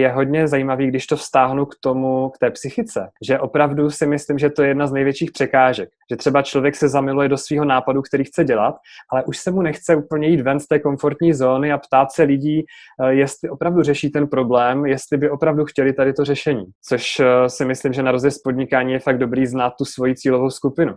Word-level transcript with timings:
je 0.00 0.08
hodně 0.08 0.48
zajímavý, 0.48 0.86
když 0.86 1.06
to 1.06 1.16
vztáhnu 1.16 1.66
k 1.66 1.74
tomu, 1.80 2.30
k 2.30 2.38
té 2.38 2.50
psychice, 2.50 3.08
že 3.26 3.38
opravdu 3.38 3.90
si 3.90 4.06
myslím, 4.06 4.38
že 4.38 4.50
to 4.50 4.62
je 4.62 4.68
jedna 4.68 4.86
z 4.86 4.92
největších 4.92 5.32
překážek, 5.32 5.88
že 6.10 6.16
třeba 6.16 6.42
člověk 6.42 6.76
se 6.76 6.88
zamiluje 6.88 7.28
do 7.28 7.36
svého 7.36 7.64
nápadu, 7.64 8.02
který 8.02 8.24
chce 8.24 8.44
dělat, 8.44 8.74
ale 9.12 9.24
už 9.24 9.38
se 9.38 9.50
mu 9.50 9.62
nechce 9.62 9.96
úplně 9.96 10.28
jít 10.28 10.40
ven 10.40 10.60
z 10.60 10.66
té 10.66 10.78
komfortní 10.78 11.34
zóny 11.34 11.72
a 11.72 11.78
ptát 11.78 12.12
se 12.12 12.22
lidí, 12.22 12.64
eh, 13.02 13.12
jestli 13.12 13.50
opravdu 13.50 13.82
řeší 13.82 14.10
ten 14.10 14.26
problém, 14.26 14.86
jestli 14.86 15.16
by 15.16 15.30
opravdu 15.30 15.64
chtěli 15.64 15.92
tady 15.92 16.12
to 16.12 16.24
řešení. 16.24 16.64
Což 16.88 17.20
eh, 17.20 17.48
si 17.48 17.64
myslím, 17.64 17.92
že 17.92 18.02
na 18.02 18.12
rozdíl 18.12 18.30
podnikání 18.44 18.92
je 18.92 18.98
fakt 18.98 19.18
dobrý 19.18 19.46
znát 19.46 19.72
tu 19.78 19.84
svoji 19.84 20.14
cílovou 20.14 20.50
skupinu. 20.50 20.94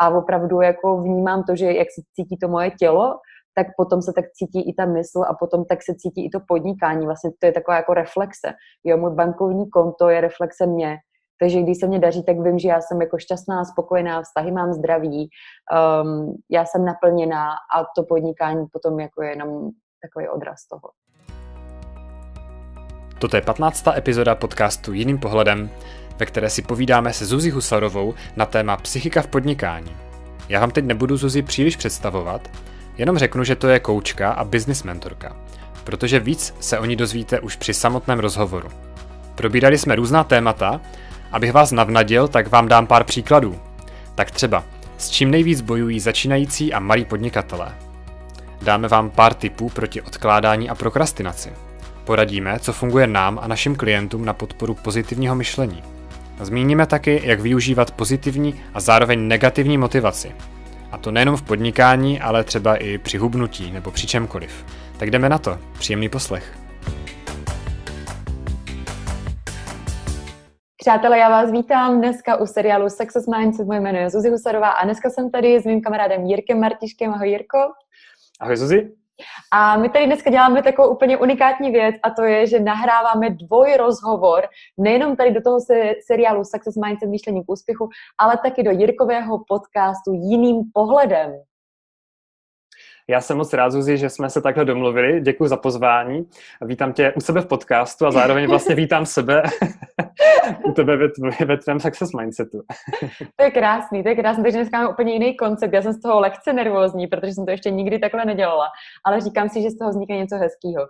A 0.00 0.08
opravdu 0.08 0.60
jako 0.60 1.02
vnímám 1.02 1.42
to, 1.42 1.56
že 1.56 1.66
jak 1.66 1.88
se 1.94 2.02
cítí 2.14 2.36
to 2.36 2.48
moje 2.48 2.70
tělo, 2.70 3.14
tak 3.58 3.66
potom 3.76 4.02
se 4.02 4.12
tak 4.12 4.24
cítí 4.32 4.68
i 4.70 4.74
ta 4.74 4.86
mysl 4.86 5.22
a 5.28 5.34
potom 5.34 5.64
tak 5.64 5.78
se 5.82 5.94
cítí 5.94 6.26
i 6.26 6.30
to 6.30 6.40
podnikání. 6.48 7.06
Vlastně 7.06 7.30
to 7.38 7.46
je 7.46 7.52
taková 7.52 7.76
jako 7.76 7.94
reflexe. 7.94 8.52
Jo, 8.84 8.96
můj 8.96 9.14
bankovní 9.14 9.70
konto 9.70 10.08
je 10.08 10.20
reflexe 10.20 10.66
mě. 10.66 10.96
Takže 11.40 11.62
když 11.62 11.78
se 11.78 11.86
mě 11.86 11.98
daří, 11.98 12.24
tak 12.24 12.40
vím, 12.40 12.58
že 12.58 12.68
já 12.68 12.80
jsem 12.80 13.00
jako 13.00 13.18
šťastná, 13.18 13.64
spokojená, 13.64 14.22
vztahy 14.22 14.52
mám 14.52 14.72
zdraví, 14.72 15.28
um, 16.02 16.36
já 16.50 16.64
jsem 16.64 16.84
naplněná 16.84 17.50
a 17.50 17.84
to 17.96 18.02
podnikání 18.02 18.66
potom 18.72 19.00
jako 19.00 19.22
je 19.22 19.30
jenom 19.30 19.70
takový 20.02 20.28
odraz 20.28 20.68
toho. 20.68 20.90
Toto 23.20 23.36
je 23.36 23.42
15. 23.42 23.86
epizoda 23.96 24.34
podcastu 24.34 24.92
Jiným 24.92 25.18
pohledem, 25.18 25.70
ve 26.18 26.26
které 26.26 26.50
si 26.50 26.62
povídáme 26.62 27.12
se 27.12 27.24
Zuzi 27.24 27.50
Husarovou 27.50 28.14
na 28.36 28.46
téma 28.46 28.76
psychika 28.76 29.22
v 29.22 29.26
podnikání. 29.26 29.96
Já 30.48 30.60
vám 30.60 30.70
teď 30.70 30.84
nebudu 30.84 31.16
Zuzi 31.16 31.42
příliš 31.42 31.76
představovat, 31.76 32.48
Jenom 32.98 33.18
řeknu, 33.18 33.44
že 33.44 33.56
to 33.56 33.68
je 33.68 33.80
koučka 33.80 34.30
a 34.30 34.44
business 34.44 34.82
mentorka, 34.82 35.36
protože 35.84 36.20
víc 36.20 36.54
se 36.60 36.78
o 36.78 36.84
ní 36.84 36.96
dozvíte 36.96 37.40
už 37.40 37.56
při 37.56 37.74
samotném 37.74 38.18
rozhovoru. 38.18 38.68
Probírali 39.34 39.78
jsme 39.78 39.96
různá 39.96 40.24
témata, 40.24 40.80
abych 41.32 41.52
vás 41.52 41.72
navnadil, 41.72 42.28
tak 42.28 42.48
vám 42.48 42.68
dám 42.68 42.86
pár 42.86 43.04
příkladů. 43.04 43.58
Tak 44.14 44.30
třeba, 44.30 44.64
s 44.98 45.10
čím 45.10 45.30
nejvíc 45.30 45.60
bojují 45.60 46.00
začínající 46.00 46.72
a 46.72 46.80
malí 46.80 47.04
podnikatelé. 47.04 47.72
Dáme 48.62 48.88
vám 48.88 49.10
pár 49.10 49.34
tipů 49.34 49.68
proti 49.68 50.02
odkládání 50.02 50.70
a 50.70 50.74
prokrastinaci. 50.74 51.52
Poradíme, 52.04 52.58
co 52.58 52.72
funguje 52.72 53.06
nám 53.06 53.38
a 53.42 53.46
našim 53.46 53.76
klientům 53.76 54.24
na 54.24 54.32
podporu 54.32 54.74
pozitivního 54.74 55.34
myšlení. 55.34 55.82
Zmíníme 56.40 56.86
taky, 56.86 57.20
jak 57.24 57.40
využívat 57.40 57.90
pozitivní 57.90 58.54
a 58.74 58.80
zároveň 58.80 59.28
negativní 59.28 59.78
motivaci, 59.78 60.32
a 60.96 60.98
to 60.98 61.10
nejenom 61.10 61.36
v 61.36 61.42
podnikání, 61.42 62.20
ale 62.20 62.44
třeba 62.44 62.76
i 62.76 62.98
při 62.98 63.18
hubnutí 63.18 63.70
nebo 63.70 63.90
při 63.90 64.06
čemkoliv. 64.06 64.64
Tak 64.98 65.10
jdeme 65.10 65.28
na 65.28 65.38
to. 65.38 65.58
Příjemný 65.78 66.08
poslech. 66.08 66.58
Přátelé, 70.76 71.18
já 71.18 71.28
vás 71.28 71.50
vítám 71.50 71.98
dneska 71.98 72.36
u 72.36 72.46
seriálu 72.46 72.90
Success 72.90 73.26
Mindset. 73.26 73.66
Moje 73.66 73.80
jméno 73.80 73.98
je 73.98 74.10
Zuzi 74.10 74.30
Husarová 74.30 74.68
a 74.68 74.84
dneska 74.84 75.10
jsem 75.10 75.30
tady 75.30 75.60
s 75.60 75.64
mým 75.64 75.80
kamarádem 75.80 76.24
Jirkem 76.24 76.60
Martiškem. 76.60 77.14
Ahoj 77.14 77.28
Jirko. 77.28 77.58
Ahoj 78.40 78.56
Zuzi. 78.56 78.92
A 79.52 79.76
my 79.76 79.88
tady 79.88 80.06
dneska 80.06 80.30
děláme 80.30 80.62
takovou 80.62 80.94
úplně 80.94 81.16
unikátní 81.16 81.70
věc 81.70 81.94
a 82.02 82.10
to 82.10 82.22
je, 82.22 82.46
že 82.46 82.60
nahráváme 82.60 83.30
dvojrozhovor 83.30 84.44
nejenom 84.78 85.16
tady 85.16 85.30
do 85.30 85.40
toho 85.42 85.60
se, 85.60 85.92
seriálu 86.06 86.44
Success 86.44 86.76
Mindset 86.76 87.08
myšlení 87.08 87.44
k 87.44 87.50
úspěchu, 87.50 87.88
ale 88.18 88.38
taky 88.44 88.62
do 88.62 88.70
Jirkového 88.70 89.44
podcastu 89.48 90.12
jiným 90.12 90.62
pohledem. 90.72 91.32
Já 93.08 93.20
jsem 93.20 93.36
moc 93.36 93.52
rád, 93.52 93.70
Zuzi, 93.70 93.98
že 93.98 94.10
jsme 94.10 94.30
se 94.30 94.40
takhle 94.40 94.64
domluvili. 94.64 95.20
Děkuji 95.20 95.48
za 95.48 95.56
pozvání. 95.56 96.28
Vítám 96.64 96.92
tě 96.92 97.12
u 97.12 97.20
sebe 97.20 97.40
v 97.40 97.46
podcastu 97.46 98.06
a 98.06 98.10
zároveň 98.10 98.46
vlastně 98.48 98.74
vítám 98.74 99.06
sebe 99.06 99.42
u 100.64 100.72
tebe 100.72 100.96
ve, 100.96 101.08
ve 101.44 101.56
tvém 101.56 101.80
Success 101.80 102.12
Mindsetu. 102.12 102.62
to 103.36 103.44
je 103.44 103.50
krásný, 103.50 104.02
to 104.02 104.08
je 104.08 104.14
krásný, 104.14 104.42
takže 104.42 104.58
dneska 104.58 104.78
máme 104.78 104.90
úplně 104.90 105.12
jiný 105.12 105.36
koncept. 105.36 105.72
Já 105.72 105.82
jsem 105.82 105.92
z 105.92 106.02
toho 106.02 106.20
lehce 106.20 106.52
nervózní, 106.52 107.06
protože 107.06 107.32
jsem 107.32 107.44
to 107.44 107.50
ještě 107.50 107.70
nikdy 107.70 107.98
takhle 107.98 108.24
nedělala, 108.24 108.66
ale 109.04 109.20
říkám 109.20 109.48
si, 109.48 109.62
že 109.62 109.70
z 109.70 109.78
toho 109.78 109.90
vznikne 109.90 110.16
něco 110.16 110.36
hezkého. 110.36 110.86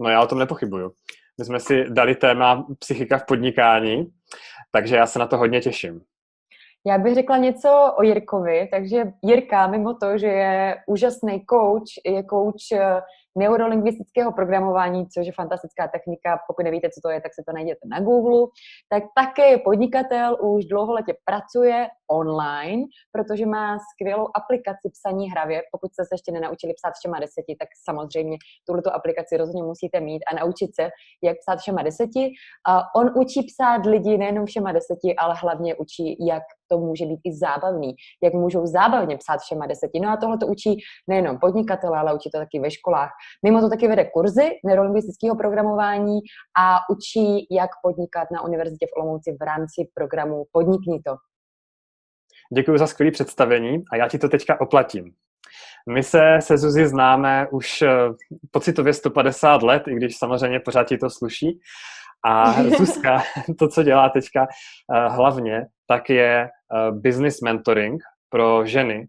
No 0.00 0.10
já 0.10 0.22
o 0.22 0.26
tom 0.26 0.38
nepochybuju. 0.38 0.92
My 1.38 1.44
jsme 1.44 1.60
si 1.60 1.84
dali 1.90 2.14
téma 2.14 2.66
psychika 2.78 3.18
v 3.18 3.26
podnikání, 3.26 4.12
takže 4.72 4.96
já 4.96 5.06
se 5.06 5.18
na 5.18 5.26
to 5.26 5.36
hodně 5.36 5.60
těším. 5.60 6.00
Já 6.86 6.98
bych 6.98 7.14
řekla 7.14 7.36
něco 7.36 7.94
o 7.98 8.02
Jirkovi, 8.02 8.68
takže 8.72 9.12
Jirka, 9.22 9.66
mimo 9.66 9.94
to, 9.94 10.18
že 10.18 10.26
je 10.26 10.76
úžasný 10.86 11.44
coach, 11.50 11.92
je 12.06 12.24
coach 12.24 12.72
eh, 12.72 13.00
neurolingvistického 13.38 14.32
programování, 14.32 15.08
což 15.08 15.26
je 15.26 15.32
fantastická 15.32 15.88
technika. 15.88 16.38
Pokud 16.46 16.62
nevíte, 16.62 16.88
co 16.90 17.00
to 17.04 17.10
je, 17.10 17.20
tak 17.20 17.34
se 17.34 17.42
to 17.48 17.52
najděte 17.52 17.88
na 17.90 18.00
Google. 18.00 18.46
Tak 18.88 19.02
také 19.16 19.50
je 19.50 19.58
podnikatel, 19.58 20.36
už 20.40 20.64
dlouholetě 20.64 21.14
pracuje 21.24 21.88
online, 22.10 22.82
protože 23.12 23.46
má 23.46 23.78
skvělou 23.78 24.28
aplikaci 24.34 24.90
psaní 24.92 25.30
hravě. 25.30 25.62
Pokud 25.72 25.92
jste 25.92 26.04
se 26.04 26.14
ještě 26.14 26.32
nenaučili 26.32 26.74
psát 26.74 26.92
všema 26.98 27.20
deseti, 27.20 27.56
tak 27.60 27.68
samozřejmě 27.88 28.36
tuto 28.66 28.94
aplikaci 28.94 29.36
rozhodně 29.36 29.62
musíte 29.62 30.00
mít 30.00 30.22
a 30.30 30.34
naučit 30.34 30.74
se, 30.74 30.88
jak 31.24 31.36
psát 31.38 31.58
všema 31.58 31.82
deseti. 31.82 32.32
A 32.68 32.94
on 32.94 33.10
učí 33.14 33.42
psát 33.42 33.86
lidi 33.86 34.18
nejenom 34.18 34.46
všema 34.46 34.72
deseti, 34.72 35.16
ale 35.16 35.34
hlavně 35.42 35.74
učí, 35.74 36.26
jak 36.26 36.42
to 36.70 36.78
může 36.78 37.06
být 37.06 37.20
i 37.24 37.32
zábavný, 37.36 37.94
jak 38.22 38.34
můžou 38.34 38.66
zábavně 38.66 39.16
psát 39.16 39.40
všema 39.40 39.66
deseti. 39.66 40.00
No 40.00 40.10
a 40.10 40.16
tohle 40.16 40.38
to 40.38 40.46
učí 40.46 40.76
nejenom 41.08 41.38
podnikatele, 41.38 41.98
ale 41.98 42.14
učí 42.14 42.30
to 42.30 42.38
taky 42.38 42.60
ve 42.60 42.70
školách. 42.70 43.10
Mimo 43.44 43.60
to 43.60 43.68
taky 43.68 43.88
vede 43.88 44.04
kurzy 44.04 44.50
neurolingvistického 44.66 45.36
programování 45.36 46.18
a 46.58 46.78
učí, 46.90 47.46
jak 47.50 47.70
podnikat 47.82 48.28
na 48.30 48.44
univerzitě 48.44 48.86
v 48.86 48.96
Olomouci 48.96 49.32
v 49.40 49.44
rámci 49.44 49.88
programu 49.94 50.44
Podnikni 50.52 51.02
to. 51.02 51.16
Děkuji 52.54 52.78
za 52.78 52.86
skvělé 52.86 53.12
představení 53.12 53.84
a 53.92 53.96
já 53.96 54.08
ti 54.08 54.18
to 54.18 54.28
teďka 54.28 54.60
oplatím. 54.60 55.12
My 55.88 56.02
se 56.02 56.38
se 56.40 56.58
Zuzi 56.58 56.88
známe 56.88 57.46
už 57.50 57.82
eh, 57.82 57.88
pocitově 58.50 58.92
150 58.92 59.62
let, 59.62 59.88
i 59.88 59.94
když 59.94 60.16
samozřejmě 60.16 60.60
pořád 60.60 60.84
ti 60.84 60.98
to 60.98 61.10
sluší. 61.10 61.60
A 62.26 62.52
Zuzka, 62.78 63.22
to, 63.58 63.68
co 63.68 63.82
dělá 63.82 64.08
teďka 64.08 64.46
eh, 64.46 65.08
hlavně, 65.08 65.66
tak 65.86 66.10
je 66.10 66.42
eh, 66.44 66.92
business 66.92 67.40
mentoring 67.40 68.02
pro 68.28 68.66
ženy, 68.66 69.06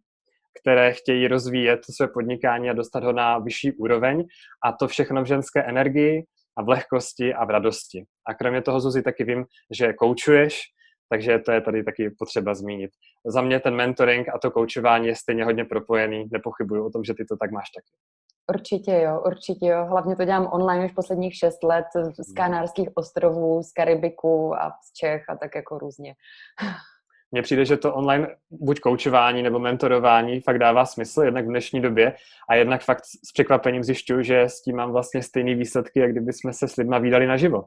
které 0.62 0.94
chtějí 0.94 1.28
rozvíjet 1.28 1.80
své 1.96 2.08
podnikání 2.08 2.70
a 2.70 2.74
dostat 2.74 3.04
ho 3.04 3.14
na 3.14 3.40
vyšší 3.40 3.72
úroveň 3.72 4.24
a 4.66 4.72
to 4.72 4.88
všechno 4.88 5.24
v 5.24 5.26
ženské 5.26 5.64
energii 5.64 6.24
a 6.58 6.64
v 6.64 6.70
lehkosti 6.70 7.34
a 7.34 7.46
v 7.46 7.50
radosti. 7.50 8.04
A 8.28 8.34
kromě 8.34 8.62
toho, 8.62 8.80
Zuzi, 8.80 9.02
taky 9.02 9.24
vím, 9.24 9.46
že 9.78 9.94
koučuješ, 9.94 10.62
takže 11.10 11.40
to 11.40 11.52
je 11.52 11.62
tady 11.62 11.84
taky 11.84 12.10
potřeba 12.20 12.54
zmínit. 12.54 12.92
Za 13.26 13.42
mě 13.42 13.60
ten 13.60 13.76
mentoring 13.76 14.30
a 14.30 14.40
to 14.40 14.52
koučování 14.52 15.08
je 15.08 15.16
stejně 15.16 15.46
hodně 15.46 15.66
propojený, 15.66 16.26
nepochybuju 16.32 16.86
o 16.86 16.90
tom, 16.90 17.04
že 17.04 17.14
ty 17.14 17.26
to 17.26 17.38
tak 17.38 17.52
máš 17.52 17.70
taky. 17.76 17.92
Určitě 18.54 18.92
jo, 18.92 19.24
určitě 19.26 19.66
jo. 19.66 19.86
Hlavně 19.86 20.16
to 20.16 20.26
dělám 20.26 20.50
online 20.52 20.86
už 20.86 20.92
posledních 20.92 21.36
šest 21.36 21.64
let 21.64 21.86
z 21.94 22.28
hmm. 22.28 22.36
Kanárských 22.36 22.90
ostrovů, 22.96 23.64
z 23.64 23.72
Karibiku 23.72 24.56
a 24.56 24.72
z 24.84 24.94
Čech 24.94 25.30
a 25.30 25.36
tak 25.36 25.56
jako 25.56 25.78
různě. 25.78 26.14
Mně 27.32 27.42
přijde, 27.42 27.66
že 27.66 27.78
to 27.78 27.94
online 27.94 28.28
buď 28.50 28.80
koučování 28.80 29.44
nebo 29.44 29.60
mentorování 29.60 30.42
fakt 30.42 30.60
dává 30.60 30.86
smysl, 30.86 31.22
jednak 31.22 31.46
v 31.46 31.50
dnešní 31.50 31.82
době 31.82 32.16
a 32.50 32.56
jednak 32.56 32.84
fakt 32.84 33.06
s 33.06 33.32
překvapením 33.34 33.84
zjišťuju, 33.84 34.24
že 34.24 34.42
s 34.42 34.62
tím 34.62 34.76
mám 34.76 34.92
vlastně 34.92 35.24
stejné 35.24 35.56
výsledky, 35.56 36.00
jak 36.00 36.12
kdyby 36.12 36.34
jsme 36.34 36.54
se 36.54 36.68
s 36.68 36.76
lidma 36.76 36.98
výdali 36.98 37.28
naživo. 37.28 37.64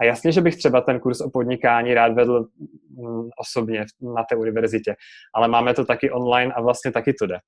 A 0.00 0.04
jasně, 0.04 0.32
že 0.32 0.40
bych 0.40 0.56
třeba 0.56 0.80
ten 0.80 1.00
kurz 1.00 1.20
o 1.20 1.30
podnikání 1.30 1.94
rád 1.94 2.12
vedl 2.12 2.46
mm, 2.90 3.28
osobně 3.40 3.84
na 4.16 4.24
té 4.24 4.36
univerzitě, 4.36 4.94
ale 5.34 5.48
máme 5.48 5.74
to 5.74 5.84
taky 5.84 6.10
online 6.10 6.52
a 6.52 6.60
vlastně 6.62 6.92
taky 6.92 7.12
to 7.12 7.26
jde. 7.26 7.38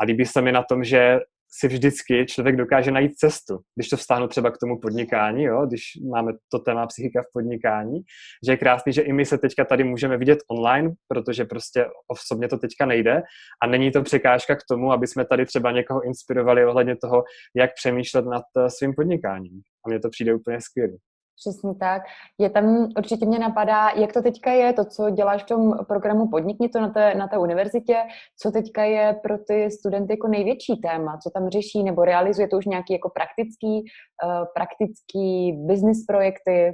A 0.00 0.04
líbí 0.04 0.26
se 0.26 0.42
mi 0.42 0.52
na 0.52 0.62
tom, 0.62 0.84
že 0.84 1.20
si 1.60 1.68
vždycky 1.68 2.26
člověk 2.26 2.56
dokáže 2.56 2.90
najít 2.90 3.14
cestu. 3.14 3.58
Když 3.76 3.88
to 3.88 3.96
vztáhnu 3.96 4.28
třeba 4.28 4.50
k 4.50 4.58
tomu 4.58 4.80
podnikání, 4.80 5.42
jo, 5.42 5.66
když 5.66 5.82
máme 6.10 6.32
to 6.52 6.58
téma 6.58 6.86
psychika 6.86 7.22
v 7.22 7.32
podnikání, 7.32 8.00
že 8.46 8.52
je 8.52 8.56
krásný, 8.56 8.92
že 8.92 9.02
i 9.02 9.12
my 9.12 9.26
se 9.26 9.38
teďka 9.38 9.64
tady 9.64 9.84
můžeme 9.84 10.16
vidět 10.16 10.38
online, 10.50 10.92
protože 11.08 11.44
prostě 11.44 11.86
osobně 12.08 12.48
to 12.48 12.58
teďka 12.58 12.86
nejde 12.86 13.22
a 13.62 13.66
není 13.66 13.90
to 13.90 14.02
překážka 14.02 14.56
k 14.56 14.66
tomu, 14.70 14.92
aby 14.92 15.06
jsme 15.06 15.24
tady 15.24 15.46
třeba 15.46 15.70
někoho 15.70 16.04
inspirovali 16.04 16.66
ohledně 16.66 16.96
toho, 16.96 17.24
jak 17.56 17.70
přemýšlet 17.74 18.24
nad 18.24 18.44
eh, 18.58 18.70
svým 18.70 18.94
podnikáním. 18.94 19.60
A 19.86 19.88
mně 19.88 20.00
to 20.00 20.08
přijde 20.10 20.34
úplně 20.34 20.60
skvělé. 20.60 20.92
Přesně 21.36 21.74
tak. 21.74 22.02
Je 22.38 22.50
tam, 22.50 22.88
určitě 22.96 23.26
mě 23.26 23.38
napadá, 23.38 23.90
jak 23.90 24.12
to 24.12 24.22
teďka 24.22 24.52
je, 24.52 24.72
to, 24.72 24.84
co 24.84 25.10
děláš 25.10 25.42
v 25.42 25.46
tom 25.46 25.72
programu 25.88 26.28
Podnikni 26.28 26.68
to 26.68 26.80
na 26.80 26.88
té, 26.88 27.14
na 27.14 27.28
té 27.28 27.38
univerzitě, 27.38 27.96
co 28.42 28.50
teďka 28.50 28.84
je 28.84 29.16
pro 29.22 29.38
ty 29.38 29.70
studenty 29.70 30.12
jako 30.12 30.28
největší 30.28 30.76
téma, 30.76 31.18
co 31.18 31.30
tam 31.30 31.48
řeší, 31.48 31.82
nebo 31.82 32.04
realizuje 32.04 32.48
to 32.48 32.56
už 32.56 32.66
nějaký 32.66 32.92
jako 32.92 33.10
praktický, 33.10 33.84
uh, 34.24 34.44
praktický 34.54 35.52
business 35.52 36.04
projekty? 36.06 36.72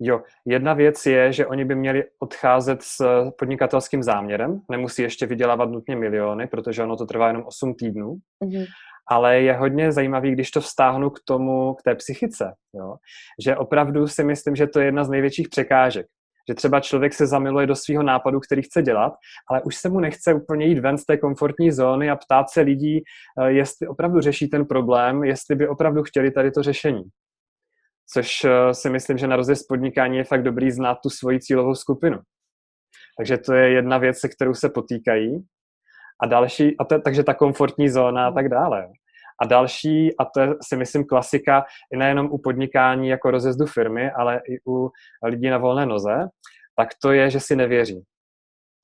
Jo, 0.00 0.22
jedna 0.44 0.74
věc 0.74 1.06
je, 1.06 1.32
že 1.32 1.46
oni 1.46 1.64
by 1.64 1.74
měli 1.74 2.04
odcházet 2.18 2.82
s 2.82 3.30
podnikatelským 3.38 4.02
záměrem, 4.02 4.60
nemusí 4.70 5.02
ještě 5.02 5.26
vydělávat 5.26 5.70
nutně 5.70 5.96
miliony, 5.96 6.46
protože 6.46 6.82
ono 6.82 6.96
to 6.96 7.06
trvá 7.06 7.26
jenom 7.26 7.42
8 7.46 7.74
týdnů. 7.74 8.16
Mm-hmm. 8.44 8.66
Ale 9.08 9.40
je 9.40 9.52
hodně 9.52 9.92
zajímavý, 9.92 10.32
když 10.32 10.50
to 10.50 10.60
vztáhnu 10.60 11.10
k 11.10 11.20
tomu, 11.24 11.74
k 11.74 11.82
té 11.82 11.94
psychice, 11.94 12.54
jo? 12.74 12.96
že 13.44 13.56
opravdu 13.56 14.08
si 14.08 14.24
myslím, 14.24 14.56
že 14.56 14.66
to 14.66 14.80
je 14.80 14.86
jedna 14.86 15.04
z 15.04 15.08
největších 15.08 15.48
překážek. 15.48 16.06
Že 16.48 16.54
třeba 16.54 16.80
člověk 16.80 17.14
se 17.14 17.26
zamiluje 17.26 17.66
do 17.66 17.74
svého 17.74 18.02
nápadu, 18.02 18.40
který 18.40 18.62
chce 18.62 18.82
dělat, 18.82 19.12
ale 19.50 19.62
už 19.62 19.76
se 19.76 19.88
mu 19.88 20.00
nechce 20.00 20.34
úplně 20.34 20.66
jít 20.66 20.78
ven 20.78 20.98
z 20.98 21.04
té 21.04 21.16
komfortní 21.16 21.72
zóny 21.72 22.10
a 22.10 22.16
ptát 22.16 22.50
se 22.50 22.60
lidí, 22.60 23.02
eh, 23.40 23.52
jestli 23.52 23.88
opravdu 23.88 24.20
řeší 24.20 24.48
ten 24.48 24.64
problém, 24.66 25.24
jestli 25.24 25.54
by 25.54 25.68
opravdu 25.68 26.02
chtěli 26.02 26.30
tady 26.30 26.50
to 26.50 26.62
řešení. 26.62 27.02
Což 28.12 28.44
eh, 28.44 28.74
si 28.74 28.90
myslím, 28.90 29.18
že 29.18 29.26
na 29.26 29.36
rozdíl 29.36 29.56
podnikání 29.68 30.16
je 30.16 30.24
fakt 30.24 30.42
dobrý 30.42 30.70
znát 30.70 30.98
tu 31.02 31.10
svoji 31.10 31.40
cílovou 31.40 31.74
skupinu. 31.74 32.18
Takže 33.18 33.38
to 33.38 33.54
je 33.54 33.70
jedna 33.70 33.98
věc, 33.98 34.18
se 34.18 34.28
kterou 34.28 34.54
se 34.54 34.68
potýkají. 34.68 35.46
A 36.22 36.26
další, 36.26 36.78
a 36.78 36.84
to, 36.84 37.00
takže 37.00 37.22
ta 37.22 37.34
komfortní 37.34 37.88
zóna 37.88 38.26
a 38.26 38.32
tak 38.32 38.48
dále. 38.48 38.88
A 39.42 39.46
další, 39.46 40.16
a 40.18 40.24
to 40.24 40.40
je 40.40 40.54
si 40.62 40.76
myslím 40.76 41.04
klasika, 41.04 41.64
i 41.94 41.96
nejenom 41.96 42.28
u 42.32 42.38
podnikání 42.38 43.08
jako 43.08 43.30
rozjezdu 43.30 43.66
firmy, 43.66 44.10
ale 44.10 44.40
i 44.48 44.70
u 44.70 44.90
lidí 45.24 45.48
na 45.50 45.58
volné 45.58 45.86
noze, 45.86 46.28
tak 46.76 46.88
to 47.02 47.12
je, 47.12 47.30
že 47.30 47.40
si 47.40 47.56
nevěří. 47.56 48.02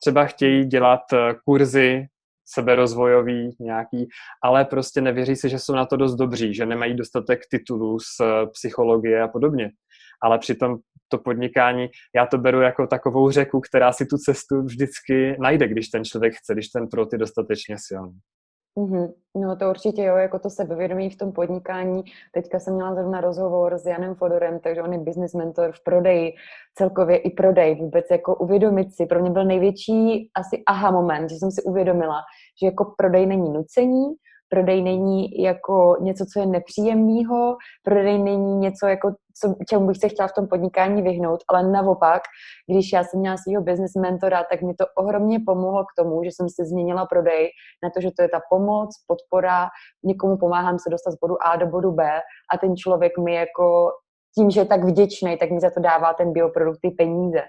Třeba 0.01 0.25
chtějí 0.25 0.65
dělat 0.67 1.01
eh, 1.13 1.35
kurzy 1.45 2.07
seberozvojový 2.45 3.57
nějaký, 3.61 4.09
ale 4.45 4.65
prostě 4.65 5.01
nevěří 5.01 5.37
si, 5.37 5.49
že 5.49 5.59
jsou 5.59 5.75
na 5.75 5.87
to 5.87 5.97
dost 5.97 6.15
dobří, 6.15 6.55
že 6.55 6.67
nemají 6.67 6.97
dostatek 6.97 7.41
titulů 7.51 7.99
z 7.99 8.21
eh, 8.21 8.47
psychologie 8.47 9.23
a 9.23 9.29
podobně. 9.29 9.71
Ale 10.23 10.39
přitom 10.39 10.79
to 11.13 11.19
podnikání, 11.19 11.89
já 12.17 12.27
to 12.27 12.39
beru 12.39 12.61
jako 12.61 12.87
takovou 12.87 13.31
řeku, 13.31 13.61
která 13.61 13.93
si 13.93 14.07
tu 14.07 14.17
cestu 14.17 14.63
vždycky 14.63 15.37
najde, 15.41 15.69
když 15.69 15.89
ten 15.89 16.05
člověk 16.05 16.33
chce, 16.35 16.53
když 16.53 16.69
ten 16.69 16.89
prot 16.89 17.13
je 17.13 17.19
dostatečně 17.19 17.77
silný. 17.79 18.19
Mm-hmm. 18.77 19.13
No 19.37 19.57
to 19.57 19.71
určitě 19.71 20.03
jo, 20.03 20.17
jako 20.17 20.39
to 20.39 20.51
sebevědomí 20.51 21.11
v 21.11 21.17
tom 21.17 21.33
podnikání. 21.33 22.03
Teďka 22.35 22.59
jsem 22.59 22.75
měla 22.75 22.95
zrovna 22.95 23.21
rozhovor 23.21 23.79
s 23.79 23.87
Janem 23.87 24.15
Fodorem, 24.15 24.61
takže 24.61 24.83
on 24.83 24.93
je 24.93 24.99
business 24.99 25.35
mentor 25.35 25.73
v 25.73 25.85
prodeji, 25.85 26.33
celkově 26.75 27.17
i 27.17 27.31
prodej, 27.31 27.75
vůbec 27.75 28.07
jako 28.11 28.35
uvědomit 28.35 28.95
si. 28.95 29.07
Pro 29.07 29.21
mě 29.21 29.31
byl 29.31 29.45
největší 29.45 30.31
asi 30.35 30.63
aha 30.67 30.91
moment, 30.91 31.31
že 31.31 31.37
jsem 31.37 31.51
si 31.51 31.63
uvědomila, 31.63 32.21
že 32.63 32.67
jako 32.67 32.95
prodej 32.99 33.27
není 33.27 33.53
nucení, 33.53 34.05
prodej 34.53 34.83
není 34.83 35.43
jako 35.43 35.97
něco, 36.01 36.25
co 36.33 36.41
je 36.41 36.47
nepříjemného, 36.47 37.57
prodej 37.83 38.19
není 38.19 38.57
něco, 38.57 38.87
jako, 38.87 39.15
co, 39.41 39.55
čemu 39.69 39.87
bych 39.87 39.97
se 39.97 40.09
chtěla 40.09 40.29
v 40.29 40.33
tom 40.33 40.47
podnikání 40.49 41.03
vyhnout, 41.03 41.41
ale 41.49 41.71
naopak, 41.71 42.23
když 42.71 42.93
já 42.93 43.05
jsem 43.05 43.21
měla 43.21 43.37
svého 43.37 43.63
business 43.63 43.95
mentora, 43.95 44.45
tak 44.51 44.63
mi 44.63 44.75
to 44.75 44.85
ohromně 44.97 45.41
pomohlo 45.47 45.85
k 45.85 46.03
tomu, 46.03 46.25
že 46.25 46.31
jsem 46.31 46.49
si 46.49 46.65
změnila 46.65 47.07
prodej 47.07 47.49
na 47.85 47.91
to, 47.91 48.01
že 48.01 48.11
to 48.17 48.23
je 48.23 48.29
ta 48.29 48.41
pomoc, 48.51 48.91
podpora, 49.07 49.69
někomu 50.05 50.37
pomáhám 50.37 50.79
se 50.79 50.91
dostat 50.91 51.11
z 51.11 51.19
bodu 51.21 51.37
A 51.47 51.57
do 51.57 51.67
bodu 51.67 51.93
B 51.93 52.21
a 52.55 52.59
ten 52.59 52.77
člověk 52.77 53.19
mi 53.19 53.35
jako 53.35 53.91
tím, 54.35 54.51
že 54.51 54.61
je 54.61 54.65
tak 54.65 54.85
vděčný, 54.85 55.37
tak 55.37 55.51
mi 55.51 55.61
za 55.61 55.71
to 55.71 55.81
dává 55.81 56.15
ten 56.15 56.33
bioprodukt 56.33 56.79
ty 56.83 56.91
peníze. 56.91 57.43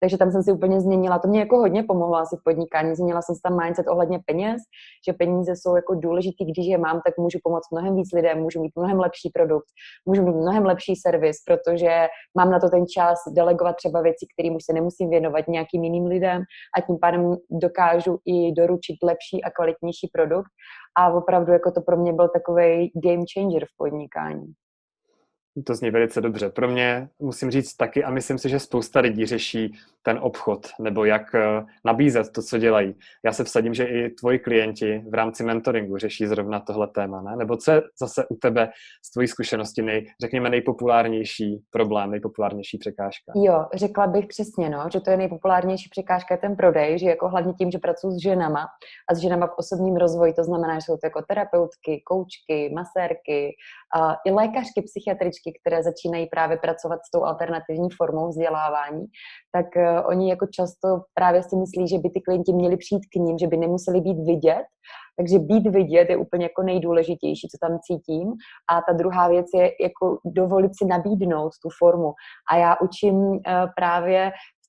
Takže 0.00 0.18
tam 0.18 0.30
jsem 0.30 0.42
si 0.42 0.52
úplně 0.52 0.80
změnila. 0.80 1.18
To 1.18 1.28
mě 1.28 1.40
jako 1.40 1.56
hodně 1.56 1.82
pomohlo 1.82 2.16
asi 2.16 2.36
v 2.36 2.44
podnikání. 2.44 2.94
Změnila 2.94 3.22
jsem 3.22 3.34
si 3.34 3.40
tam 3.40 3.58
mindset 3.62 3.88
ohledně 3.88 4.20
peněz, 4.26 4.62
že 5.06 5.12
peníze 5.12 5.56
jsou 5.56 5.76
jako 5.76 5.94
důležitý, 5.94 6.44
když 6.44 6.66
je 6.66 6.78
mám, 6.78 7.00
tak 7.06 7.18
můžu 7.18 7.38
pomoct 7.42 7.70
mnohem 7.72 7.96
víc 7.96 8.12
lidem, 8.12 8.38
můžu 8.38 8.60
mít 8.60 8.72
mnohem 8.76 8.98
lepší 8.98 9.30
produkt, 9.34 9.66
můžu 10.06 10.22
mít 10.22 10.36
mnohem 10.36 10.64
lepší 10.64 10.96
servis, 10.96 11.36
protože 11.46 12.06
mám 12.36 12.50
na 12.50 12.60
to 12.60 12.68
ten 12.68 12.86
čas 12.86 13.18
delegovat 13.32 13.76
třeba 13.76 14.02
věci, 14.02 14.26
kterým 14.34 14.56
už 14.56 14.64
se 14.64 14.72
nemusím 14.72 15.10
věnovat 15.10 15.48
nějakým 15.48 15.84
jiným 15.84 16.06
lidem 16.06 16.42
a 16.78 16.80
tím 16.80 16.98
pádem 17.00 17.36
dokážu 17.50 18.18
i 18.26 18.52
doručit 18.52 18.96
lepší 19.02 19.44
a 19.44 19.50
kvalitnější 19.50 20.10
produkt. 20.12 20.50
A 20.98 21.12
opravdu 21.14 21.52
jako 21.52 21.70
to 21.72 21.80
pro 21.80 21.96
mě 21.96 22.12
byl 22.12 22.28
takový 22.28 22.92
game 23.04 23.24
changer 23.34 23.64
v 23.64 23.76
podnikání. 23.76 24.46
To 25.64 25.74
zní 25.74 25.90
velice 25.90 26.20
dobře. 26.20 26.50
Pro 26.50 26.68
mě 26.68 27.08
musím 27.18 27.50
říct 27.50 27.74
taky, 27.74 28.04
a 28.04 28.10
myslím 28.10 28.38
si, 28.38 28.48
že 28.48 28.58
spousta 28.58 29.00
lidí 29.00 29.26
řeší 29.26 29.78
ten 30.02 30.18
obchod, 30.22 30.66
nebo 30.80 31.04
jak 31.04 31.34
eh, 31.34 31.64
nabízet 31.84 32.32
to, 32.32 32.42
co 32.42 32.58
dělají. 32.58 32.94
Já 33.24 33.32
se 33.32 33.44
vsadím, 33.44 33.74
že 33.74 33.84
i 33.84 34.10
tvoji 34.10 34.38
klienti 34.38 35.04
v 35.10 35.14
rámci 35.14 35.44
mentoringu 35.44 35.96
řeší 35.96 36.26
zrovna 36.26 36.60
tohle 36.60 36.86
téma, 36.86 37.22
ne? 37.22 37.36
Nebo 37.36 37.56
co 37.56 37.72
je 37.72 37.82
zase 38.00 38.26
u 38.30 38.34
tebe 38.34 38.70
z 39.04 39.10
tvojí 39.10 39.28
zkušenosti, 39.28 39.82
nej, 39.82 40.06
řekněme, 40.20 40.50
nejpopulárnější 40.50 41.64
problém, 41.70 42.10
nejpopulárnější 42.10 42.78
překážka? 42.78 43.32
Jo, 43.36 43.66
řekla 43.74 44.06
bych 44.06 44.26
přesně, 44.26 44.70
no, 44.70 44.88
že 44.92 45.00
to 45.00 45.10
je 45.10 45.16
nejpopulárnější 45.16 45.88
překážka 45.90 46.34
je 46.34 46.38
ten 46.38 46.56
prodej, 46.56 46.98
že 46.98 47.06
jako 47.06 47.28
hlavně 47.28 47.52
tím, 47.52 47.70
že 47.70 47.78
pracuji 47.78 48.10
s 48.10 48.22
ženama 48.22 48.66
a 49.10 49.14
s 49.14 49.18
ženama 49.18 49.46
v 49.46 49.58
osobním 49.58 49.96
rozvoji, 49.96 50.32
to 50.32 50.44
znamená, 50.44 50.74
že 50.74 50.80
jsou 50.80 50.96
to 50.96 51.06
jako 51.06 51.22
terapeutky, 51.28 52.02
koučky, 52.06 52.72
masérky, 52.74 53.56
a 53.96 54.16
i 54.26 54.30
lékařky, 54.30 54.82
psychiatričky, 54.82 55.60
které 55.60 55.82
začínají 55.82 56.26
právě 56.26 56.56
pracovat 56.56 57.00
s 57.06 57.10
tou 57.10 57.24
alternativní 57.24 57.88
formou 57.96 58.28
vzdělávání, 58.28 59.06
tak 59.52 59.66
uh, 59.76 59.89
oni 60.06 60.30
jako 60.30 60.46
často 60.46 60.88
právě 61.14 61.42
si 61.42 61.56
myslí, 61.56 61.88
že 61.88 61.98
by 61.98 62.10
ty 62.10 62.20
klienti 62.20 62.52
měli 62.52 62.76
přijít 62.76 63.06
k 63.12 63.16
ním, 63.16 63.38
že 63.38 63.46
by 63.46 63.56
nemuseli 63.56 64.00
být 64.00 64.18
vidět, 64.26 64.64
takže 65.16 65.38
být 65.38 65.66
vidět 65.66 66.10
je 66.10 66.16
úplně 66.16 66.44
jako 66.44 66.62
nejdůležitější, 66.62 67.48
co 67.48 67.68
tam 67.68 67.78
cítím. 67.82 68.32
A 68.72 68.80
ta 68.88 68.92
druhá 68.92 69.28
věc 69.28 69.46
je 69.54 69.70
jako 69.80 70.18
dovolit 70.24 70.72
si 70.78 70.84
nabídnout 70.84 71.52
tu 71.62 71.68
formu. 71.78 72.12
A 72.52 72.56
já 72.56 72.76
učím 72.80 73.16
uh, 73.16 73.38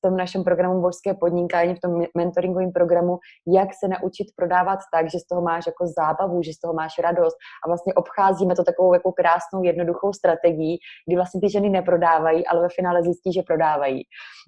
právě 0.02 0.12
tom 0.12 0.18
našem 0.18 0.44
programu 0.44 0.82
Božské 0.82 1.14
podnikání, 1.14 1.76
v 1.76 1.80
tom 1.80 2.04
mentoringovém 2.18 2.72
programu, 2.72 3.18
jak 3.48 3.70
se 3.80 3.88
naučit 3.88 4.28
prodávat 4.36 4.80
tak, 4.94 5.12
že 5.12 5.20
z 5.20 5.28
toho 5.28 5.42
máš 5.42 5.66
jako 5.68 5.88
zábavu, 5.98 6.44
že 6.44 6.54
z 6.54 6.60
toho 6.60 6.74
máš 6.74 7.00
radost 7.00 7.36
a 7.66 7.70
vlastně 7.70 7.94
obcházíme 7.94 8.56
to 8.56 8.64
takovou 8.64 8.94
jako 8.94 9.12
krásnou, 9.12 9.64
jednoduchou 9.64 10.14
strategií, 10.14 10.78
kdy 11.08 11.16
vlastně 11.16 11.42
ty 11.42 11.50
ženy 11.50 11.70
neprodávají, 11.70 12.48
ale 12.48 12.62
ve 12.62 12.68
finále 12.76 13.04
zjistí, 13.04 13.34
že 13.34 13.42
prodávají. 13.42 14.04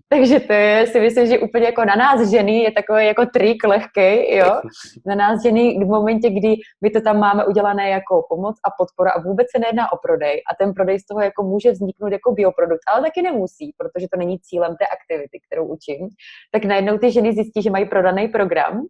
Takže 0.09 0.39
to 0.39 0.53
je, 0.53 0.87
si 0.87 0.99
myslím, 0.99 1.25
že 1.27 1.39
úplně 1.39 1.65
jako 1.65 1.85
na 1.85 1.95
nás 1.95 2.29
ženy 2.29 2.57
je 2.59 2.71
takový 2.71 3.05
jako 3.05 3.25
trik 3.25 3.63
lehký, 3.63 4.35
jo. 4.35 4.61
Na 5.05 5.15
nás 5.15 5.43
ženy 5.43 5.79
v 5.85 5.87
momentě, 5.87 6.29
kdy 6.29 6.55
my 6.81 6.89
to 6.89 7.01
tam 7.01 7.19
máme 7.19 7.45
udělané 7.45 7.89
jako 7.89 8.25
pomoc 8.29 8.55
a 8.65 8.69
podpora 8.77 9.11
a 9.11 9.21
vůbec 9.21 9.47
se 9.55 9.59
nejedná 9.59 9.91
o 9.93 9.97
prodej 9.97 10.41
a 10.51 10.55
ten 10.55 10.73
prodej 10.73 10.99
z 10.99 11.05
toho 11.05 11.21
jako 11.21 11.43
může 11.43 11.71
vzniknout 11.71 12.11
jako 12.11 12.31
bioprodukt, 12.31 12.81
ale 12.93 13.01
taky 13.01 13.21
nemusí, 13.21 13.73
protože 13.77 14.07
to 14.11 14.17
není 14.17 14.39
cílem 14.39 14.75
té 14.75 14.85
aktivity, 14.87 15.39
kterou 15.47 15.65
učím, 15.65 16.07
tak 16.51 16.65
najednou 16.65 16.97
ty 16.97 17.11
ženy 17.11 17.33
zjistí, 17.33 17.61
že 17.61 17.69
mají 17.69 17.85
prodaný 17.85 18.27
program 18.27 18.81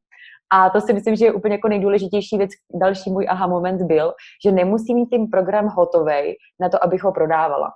a 0.54 0.70
to 0.70 0.82
si 0.82 0.94
myslím, 0.94 1.16
že 1.16 1.26
je 1.26 1.34
úplně 1.34 1.56
jako 1.56 1.68
nejdůležitější 1.68 2.38
věc. 2.38 2.52
Další 2.82 3.12
můj 3.12 3.26
aha 3.30 3.48
moment 3.48 3.82
byl, 3.82 4.14
že 4.46 4.52
nemusím 4.52 4.96
mít 4.96 5.10
ten 5.10 5.28
program 5.28 5.68
hotový 5.68 6.36
na 6.60 6.70
to, 6.70 6.84
abych 6.84 7.04
ho 7.04 7.12
prodávala. 7.12 7.72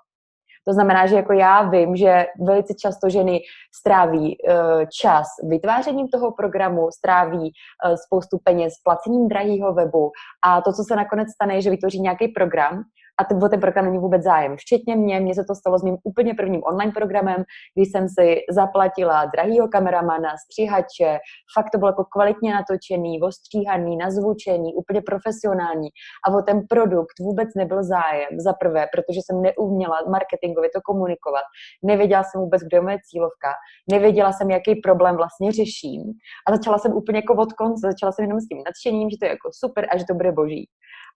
To 0.68 0.74
znamená, 0.74 1.08
že 1.08 1.16
jako 1.16 1.34
já 1.34 1.70
vím, 1.70 1.96
že 1.96 2.26
velice 2.46 2.74
často 2.74 3.10
ženy 3.10 3.40
stráví 3.80 4.38
uh, 4.38 4.84
čas 5.02 5.28
vytvářením 5.50 6.08
toho 6.08 6.32
programu, 6.32 6.92
stráví 6.92 7.52
uh, 7.52 7.96
spoustu 8.06 8.38
peněz 8.44 8.74
placením 8.84 9.28
drahého 9.28 9.74
webu 9.74 10.12
a 10.46 10.62
to, 10.62 10.74
co 10.74 10.84
se 10.84 10.96
nakonec 10.96 11.28
stane, 11.32 11.56
je, 11.56 11.62
že 11.62 11.70
vytvoří 11.70 12.00
nějaký 12.00 12.28
program 12.28 12.84
a 13.20 13.46
o 13.46 13.50
ten 13.50 13.60
program 13.60 13.86
není 13.86 13.98
vůbec 13.98 14.24
zájem. 14.24 14.56
Včetně 14.58 14.96
mě, 14.96 15.20
mně 15.20 15.36
se 15.36 15.44
to 15.44 15.56
stalo 15.56 15.80
s 15.80 15.84
mým 15.84 15.98
úplně 16.04 16.34
prvním 16.34 16.62
online 16.64 16.92
programem, 16.92 17.44
kdy 17.76 17.86
jsem 17.86 18.10
si 18.10 18.42
zaplatila 18.52 19.26
drahýho 19.26 19.68
kameramana, 19.68 20.30
stříhače, 20.46 21.20
fakt 21.56 21.70
to 21.72 21.78
bylo 21.78 21.90
jako 21.90 22.04
kvalitně 22.04 22.54
natočený, 22.54 23.22
ostříhaný, 23.22 23.98
nazvučený, 23.98 24.76
úplně 24.76 25.02
profesionální 25.02 25.90
a 26.28 26.38
o 26.38 26.42
ten 26.42 26.62
produkt 26.70 27.20
vůbec 27.20 27.50
nebyl 27.56 27.84
zájem. 27.84 28.30
Za 28.40 28.54
prvé, 28.54 28.88
protože 28.94 29.20
jsem 29.26 29.42
neuměla 29.42 29.98
marketingově 30.10 30.70
to 30.76 30.82
komunikovat, 30.82 31.44
nevěděla 31.84 32.24
jsem 32.24 32.42
vůbec, 32.42 32.62
kdo 32.62 32.78
je 32.78 32.82
moje 32.82 32.98
cílovka, 33.10 33.52
nevěděla 33.92 34.32
jsem, 34.34 34.50
jaký 34.50 34.76
problém 34.76 35.16
vlastně 35.16 35.52
řeším 35.52 36.04
a 36.48 36.56
začala 36.56 36.78
jsem 36.78 36.94
úplně 36.94 37.18
jako 37.18 37.34
od 37.34 37.54
konce, 37.54 37.88
začala 37.88 38.12
jsem 38.12 38.24
jenom 38.26 38.40
s 38.40 38.48
tím 38.48 38.58
nadšením, 38.66 39.10
že 39.10 39.18
to 39.20 39.26
je 39.26 39.30
jako 39.30 39.50
super 39.54 39.88
a 39.92 39.98
že 39.98 40.06
to 40.10 40.14
bude 40.14 40.32
boží. 40.32 40.70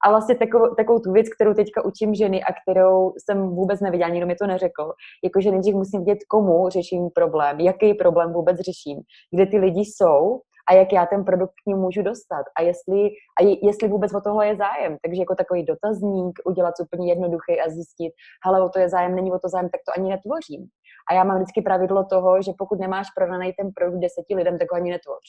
A 0.03 0.09
vlastně 0.09 0.35
takovou, 0.35 0.75
takovou 0.75 0.99
tu 0.99 1.11
věc, 1.11 1.29
kterou 1.35 1.53
teďka 1.53 1.85
učím 1.85 2.15
ženy 2.15 2.43
a 2.43 2.53
kterou 2.53 3.13
jsem 3.17 3.49
vůbec 3.49 3.79
nevěděla, 3.79 4.09
nikdo 4.09 4.27
mi 4.27 4.35
to 4.35 4.47
neřekl, 4.47 4.93
jako 5.23 5.41
že 5.41 5.51
nejdřív 5.51 5.75
musím 5.75 6.05
vědět, 6.05 6.23
komu 6.27 6.69
řeším 6.69 7.09
problém, 7.09 7.59
jaký 7.59 7.93
problém 7.93 8.33
vůbec 8.33 8.57
řeším, 8.57 9.01
kde 9.31 9.45
ty 9.45 9.57
lidi 9.57 9.81
jsou 9.81 10.41
a 10.69 10.73
jak 10.73 10.93
já 10.93 11.05
ten 11.05 11.25
produkt 11.25 11.53
k 11.63 11.67
ním 11.67 11.77
můžu 11.77 12.01
dostat 12.01 12.45
a 12.57 12.61
jestli, 12.61 13.09
a 13.41 13.57
jestli 13.63 13.87
vůbec 13.87 14.13
o 14.13 14.21
tohle 14.21 14.47
je 14.47 14.55
zájem. 14.55 14.97
Takže 15.03 15.21
jako 15.21 15.35
takový 15.35 15.65
dotazník 15.65 16.39
udělat 16.45 16.73
úplně 16.83 17.11
jednoduchý 17.11 17.61
a 17.61 17.69
zjistit, 17.69 18.13
hele, 18.45 18.63
o 18.63 18.69
to 18.69 18.79
je 18.79 18.89
zájem, 18.89 19.15
není 19.15 19.31
o 19.31 19.39
to 19.39 19.49
zájem, 19.49 19.69
tak 19.69 19.81
to 19.85 19.99
ani 19.99 20.09
netvořím. 20.09 20.67
A 21.11 21.13
já 21.13 21.23
mám 21.23 21.37
vždycky 21.37 21.61
pravidlo 21.61 22.05
toho, 22.05 22.41
že 22.41 22.51
pokud 22.57 22.79
nemáš 22.79 23.07
prodaný 23.15 23.53
ten 23.53 23.71
produkt 23.75 23.99
deseti 23.99 24.35
lidem, 24.35 24.59
tak 24.59 24.71
ho 24.71 24.75
ani 24.75 24.91
netvoř. 24.91 25.25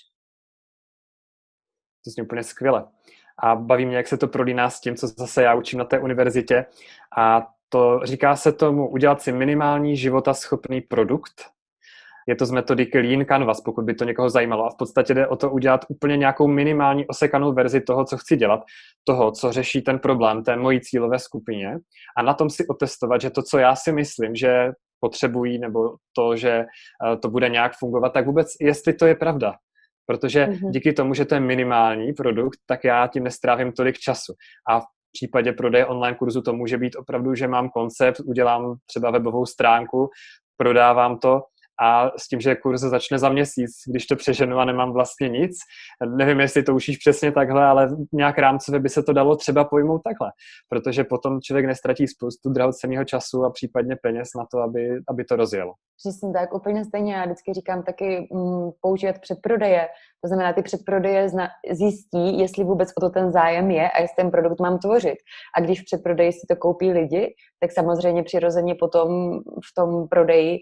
To 2.04 2.10
je 2.18 2.24
úplně 2.24 2.42
skvěle 2.42 2.88
a 3.42 3.56
baví 3.56 3.86
mě, 3.86 3.96
jak 3.96 4.06
se 4.06 4.16
to 4.16 4.28
prolíná 4.28 4.70
s 4.70 4.80
tím, 4.80 4.96
co 4.96 5.06
zase 5.06 5.42
já 5.42 5.54
učím 5.54 5.78
na 5.78 5.84
té 5.84 5.98
univerzitě. 5.98 6.66
A 7.18 7.46
to 7.68 8.00
říká 8.04 8.36
se 8.36 8.52
tomu 8.52 8.88
udělat 8.88 9.22
si 9.22 9.32
minimální 9.32 9.96
životaschopný 9.96 10.80
produkt 10.80 11.32
Je 12.28 12.36
to 12.36 12.46
z 12.46 12.50
metodiky 12.50 12.98
Lean 12.98 13.24
Canvas, 13.24 13.60
pokud 13.60 13.84
by 13.84 13.94
to 13.94 14.04
někoho 14.04 14.30
zajímalo. 14.30 14.66
A 14.66 14.70
v 14.70 14.76
podstatě 14.78 15.14
jde 15.14 15.26
o 15.26 15.36
to 15.36 15.50
udělat 15.50 15.84
úplně 15.88 16.16
nějakou 16.16 16.46
minimální 16.48 17.06
osekanou 17.06 17.52
verzi 17.52 17.80
toho, 17.80 18.04
co 18.04 18.16
chci 18.16 18.36
dělat, 18.36 18.60
toho, 19.04 19.32
co 19.32 19.52
řeší 19.52 19.82
ten 19.82 19.98
problém 19.98 20.44
té 20.44 20.56
mojí 20.56 20.80
cílové 20.80 21.18
skupině 21.18 21.78
a 22.16 22.22
na 22.22 22.34
tom 22.34 22.50
si 22.50 22.66
otestovat, 22.66 23.20
že 23.20 23.30
to, 23.30 23.42
co 23.42 23.58
já 23.58 23.76
si 23.76 23.92
myslím, 23.92 24.34
že 24.34 24.72
potřebují, 25.00 25.58
nebo 25.58 25.96
to, 26.16 26.36
že 26.36 26.50
eh, 26.50 27.16
to 27.16 27.30
bude 27.30 27.48
nějak 27.48 27.72
fungovat, 27.78 28.12
tak 28.12 28.26
vůbec, 28.26 28.48
jestli 28.60 28.92
to 28.92 29.06
je 29.06 29.14
pravda. 29.14 29.54
Protože 30.06 30.44
mm-hmm. 30.46 30.70
díky 30.70 30.92
tomu, 30.92 31.14
že 31.14 31.24
to 31.24 31.34
je 31.34 31.40
minimální 31.40 32.12
produkt, 32.12 32.58
tak 32.66 32.84
já 32.84 33.06
tím 33.06 33.24
nestrávím 33.24 33.72
tolik 33.72 33.98
času. 33.98 34.34
A 34.70 34.80
v 34.80 34.84
případě 35.12 35.52
prodeje 35.52 35.86
online 35.86 36.16
kurzu 36.16 36.42
to 36.42 36.52
může 36.52 36.78
být 36.78 36.96
opravdu, 36.96 37.34
že 37.34 37.48
mám 37.48 37.68
koncept, 37.68 38.20
udělám 38.20 38.74
třeba 38.86 39.10
webovou 39.10 39.46
stránku, 39.46 40.10
prodávám 40.56 41.18
to 41.18 41.40
a 41.80 42.10
s 42.18 42.28
tím, 42.28 42.40
že 42.40 42.56
kurz 42.56 42.80
začne 42.80 43.18
za 43.18 43.28
měsíc, 43.28 43.70
když 43.86 44.06
to 44.06 44.16
přeženu 44.16 44.58
a 44.58 44.64
nemám 44.64 44.92
vlastně 44.92 45.28
nic. 45.28 45.56
Nevím, 46.16 46.40
jestli 46.40 46.62
to 46.62 46.74
učíš 46.74 46.96
přesně 46.96 47.32
takhle, 47.32 47.64
ale 47.64 47.88
nějak 48.12 48.38
rámcově 48.38 48.80
by 48.80 48.88
se 48.88 49.02
to 49.02 49.12
dalo 49.12 49.36
třeba 49.36 49.64
pojmout 49.64 50.00
takhle, 50.04 50.30
protože 50.68 51.04
potom 51.04 51.40
člověk 51.40 51.66
nestratí 51.66 52.08
spoustu 52.08 52.50
drahoceného 52.50 53.04
času 53.04 53.44
a 53.44 53.50
případně 53.50 53.96
peněz 54.02 54.28
na 54.36 54.44
to, 54.52 54.58
aby, 54.58 55.00
aby 55.08 55.24
to 55.24 55.36
rozjelo. 55.36 55.72
Přesně 56.04 56.32
tak, 56.32 56.54
úplně 56.54 56.84
stejně. 56.84 57.14
Já 57.14 57.24
vždycky 57.24 57.52
říkám 57.54 57.82
taky 57.82 58.28
mm, 58.32 58.70
používat 58.80 59.18
předprodeje. 59.18 59.88
To 60.24 60.28
znamená, 60.28 60.52
ty 60.52 60.62
předprodeje 60.62 61.28
zna, 61.28 61.48
zjistí, 61.70 62.38
jestli 62.38 62.64
vůbec 62.64 62.88
o 62.96 63.00
to 63.00 63.10
ten 63.10 63.32
zájem 63.32 63.70
je 63.70 63.90
a 63.90 64.00
jestli 64.00 64.14
ten 64.16 64.30
produkt 64.30 64.60
mám 64.60 64.78
tvořit. 64.78 65.18
A 65.56 65.60
když 65.60 65.80
v 65.80 65.84
předprodeji 65.84 66.32
si 66.32 66.46
to 66.48 66.56
koupí 66.56 66.92
lidi, 66.92 67.34
tak 67.60 67.72
samozřejmě 67.72 68.22
přirozeně 68.22 68.74
potom 68.74 69.08
v 69.40 69.74
tom 69.76 70.08
prodeji 70.08 70.58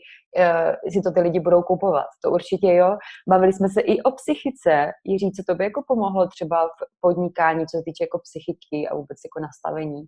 si 0.93 1.03
to 1.03 1.13
ty 1.13 1.21
lidi 1.21 1.41
budou 1.41 1.63
kupovat. 1.63 2.07
To 2.25 2.31
určitě 2.31 2.73
jo. 2.73 2.97
Bavili 3.29 3.53
jsme 3.53 3.69
se 3.69 3.81
i 3.81 4.03
o 4.03 4.11
psychice. 4.11 4.93
Jiří, 5.05 5.33
co 5.33 5.43
to 5.49 5.55
by 5.55 5.65
jako 5.65 5.85
pomohlo 5.87 6.29
třeba 6.29 6.67
v 6.67 7.01
podnikání, 7.01 7.67
co 7.67 7.77
se 7.77 7.83
týče 7.85 8.05
jako 8.05 8.19
psychiky 8.19 8.89
a 8.89 8.95
vůbec 8.95 9.19
jako 9.25 9.41
nastavení? 9.41 10.05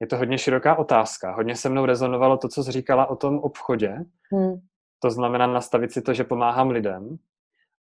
Je 0.00 0.06
to 0.06 0.16
hodně 0.16 0.38
široká 0.38 0.78
otázka. 0.78 1.34
Hodně 1.34 1.56
se 1.56 1.68
mnou 1.68 1.86
rezonovalo 1.86 2.36
to, 2.36 2.48
co 2.48 2.64
jsi 2.64 2.72
říkala 2.72 3.06
o 3.06 3.16
tom 3.16 3.38
obchodě. 3.38 3.96
Hmm. 4.32 4.54
To 5.02 5.10
znamená 5.10 5.46
nastavit 5.46 5.92
si 5.92 6.02
to, 6.02 6.14
že 6.14 6.24
pomáhám 6.24 6.70
lidem. 6.70 7.16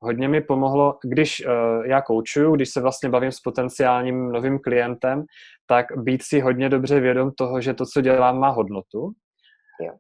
Hodně 0.04 0.28
mi 0.28 0.42
pomohlo, 0.42 0.98
když 1.04 1.46
uh, 1.46 1.86
já 1.86 2.02
koučuju, 2.02 2.56
když 2.56 2.70
se 2.70 2.82
vlastně 2.82 3.10
bavím 3.10 3.32
s 3.32 3.40
potenciálním 3.40 4.32
novým 4.32 4.60
klientem, 4.60 5.26
tak 5.68 5.86
být 5.98 6.24
si 6.24 6.40
hodně 6.40 6.70
dobře 6.70 7.00
vědom 7.00 7.32
toho, 7.32 7.62
že 7.62 7.74
to, 7.74 7.86
co 7.86 8.02
dělám, 8.02 8.40
má 8.40 8.50
hodnotu. 8.50 9.12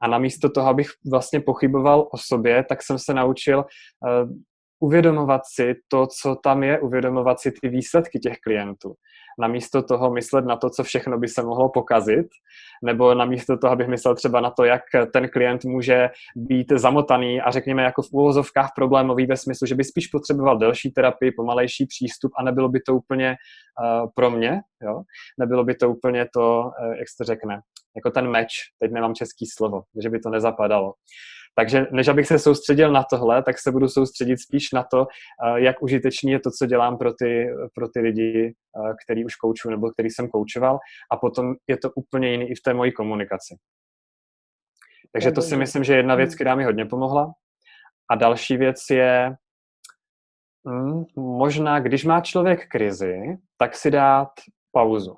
A 0.01 0.07
namísto 0.07 0.49
toho, 0.49 0.69
abych 0.69 0.87
vlastně 1.11 1.39
pochyboval 1.39 2.07
o 2.11 2.17
sobě, 2.17 2.63
tak 2.69 2.83
jsem 2.83 2.99
se 2.99 3.13
naučil 3.13 3.59
uh, 3.59 4.31
uvědomovat 4.79 5.41
si 5.55 5.75
to, 5.87 6.07
co 6.21 6.35
tam 6.35 6.63
je, 6.63 6.79
uvědomovat 6.79 7.39
si 7.39 7.51
ty 7.61 7.69
výsledky 7.69 8.19
těch 8.19 8.37
klientů 8.37 8.93
namísto 9.39 9.83
toho 9.83 10.13
myslet 10.13 10.45
na 10.45 10.55
to, 10.55 10.69
co 10.69 10.83
všechno 10.83 11.17
by 11.17 11.27
se 11.27 11.43
mohlo 11.43 11.69
pokazit, 11.69 12.27
nebo 12.83 13.13
namísto 13.13 13.57
toho, 13.57 13.73
abych 13.73 13.87
myslel 13.87 14.15
třeba 14.15 14.41
na 14.41 14.49
to, 14.49 14.63
jak 14.63 14.81
ten 15.13 15.29
klient 15.29 15.65
může 15.65 16.09
být 16.35 16.71
zamotaný 16.75 17.41
a 17.41 17.51
řekněme 17.51 17.83
jako 17.83 18.01
v 18.01 18.11
úvozovkách 18.11 18.71
problémový 18.75 19.25
ve 19.25 19.37
smyslu, 19.37 19.67
že 19.67 19.75
by 19.75 19.83
spíš 19.83 20.07
potřeboval 20.07 20.57
delší 20.57 20.91
terapii, 20.91 21.31
pomalejší 21.31 21.85
přístup 21.85 22.31
a 22.37 22.43
nebylo 22.43 22.69
by 22.69 22.79
to 22.81 22.95
úplně 22.95 23.29
uh, 23.29 24.09
pro 24.15 24.31
mě, 24.31 24.61
jo? 24.83 25.01
nebylo 25.39 25.63
by 25.63 25.75
to 25.75 25.89
úplně 25.89 26.27
to, 26.33 26.71
uh, 26.81 26.93
jak 26.93 27.09
se 27.09 27.17
to 27.17 27.23
řekne, 27.23 27.61
jako 27.95 28.11
ten 28.11 28.31
meč, 28.31 28.53
teď 28.79 28.91
nemám 28.91 29.15
český 29.15 29.45
slovo, 29.45 29.81
že 30.03 30.09
by 30.09 30.19
to 30.19 30.29
nezapadalo. 30.29 30.93
Takže 31.55 31.85
než 31.91 32.07
abych 32.07 32.27
se 32.27 32.39
soustředil 32.39 32.91
na 32.91 33.03
tohle, 33.09 33.43
tak 33.43 33.59
se 33.59 33.71
budu 33.71 33.87
soustředit 33.87 34.37
spíš 34.37 34.71
na 34.71 34.83
to, 34.83 35.07
eh, 35.07 35.61
jak 35.61 35.81
užitečný 35.81 36.31
je 36.31 36.39
to, 36.39 36.49
co 36.51 36.65
dělám 36.65 36.97
pro 36.97 37.13
ty, 37.13 37.47
pro 37.75 37.87
ty 37.87 37.99
lidi, 37.99 38.53
eh, 38.53 38.93
který 39.05 39.25
už 39.25 39.35
kouču 39.35 39.69
nebo 39.69 39.91
který 39.91 40.09
jsem 40.09 40.27
koučoval 40.27 40.79
a 41.11 41.17
potom 41.17 41.53
je 41.67 41.77
to 41.77 41.91
úplně 41.91 42.31
jiný 42.31 42.49
i 42.49 42.55
v 42.55 42.61
té 42.65 42.73
mojí 42.73 42.91
komunikaci. 42.91 43.55
Takže 45.13 45.31
to 45.31 45.41
si 45.41 45.57
myslím, 45.57 45.83
že 45.83 45.93
je 45.93 45.97
jedna 45.97 46.15
věc, 46.15 46.29
hmm. 46.29 46.35
která 46.35 46.55
mi 46.55 46.63
hodně 46.63 46.85
pomohla. 46.85 47.33
A 48.11 48.15
další 48.15 48.57
věc 48.57 48.79
je, 48.91 49.35
hmm, 50.67 51.03
možná, 51.15 51.79
když 51.79 52.05
má 52.05 52.21
člověk 52.21 52.67
krizi, 52.67 53.37
tak 53.57 53.75
si 53.75 53.91
dát 53.91 54.29
pauzu. 54.71 55.15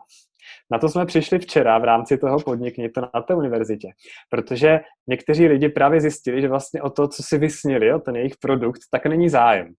Na 0.72 0.80
to 0.80 0.90
jsme 0.90 1.06
přišli 1.06 1.40
včera 1.40 1.78
v 1.78 1.84
rámci 1.84 2.18
toho 2.18 2.40
podnikněte 2.40 3.02
na 3.02 3.22
té 3.22 3.36
univerzitě, 3.36 3.88
protože 4.30 4.80
někteří 5.08 5.48
lidi 5.48 5.70
právě 5.70 6.02
zjistili, 6.02 6.42
že 6.42 6.48
vlastně 6.48 6.82
o 6.82 6.90
to, 6.90 7.08
co 7.08 7.24
si 7.24 7.38
vysnili, 7.38 7.94
o 7.94 8.00
ten 8.00 8.16
jejich 8.16 8.34
produkt, 8.42 8.80
tak 8.92 9.06
není 9.06 9.30
zájem. 9.30 9.74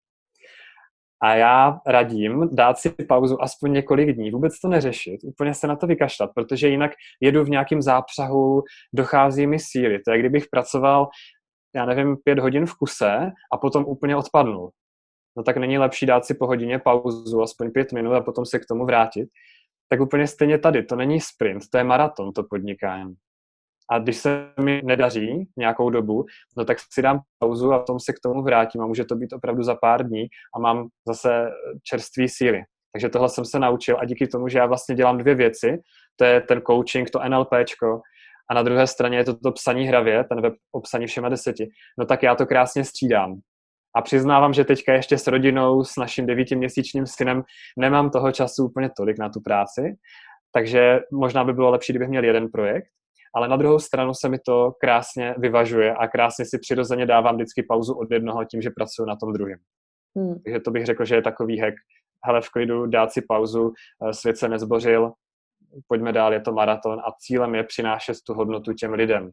A 1.22 1.34
já 1.34 1.78
radím 1.86 2.48
dát 2.52 2.78
si 2.78 2.90
pauzu 2.90 3.42
aspoň 3.42 3.72
několik 3.72 4.12
dní, 4.12 4.30
vůbec 4.30 4.60
to 4.60 4.68
neřešit, 4.68 5.20
úplně 5.24 5.54
se 5.54 5.66
na 5.66 5.76
to 5.76 5.86
vykašlat, 5.86 6.30
protože 6.34 6.68
jinak 6.68 6.90
jedu 7.20 7.44
v 7.44 7.50
nějakém 7.50 7.82
zápřahu, 7.82 8.62
dochází 8.94 9.46
mi 9.46 9.58
síly. 9.58 9.98
To 9.98 10.12
je, 10.12 10.18
kdybych 10.18 10.44
pracoval, 10.50 11.08
já 11.74 11.86
nevím, 11.86 12.16
pět 12.24 12.38
hodin 12.38 12.66
v 12.66 12.74
kuse 12.74 13.32
a 13.52 13.56
potom 13.56 13.84
úplně 13.84 14.16
odpadnul. 14.16 14.70
No 15.36 15.42
tak 15.42 15.56
není 15.56 15.78
lepší 15.78 16.06
dát 16.06 16.24
si 16.24 16.34
po 16.34 16.46
hodině 16.46 16.78
pauzu, 16.78 17.42
aspoň 17.42 17.70
pět 17.70 17.92
minut 17.92 18.12
a 18.12 18.20
potom 18.20 18.46
se 18.46 18.58
k 18.58 18.66
tomu 18.66 18.86
vrátit 18.86 19.28
tak 19.88 20.00
úplně 20.00 20.26
stejně 20.26 20.58
tady. 20.58 20.82
To 20.82 20.96
není 20.96 21.20
sprint, 21.20 21.62
to 21.70 21.78
je 21.78 21.84
maraton, 21.84 22.32
to 22.32 22.44
podnikání. 22.50 23.14
A 23.90 23.98
když 23.98 24.16
se 24.16 24.52
mi 24.60 24.82
nedaří 24.84 25.48
nějakou 25.56 25.90
dobu, 25.90 26.24
no 26.56 26.64
tak 26.64 26.78
si 26.92 27.02
dám 27.02 27.20
pauzu 27.38 27.72
a 27.72 27.78
potom 27.78 28.00
se 28.00 28.12
k 28.12 28.20
tomu 28.22 28.42
vrátím 28.42 28.80
a 28.80 28.86
může 28.86 29.04
to 29.04 29.16
být 29.16 29.32
opravdu 29.32 29.62
za 29.62 29.74
pár 29.74 30.08
dní 30.08 30.26
a 30.56 30.58
mám 30.58 30.88
zase 31.08 31.50
čerstvé 31.82 32.24
síly. 32.28 32.62
Takže 32.92 33.08
tohle 33.08 33.28
jsem 33.28 33.44
se 33.44 33.58
naučil 33.58 33.98
a 34.00 34.04
díky 34.04 34.26
tomu, 34.26 34.48
že 34.48 34.58
já 34.58 34.66
vlastně 34.66 34.94
dělám 34.94 35.18
dvě 35.18 35.34
věci, 35.34 35.78
to 36.16 36.24
je 36.24 36.40
ten 36.40 36.62
coaching, 36.66 37.10
to 37.10 37.20
NLPčko 37.28 38.00
a 38.50 38.54
na 38.54 38.62
druhé 38.62 38.86
straně 38.86 39.18
je 39.18 39.24
to 39.24 39.36
to 39.36 39.52
psaní 39.52 39.84
hravě, 39.86 40.24
ten 40.24 40.40
web 40.40 40.54
o 40.72 40.80
psaní 40.80 41.06
všema 41.06 41.28
deseti, 41.28 41.68
no 41.98 42.06
tak 42.06 42.22
já 42.22 42.34
to 42.34 42.46
krásně 42.46 42.84
střídám. 42.84 43.40
A 43.96 44.02
přiznávám, 44.02 44.54
že 44.54 44.64
teďka 44.64 44.92
ještě 44.92 45.18
s 45.18 45.26
rodinou, 45.26 45.84
s 45.84 45.96
naším 45.96 46.26
devítiměsíčním 46.26 47.06
synem 47.06 47.42
nemám 47.78 48.10
toho 48.10 48.32
času 48.32 48.64
úplně 48.64 48.90
tolik 48.96 49.18
na 49.18 49.28
tu 49.28 49.40
práci, 49.40 49.96
takže 50.52 51.00
možná 51.12 51.44
by 51.44 51.52
bylo 51.52 51.70
lepší, 51.70 51.92
kdybych 51.92 52.08
měl 52.08 52.24
jeden 52.24 52.48
projekt, 52.48 52.88
ale 53.34 53.48
na 53.48 53.56
druhou 53.56 53.78
stranu 53.78 54.14
se 54.14 54.28
mi 54.28 54.38
to 54.38 54.72
krásně 54.80 55.34
vyvažuje 55.38 55.94
a 55.94 56.08
krásně 56.08 56.44
si 56.44 56.58
přirozeně 56.58 57.06
dávám 57.06 57.34
vždycky 57.34 57.62
pauzu 57.62 57.94
od 57.94 58.10
jednoho 58.10 58.44
tím, 58.44 58.62
že 58.62 58.70
pracuji 58.70 59.04
na 59.04 59.16
tom 59.16 59.32
druhém. 59.32 59.58
Hmm. 60.16 60.34
Takže 60.44 60.60
to 60.60 60.70
bych 60.70 60.86
řekl, 60.86 61.04
že 61.04 61.14
je 61.14 61.22
takový 61.22 61.58
hack. 61.60 61.74
Hele, 62.24 62.40
v 62.40 62.50
klidu 62.50 62.86
dát 62.86 63.12
si 63.12 63.22
pauzu, 63.22 63.72
eh, 64.08 64.12
svět 64.12 64.38
se 64.38 64.48
nezbořil, 64.48 65.12
pojďme 65.86 66.12
dál, 66.12 66.32
je 66.32 66.40
to 66.40 66.52
maraton 66.52 67.00
a 67.00 67.12
cílem 67.18 67.54
je 67.54 67.64
přinášet 67.64 68.16
tu 68.26 68.34
hodnotu 68.34 68.72
těm 68.72 68.92
lidem. 68.92 69.30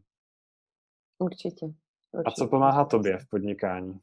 Určitě. 1.18 1.66
Určitě. 1.66 2.22
A 2.26 2.30
co 2.30 2.46
pomáhá 2.46 2.84
tobě 2.84 3.18
v 3.18 3.28
podnikání? 3.30 4.00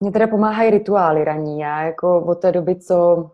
Mně 0.00 0.12
teda 0.12 0.26
pomáhají 0.26 0.70
rituály 0.70 1.24
raní. 1.24 1.60
Já 1.60 1.82
jako 1.82 2.24
od 2.24 2.34
té 2.34 2.52
doby, 2.52 2.76
co 2.76 3.30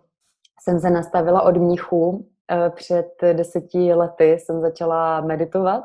jsem 0.63 0.81
se 0.81 0.91
nastavila 0.91 1.43
od 1.43 1.57
mnichu, 1.57 2.27
eh, 2.51 2.71
před 2.71 3.09
deseti 3.33 3.95
lety 3.95 4.33
jsem 4.33 4.61
začala 4.61 5.21
meditovat. 5.21 5.85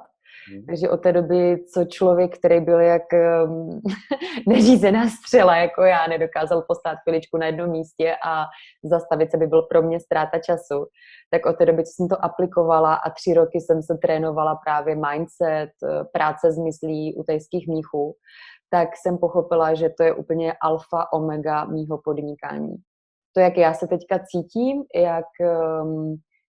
Hmm. 0.49 0.65
Takže 0.65 0.89
od 0.89 0.97
té 0.97 1.11
doby, 1.11 1.63
co 1.73 1.85
člověk, 1.85 2.37
který 2.37 2.59
byl 2.59 2.79
jak 2.79 3.03
um, 3.45 3.81
neřízená 4.47 5.09
střela, 5.09 5.55
jako 5.55 5.81
já, 5.81 6.07
nedokázal 6.07 6.61
postát 6.67 6.97
chviličku 7.03 7.37
na 7.37 7.45
jednom 7.45 7.69
místě 7.69 8.15
a 8.25 8.45
zastavit 8.83 9.31
se 9.31 9.37
by 9.37 9.47
byl 9.47 9.61
pro 9.61 9.81
mě 9.81 9.99
ztráta 9.99 10.39
času, 10.39 10.85
tak 11.31 11.45
od 11.45 11.57
té 11.57 11.65
doby, 11.65 11.83
co 11.83 11.91
jsem 11.95 12.07
to 12.07 12.25
aplikovala 12.25 12.95
a 12.95 13.09
tři 13.09 13.33
roky 13.33 13.61
jsem 13.61 13.83
se 13.83 13.97
trénovala 14.01 14.55
právě 14.55 14.95
mindset, 14.95 15.69
eh, 15.83 16.03
práce 16.13 16.51
s 16.51 16.57
myslí 16.57 17.15
u 17.17 17.23
tajských 17.23 17.67
mnichů, 17.67 18.15
tak 18.69 18.89
jsem 18.97 19.17
pochopila, 19.17 19.73
že 19.73 19.89
to 19.89 20.03
je 20.03 20.13
úplně 20.13 20.53
alfa 20.61 21.13
omega 21.13 21.65
mýho 21.65 21.97
podnikání. 22.03 22.75
To, 23.33 23.39
jak 23.39 23.57
já 23.57 23.73
se 23.73 23.87
teďka 23.87 24.19
cítím, 24.19 24.83
jak, 24.95 25.25
um, 25.83 26.15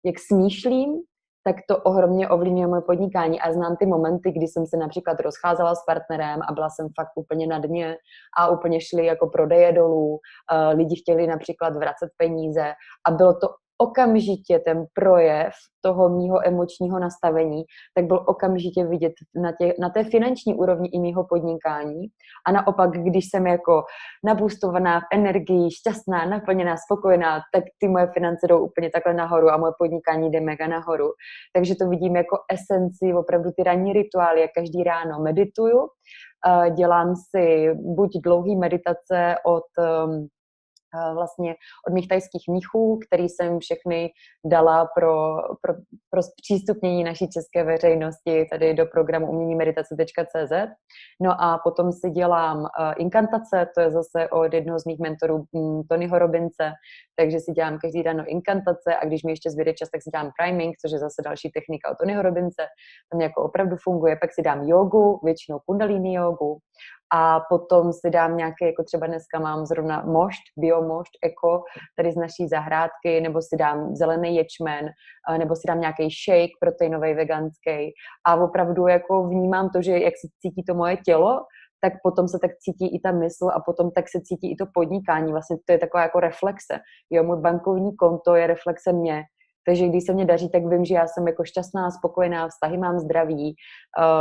jak 0.06 0.16
smýšlím, 0.20 1.02
tak 1.48 1.56
to 1.68 1.78
ohromně 1.78 2.30
ovlivňuje 2.30 2.68
moje 2.68 2.82
podnikání 2.82 3.42
a 3.42 3.54
znám 3.54 3.76
ty 3.76 3.86
momenty, 3.86 4.32
kdy 4.32 4.48
jsem 4.48 4.66
se 4.66 4.78
například 4.78 5.20
rozcházela 5.20 5.76
s 5.76 5.86
partnerem 5.86 6.40
a 6.50 6.54
byla 6.54 6.70
jsem 6.70 6.88
fakt 7.00 7.12
úplně 7.16 7.48
na 7.48 7.60
dně 7.60 7.98
a 8.38 8.50
úplně 8.50 8.82
šli 8.82 9.06
jako 9.06 9.28
prodeje 9.28 9.72
dolů, 9.72 10.10
uh, 10.10 10.78
lidi 10.78 10.96
chtěli 10.96 11.28
například 11.28 11.76
vracet 11.76 12.10
peníze 12.18 12.74
a 13.08 13.12
bylo 13.12 13.34
to 13.34 13.48
okamžitě 13.78 14.60
ten 14.60 14.86
projev 14.94 15.54
toho 15.82 16.10
mýho 16.10 16.48
emočního 16.48 17.00
nastavení, 17.00 17.64
tak 17.96 18.06
byl 18.06 18.24
okamžitě 18.28 18.86
vidět 18.86 19.14
na, 19.36 19.52
tě, 19.52 19.74
na 19.80 19.90
té 19.90 20.04
finanční 20.04 20.56
úrovni 20.56 20.90
i 20.94 21.00
mýho 21.00 21.26
podnikání. 21.30 22.02
A 22.48 22.52
naopak, 22.52 22.92
když 22.92 23.26
jsem 23.30 23.48
jako 23.48 23.84
nabůstovaná 24.26 25.00
v 25.00 25.04
energii, 25.14 25.72
šťastná, 25.72 26.26
naplněná, 26.26 26.76
spokojená, 26.78 27.40
tak 27.54 27.64
ty 27.80 27.88
moje 27.88 28.08
finance 28.08 28.48
jdou 28.48 28.60
úplně 28.60 28.90
takhle 28.90 29.14
nahoru 29.14 29.50
a 29.50 29.58
moje 29.58 29.74
podnikání 29.80 30.32
jde 30.32 30.42
mega 30.42 30.68
nahoru. 30.68 31.10
Takže 31.54 31.76
to 31.76 31.90
vidím 31.90 32.16
jako 32.16 32.38
esenci, 32.52 33.14
opravdu 33.14 33.52
ty 33.58 33.64
ranní 33.64 33.94
rituály, 33.94 34.42
jak 34.42 34.52
každý 34.56 34.84
ráno 34.84 35.20
medituju, 35.20 35.88
dělám 36.76 37.14
si 37.16 37.74
buď 37.74 38.12
dlouhý 38.24 38.56
meditace 38.56 39.36
od 39.46 39.64
vlastně 41.14 41.56
od 41.88 41.94
mých 41.94 42.08
tajských 42.08 42.44
mnichů, 42.48 43.00
který 43.08 43.30
jsem 43.30 43.60
všechny 43.60 44.10
dala 44.46 44.88
pro, 44.96 45.36
pro, 45.62 45.74
pro 46.10 46.22
přístupnění 46.42 47.04
naší 47.04 47.30
české 47.30 47.64
veřejnosti 47.64 48.48
tady 48.52 48.74
do 48.74 48.86
programu 48.86 49.30
uměnímeditace.cz. 49.30 50.54
No 51.22 51.42
a 51.42 51.60
potom 51.64 51.92
si 51.92 52.10
dělám 52.10 52.58
uh, 52.60 52.68
inkantace, 52.98 53.68
to 53.76 53.82
je 53.82 53.92
zase 53.92 54.30
od 54.30 54.54
jednoho 54.54 54.80
z 54.80 54.86
mých 54.86 55.00
mentorů 55.00 55.46
um, 55.52 55.84
Tonyho 55.90 56.20
Robince, 56.20 56.72
takže 57.16 57.40
si 57.40 57.52
dělám 57.52 57.80
každý 57.80 58.04
den 58.04 58.26
inkantace 58.28 58.96
a 59.02 59.06
když 59.06 59.24
mi 59.24 59.32
ještě 59.32 59.52
zbyde 59.52 59.74
čas, 59.74 59.90
tak 59.90 60.02
si 60.02 60.10
dělám 60.10 60.32
priming, 60.40 60.76
což 60.78 60.92
je 60.92 61.00
zase 61.00 61.22
další 61.26 61.52
technika 61.52 61.92
od 61.92 61.98
Tonyho 61.98 62.22
Robince, 62.22 62.64
tam 63.12 63.22
jako 63.22 63.44
opravdu 63.44 63.76
funguje, 63.84 64.16
pak 64.22 64.34
si 64.34 64.42
dám 64.42 64.64
jogu, 64.64 65.20
většinou 65.24 65.60
kundalini 65.66 66.14
jogu, 66.14 66.60
a 67.14 67.40
potom 67.50 67.94
si 67.94 68.10
dám 68.10 68.38
nějaké, 68.38 68.66
jako 68.66 68.84
třeba 68.84 69.08
dneska 69.08 69.40
mám 69.40 69.66
zrovna 69.66 70.04
mošt, 70.06 70.42
biomošt, 70.58 71.12
eko, 71.24 71.64
tady 71.98 72.12
z 72.12 72.16
naší 72.16 72.48
zahrádky, 72.48 73.22
nebo 73.22 73.42
si 73.42 73.58
dám 73.58 73.96
zelený 73.96 74.36
ječmen, 74.36 74.90
nebo 75.38 75.56
si 75.56 75.62
dám 75.68 75.82
nějaký 75.82 76.10
shake 76.10 76.52
proteinový, 76.62 77.14
veganský. 77.14 77.94
A 78.26 78.36
opravdu 78.36 78.88
jako 78.88 79.28
vnímám 79.28 79.70
to, 79.70 79.82
že 79.82 79.92
jak 79.92 80.14
se 80.22 80.28
cítí 80.42 80.64
to 80.64 80.74
moje 80.74 80.98
tělo, 80.98 81.40
tak 81.82 81.94
potom 82.04 82.28
se 82.28 82.40
tak 82.42 82.52
cítí 82.60 82.96
i 82.96 83.00
ta 83.00 83.12
mysl 83.12 83.50
a 83.54 83.60
potom 83.66 83.92
tak 83.92 84.06
se 84.10 84.22
cítí 84.22 84.52
i 84.52 84.56
to 84.56 84.66
podnikání. 84.74 85.32
Vlastně 85.32 85.58
to 85.66 85.72
je 85.72 85.78
taková 85.78 86.04
jako 86.04 86.20
reflexe. 86.20 86.80
Jo, 87.10 87.24
můj 87.24 87.42
bankovní 87.42 87.96
konto 87.96 88.36
je 88.36 88.48
reflexe 88.48 88.94
mě, 88.94 89.24
takže 89.66 89.88
když 89.88 90.04
se 90.06 90.14
mě 90.14 90.26
daří, 90.26 90.50
tak 90.50 90.66
vím, 90.66 90.86
že 90.86 90.96
já 90.96 91.08
jsem 91.08 91.28
jako 91.28 91.46
šťastná, 91.46 91.92
spokojená, 91.92 92.48
vztahy 92.48 92.78
mám 92.78 93.00
zdraví, 93.00 93.56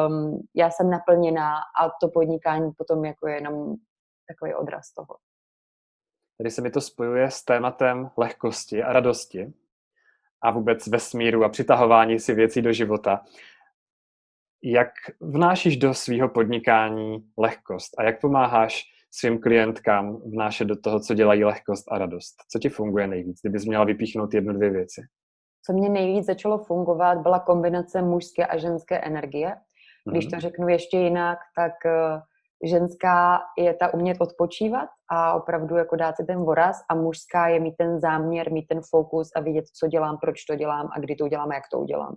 um, 0.09 0.43
já 0.55 0.71
jsem 0.71 0.91
naplněná 0.91 1.55
a 1.57 1.91
to 2.01 2.09
podnikání 2.09 2.73
potom 2.79 3.05
jako 3.05 3.29
je 3.29 3.35
jenom 3.35 3.75
takový 4.29 4.55
odraz 4.55 4.95
toho. 4.95 5.17
Tady 6.39 6.51
se 6.51 6.63
mi 6.63 6.71
to 6.71 6.81
spojuje 6.81 7.31
s 7.31 7.45
tématem 7.45 8.11
lehkosti 8.17 8.83
a 8.83 8.93
radosti 8.93 9.53
a 10.43 10.51
vůbec 10.51 10.87
vesmíru 10.87 11.45
a 11.45 11.49
přitahování 11.49 12.19
si 12.21 12.35
věcí 12.35 12.63
do 12.63 12.73
života. 12.73 13.25
Jak 14.63 14.91
vnášíš 15.21 15.77
do 15.77 15.95
svého 15.95 16.29
podnikání 16.29 17.31
lehkost 17.39 17.99
a 17.99 18.03
jak 18.03 18.21
pomáháš 18.21 18.85
svým 19.11 19.41
klientkám 19.41 20.17
vnášet 20.17 20.65
do 20.65 20.77
toho, 20.77 21.01
co 21.01 21.15
dělají 21.15 21.45
lehkost 21.45 21.93
a 21.93 21.99
radost? 21.99 22.35
Co 22.53 22.59
ti 22.59 22.69
funguje 22.69 23.07
nejvíc, 23.07 23.41
kdybys 23.43 23.65
měla 23.65 23.85
vypíchnout 23.85 24.35
jednu, 24.35 24.53
dvě 24.53 24.71
věci? 24.71 25.03
Co 25.67 25.73
mě 25.73 25.89
nejvíc 25.89 26.27
začalo 26.27 26.59
fungovat, 26.59 27.19
byla 27.19 27.39
kombinace 27.39 28.03
mužské 28.03 28.47
a 28.47 28.57
ženské 28.57 28.99
energie. 28.99 29.57
Když 30.11 30.27
to 30.27 30.37
mhm. 30.37 30.41
řeknu 30.41 30.69
ještě 30.69 30.99
jinak, 30.99 31.39
tak 31.57 31.73
eh, 31.87 32.21
ženská 32.65 33.41
je 33.59 33.75
ta 33.75 33.95
umět 33.95 34.17
odpočívat 34.21 34.89
a 35.11 35.35
opravdu 35.35 35.77
jako 35.77 35.97
dát 35.97 36.17
si 36.17 36.25
ten 36.25 36.39
voraz 36.39 36.81
a 36.91 36.95
mužská 36.95 37.49
je 37.49 37.61
mít 37.61 37.75
ten 37.77 38.01
záměr, 38.01 38.53
mít 38.53 38.67
ten 38.67 38.81
fokus 38.91 39.31
a 39.37 39.41
vidět, 39.41 39.65
co 39.79 39.87
dělám, 39.87 40.19
proč 40.19 40.45
to 40.45 40.57
dělám 40.57 40.89
a 40.93 41.01
kdy 41.01 41.17
to 41.17 41.25
udělám 41.25 41.51
a 41.51 41.55
jak 41.55 41.65
to 41.73 41.79
udělám. 41.79 42.15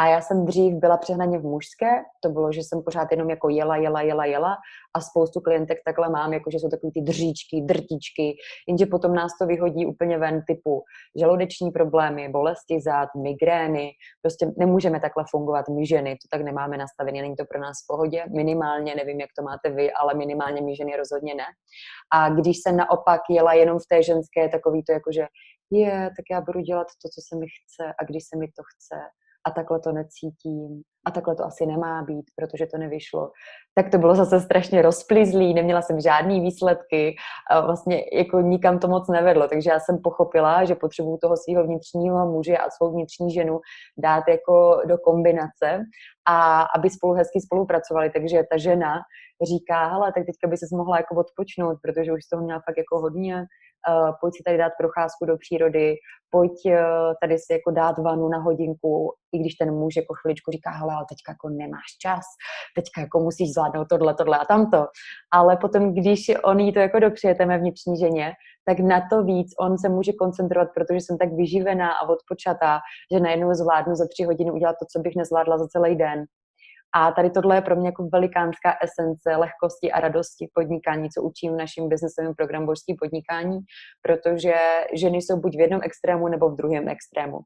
A 0.00 0.06
já 0.06 0.20
jsem 0.20 0.44
dřív 0.44 0.74
byla 0.74 0.96
přehnaně 0.96 1.38
v 1.38 1.42
mužské, 1.42 1.90
to 2.22 2.28
bylo, 2.28 2.52
že 2.52 2.60
jsem 2.60 2.82
pořád 2.82 3.08
jenom 3.10 3.30
jako 3.30 3.48
jela, 3.48 3.76
jela, 3.76 4.02
jela, 4.02 4.24
jela 4.24 4.56
a 4.94 5.00
spoustu 5.00 5.40
klientek 5.40 5.78
takhle 5.84 6.10
mám, 6.10 6.32
jako 6.32 6.50
že 6.50 6.58
jsou 6.58 6.68
takový 6.68 6.92
ty 6.92 7.00
dříčky, 7.00 7.60
drtičky, 7.60 8.36
jenže 8.68 8.86
potom 8.86 9.14
nás 9.14 9.32
to 9.40 9.46
vyhodí 9.46 9.86
úplně 9.86 10.18
ven 10.18 10.42
typu 10.46 10.82
žaludeční 11.20 11.70
problémy, 11.70 12.28
bolesti 12.28 12.80
zad, 12.80 13.08
migrény, 13.22 13.90
prostě 14.22 14.52
nemůžeme 14.58 15.00
takhle 15.00 15.24
fungovat 15.30 15.68
my 15.68 15.86
ženy, 15.86 16.14
to 16.14 16.28
tak 16.30 16.44
nemáme 16.44 16.76
nastavené, 16.76 17.22
není 17.22 17.36
to 17.36 17.44
pro 17.44 17.60
nás 17.60 17.76
v 17.84 17.86
pohodě, 17.86 18.24
minimálně, 18.34 18.94
nevím, 18.94 19.20
jak 19.20 19.30
to 19.38 19.42
máte 19.44 19.70
vy, 19.70 19.92
ale 19.92 20.14
minimálně 20.14 20.62
my 20.62 20.76
ženy 20.76 20.96
rozhodně 20.96 21.34
ne. 21.34 21.46
A 22.12 22.30
když 22.30 22.58
jsem 22.58 22.76
naopak 22.76 23.20
jela 23.30 23.52
jenom 23.52 23.78
v 23.78 23.86
té 23.90 24.02
ženské, 24.02 24.48
takový 24.48 24.82
to 24.84 24.92
jako, 24.92 25.12
že 25.12 25.26
je, 25.70 26.10
tak 26.16 26.24
já 26.30 26.40
budu 26.40 26.60
dělat 26.60 26.86
to, 27.02 27.08
co 27.08 27.20
se 27.28 27.36
mi 27.36 27.46
chce 27.46 27.84
a 28.00 28.04
když 28.04 28.22
se 28.28 28.38
mi 28.38 28.46
to 28.46 28.62
chce 28.62 28.96
a 29.48 29.50
takhle 29.50 29.80
to 29.80 29.92
necítím 29.92 30.82
a 31.06 31.10
takhle 31.10 31.34
to 31.34 31.44
asi 31.44 31.66
nemá 31.66 32.02
být, 32.02 32.24
protože 32.36 32.66
to 32.66 32.78
nevyšlo. 32.78 33.30
Tak 33.74 33.90
to 33.90 33.98
bylo 33.98 34.14
zase 34.14 34.40
strašně 34.40 34.82
rozplizlý, 34.82 35.54
neměla 35.54 35.82
jsem 35.82 36.00
žádný 36.00 36.40
výsledky, 36.40 37.16
a 37.50 37.60
vlastně 37.60 38.04
jako 38.12 38.40
nikam 38.40 38.78
to 38.78 38.88
moc 38.88 39.08
nevedlo, 39.08 39.48
takže 39.48 39.70
já 39.70 39.80
jsem 39.80 39.98
pochopila, 40.04 40.64
že 40.64 40.74
potřebuju 40.74 41.18
toho 41.22 41.36
svého 41.36 41.64
vnitřního 41.64 42.26
muže 42.32 42.56
a 42.56 42.70
svou 42.70 42.92
vnitřní 42.92 43.32
ženu 43.32 43.60
dát 43.98 44.24
jako 44.28 44.80
do 44.86 44.98
kombinace 44.98 45.84
a 46.28 46.62
aby 46.76 46.90
spolu 46.90 47.12
hezky 47.12 47.40
spolupracovali, 47.40 48.10
takže 48.10 48.42
ta 48.50 48.58
žena 48.58 48.94
říká, 49.48 49.86
hele, 49.86 50.12
tak 50.12 50.26
teďka 50.26 50.48
by 50.48 50.56
se 50.56 50.66
mohla 50.76 50.96
jako 50.96 51.14
odpočnout, 51.14 51.78
protože 51.82 52.12
už 52.12 52.24
z 52.24 52.28
toho 52.28 52.42
měla 52.42 52.60
fakt 52.66 52.78
jako 52.78 53.00
hodně, 53.00 53.46
pojď 54.20 54.34
si 54.36 54.42
tady 54.42 54.58
dát 54.58 54.72
procházku 54.78 55.24
do 55.24 55.36
přírody, 55.36 55.94
pojď 56.30 56.52
uh, 56.66 56.72
tady 57.22 57.38
si 57.38 57.52
jako 57.52 57.70
dát 57.70 57.98
vanu 57.98 58.28
na 58.28 58.38
hodinku, 58.38 59.12
i 59.32 59.38
když 59.38 59.54
ten 59.54 59.74
muž 59.74 59.96
jako 59.96 60.14
chviličku 60.14 60.50
říká, 60.50 60.70
hele, 60.70 60.94
ale 60.94 61.06
teďka 61.08 61.32
jako 61.32 61.48
nemáš 61.48 61.90
čas, 62.02 62.24
teďka 62.76 63.00
jako 63.00 63.20
musíš 63.20 63.52
zvládnout 63.52 63.88
tohle, 63.88 64.14
tohle 64.14 64.38
a 64.38 64.44
tamto. 64.44 64.86
Ale 65.32 65.56
potom, 65.56 65.94
když 65.94 66.20
on 66.44 66.60
jí 66.60 66.72
to 66.72 66.80
jako 66.80 66.98
dopřeje 66.98 67.36
mé 67.46 67.58
vnitřní 67.58 67.96
ženě, 67.98 68.32
tak 68.68 68.78
na 68.78 69.00
to 69.10 69.22
víc 69.22 69.54
on 69.60 69.78
se 69.78 69.88
může 69.88 70.12
koncentrovat, 70.12 70.68
protože 70.74 70.96
jsem 70.96 71.18
tak 71.18 71.32
vyživená 71.32 71.92
a 71.92 72.08
odpočatá, 72.08 72.78
že 73.12 73.20
najednou 73.20 73.54
zvládnu 73.54 73.94
za 73.94 74.06
tři 74.08 74.24
hodiny 74.24 74.50
udělat 74.50 74.76
to, 74.80 74.86
co 74.92 74.98
bych 75.00 75.16
nezvládla 75.16 75.58
za 75.58 75.66
celý 75.68 75.96
den. 75.96 76.24
A 76.94 77.12
tady 77.12 77.30
tohle 77.30 77.56
je 77.56 77.62
pro 77.62 77.76
mě 77.76 77.88
jako 77.88 78.08
velikánská 78.12 78.76
esence 78.82 79.36
lehkosti 79.36 79.92
a 79.92 80.00
radosti 80.00 80.46
v 80.46 80.54
podnikání, 80.54 81.10
co 81.10 81.22
učím 81.22 81.52
v 81.52 81.56
našem 81.56 81.88
biznesovém 81.88 82.34
programu 82.34 82.66
Božský 82.66 82.94
podnikání, 82.94 83.58
protože 84.02 84.54
ženy 84.94 85.16
jsou 85.16 85.40
buď 85.40 85.56
v 85.56 85.60
jednom 85.60 85.80
extrému 85.84 86.28
nebo 86.28 86.50
v 86.50 86.56
druhém 86.56 86.88
extrému. 86.88 87.38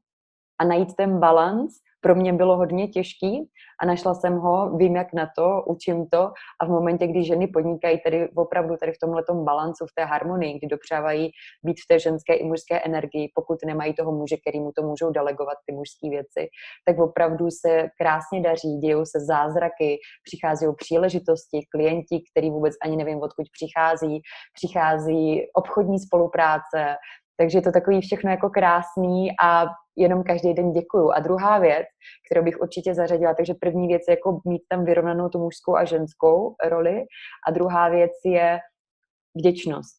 A 0.61 0.65
najít 0.65 0.95
ten 0.95 1.19
balans 1.19 1.73
pro 2.03 2.15
mě 2.15 2.33
bylo 2.33 2.57
hodně 2.57 2.87
těžký 2.87 3.49
a 3.81 3.85
našla 3.85 4.13
jsem 4.13 4.35
ho, 4.37 4.77
vím 4.77 4.95
jak 4.95 5.13
na 5.13 5.29
to, 5.37 5.63
učím 5.67 6.07
to 6.07 6.31
a 6.61 6.65
v 6.65 6.69
momentě, 6.69 7.07
kdy 7.07 7.23
ženy 7.23 7.47
podnikají 7.47 7.99
tady 8.03 8.29
opravdu 8.29 8.75
tady 8.77 8.91
v 8.91 8.99
tomhle 9.01 9.23
balancu, 9.43 9.85
v 9.85 9.95
té 9.95 10.05
harmonii, 10.05 10.57
kdy 10.57 10.67
dopřávají 10.67 11.31
být 11.63 11.77
v 11.83 11.87
té 11.87 11.99
ženské 11.99 12.33
i 12.33 12.43
mužské 12.43 12.79
energii, 12.79 13.31
pokud 13.35 13.57
nemají 13.65 13.93
toho 13.93 14.11
muže, 14.11 14.37
který 14.37 14.59
mu 14.59 14.71
to 14.75 14.83
můžou 14.83 15.09
delegovat, 15.09 15.57
ty 15.65 15.75
mužské 15.75 16.09
věci, 16.09 16.49
tak 16.85 16.99
opravdu 16.99 17.47
se 17.51 17.87
krásně 17.97 18.41
daří, 18.41 18.77
dějou 18.77 19.05
se 19.05 19.19
zázraky, 19.25 19.97
přichází 20.23 20.65
příležitosti, 20.77 21.59
klienti, 21.71 22.21
který 22.31 22.49
vůbec 22.49 22.73
ani 22.83 22.97
nevím, 22.97 23.21
odkud 23.21 23.45
přichází, 23.51 24.21
přichází 24.53 25.41
obchodní 25.53 25.99
spolupráce, 25.99 26.95
takže 27.37 27.57
je 27.57 27.61
to 27.61 27.71
takový 27.71 28.01
všechno 28.01 28.31
jako 28.31 28.49
krásný 28.49 29.29
a 29.43 29.65
jenom 29.95 30.23
každý 30.23 30.53
den 30.53 30.71
děkuju. 30.71 31.11
A 31.11 31.19
druhá 31.19 31.59
věc, 31.59 31.87
kterou 32.25 32.43
bych 32.43 32.61
určitě 32.61 32.93
zařadila, 32.93 33.33
takže 33.33 33.53
první 33.53 33.87
věc 33.87 34.01
je 34.07 34.11
jako 34.11 34.41
mít 34.45 34.61
tam 34.69 34.85
vyrovnanou 34.85 35.29
tu 35.29 35.39
mužskou 35.39 35.75
a 35.75 35.85
ženskou 35.85 36.55
roli 36.69 37.03
a 37.47 37.51
druhá 37.51 37.89
věc 37.89 38.11
je 38.25 38.59
vděčnost. 39.35 39.97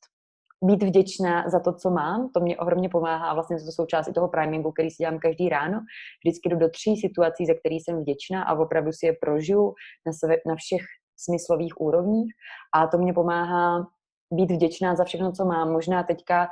Být 0.64 0.82
vděčná 0.82 1.48
za 1.48 1.60
to, 1.60 1.72
co 1.72 1.90
mám, 1.90 2.28
to 2.34 2.40
mě 2.40 2.56
ohromně 2.56 2.88
pomáhá 2.88 3.30
a 3.30 3.34
vlastně 3.34 3.56
to 3.56 3.72
součást 3.72 4.08
i 4.08 4.12
toho 4.12 4.28
primingu, 4.28 4.72
který 4.72 4.90
si 4.90 4.96
dělám 5.02 5.18
každý 5.18 5.48
ráno. 5.48 5.80
Vždycky 6.24 6.48
jdu 6.48 6.56
do 6.56 6.68
tří 6.68 6.96
situací, 6.96 7.46
za 7.46 7.54
které 7.54 7.74
jsem 7.74 8.00
vděčná 8.00 8.42
a 8.42 8.54
opravdu 8.54 8.92
si 8.92 9.06
je 9.06 9.12
prožiju 9.20 9.74
na, 10.06 10.12
sebe, 10.12 10.36
na 10.46 10.54
všech 10.54 10.82
smyslových 11.16 11.80
úrovních 11.80 12.32
a 12.74 12.86
to 12.86 12.98
mě 12.98 13.12
pomáhá 13.12 13.86
být 14.32 14.50
vděčná 14.50 14.94
za 14.94 15.04
všechno, 15.04 15.32
co 15.32 15.44
mám. 15.44 15.72
Možná 15.72 16.02
teďka 16.02 16.48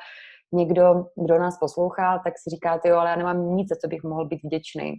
někdo, 0.52 1.06
kdo 1.24 1.38
nás 1.38 1.58
poslouchá, 1.58 2.18
tak 2.18 2.34
si 2.36 2.50
říká, 2.50 2.80
jo, 2.84 2.96
ale 2.96 3.10
já 3.10 3.16
nemám 3.16 3.56
nic, 3.56 3.68
za 3.68 3.76
co 3.76 3.88
bych 3.88 4.02
mohl 4.02 4.28
být 4.28 4.40
vděčný. 4.44 4.94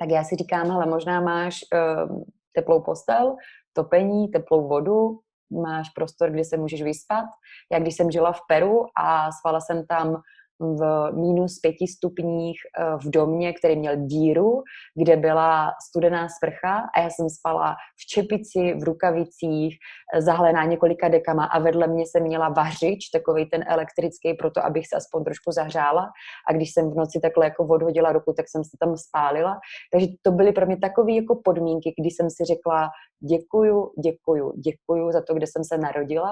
Tak 0.00 0.10
já 0.10 0.24
si 0.24 0.36
říkám, 0.36 0.70
hele, 0.70 0.86
možná 0.86 1.20
máš 1.20 1.58
uh, 1.74 2.22
teplou 2.52 2.82
postel, 2.82 3.36
topení, 3.72 4.28
teplou 4.28 4.68
vodu, 4.68 5.18
máš 5.62 5.90
prostor, 5.90 6.30
kde 6.30 6.44
se 6.44 6.56
můžeš 6.56 6.82
vyspat. 6.82 7.24
Já 7.72 7.78
když 7.78 7.96
jsem 7.96 8.10
žila 8.10 8.32
v 8.32 8.40
Peru 8.48 8.84
a 8.98 9.32
spala 9.32 9.60
jsem 9.60 9.86
tam 9.86 10.16
v 10.60 11.10
minus 11.12 11.58
pěti 11.58 11.86
stupních 11.86 12.56
eh, 12.78 12.96
v 12.96 13.10
domě, 13.10 13.52
který 13.52 13.76
měl 13.76 13.96
díru, 13.96 14.62
kde 14.94 15.16
byla 15.16 15.72
studená 15.88 16.28
sprcha 16.28 16.82
a 16.96 17.00
já 17.00 17.10
jsem 17.10 17.30
spala 17.30 17.76
v 18.00 18.06
čepici, 18.06 18.74
v 18.80 18.82
rukavicích, 18.82 19.76
eh, 20.14 20.22
zahlená 20.22 20.64
několika 20.64 21.08
dekama 21.08 21.44
a 21.44 21.58
vedle 21.58 21.86
mě 21.86 22.04
se 22.06 22.20
měla 22.20 22.48
vařič, 22.48 23.08
takový 23.12 23.46
ten 23.46 23.64
elektrický, 23.66 24.34
proto 24.34 24.64
abych 24.64 24.86
se 24.88 24.96
aspoň 24.96 25.24
trošku 25.24 25.52
zahřála 25.52 26.10
a 26.48 26.52
když 26.52 26.72
jsem 26.72 26.90
v 26.90 26.94
noci 26.94 27.20
takhle 27.22 27.46
jako 27.46 27.66
odhodila 27.66 28.12
ruku, 28.12 28.32
tak 28.36 28.46
jsem 28.48 28.64
se 28.64 28.76
tam 28.80 28.96
spálila. 28.96 29.60
Takže 29.92 30.06
to 30.22 30.30
byly 30.30 30.52
pro 30.52 30.66
mě 30.66 30.76
takové 30.76 31.12
jako 31.12 31.40
podmínky, 31.44 31.94
kdy 32.00 32.10
jsem 32.10 32.30
si 32.30 32.44
řekla 32.44 32.88
děkuju, 33.20 33.92
děkuju, 34.04 34.52
děkuju 34.56 35.12
za 35.12 35.22
to, 35.22 35.34
kde 35.34 35.46
jsem 35.46 35.64
se 35.64 35.78
narodila 35.78 36.30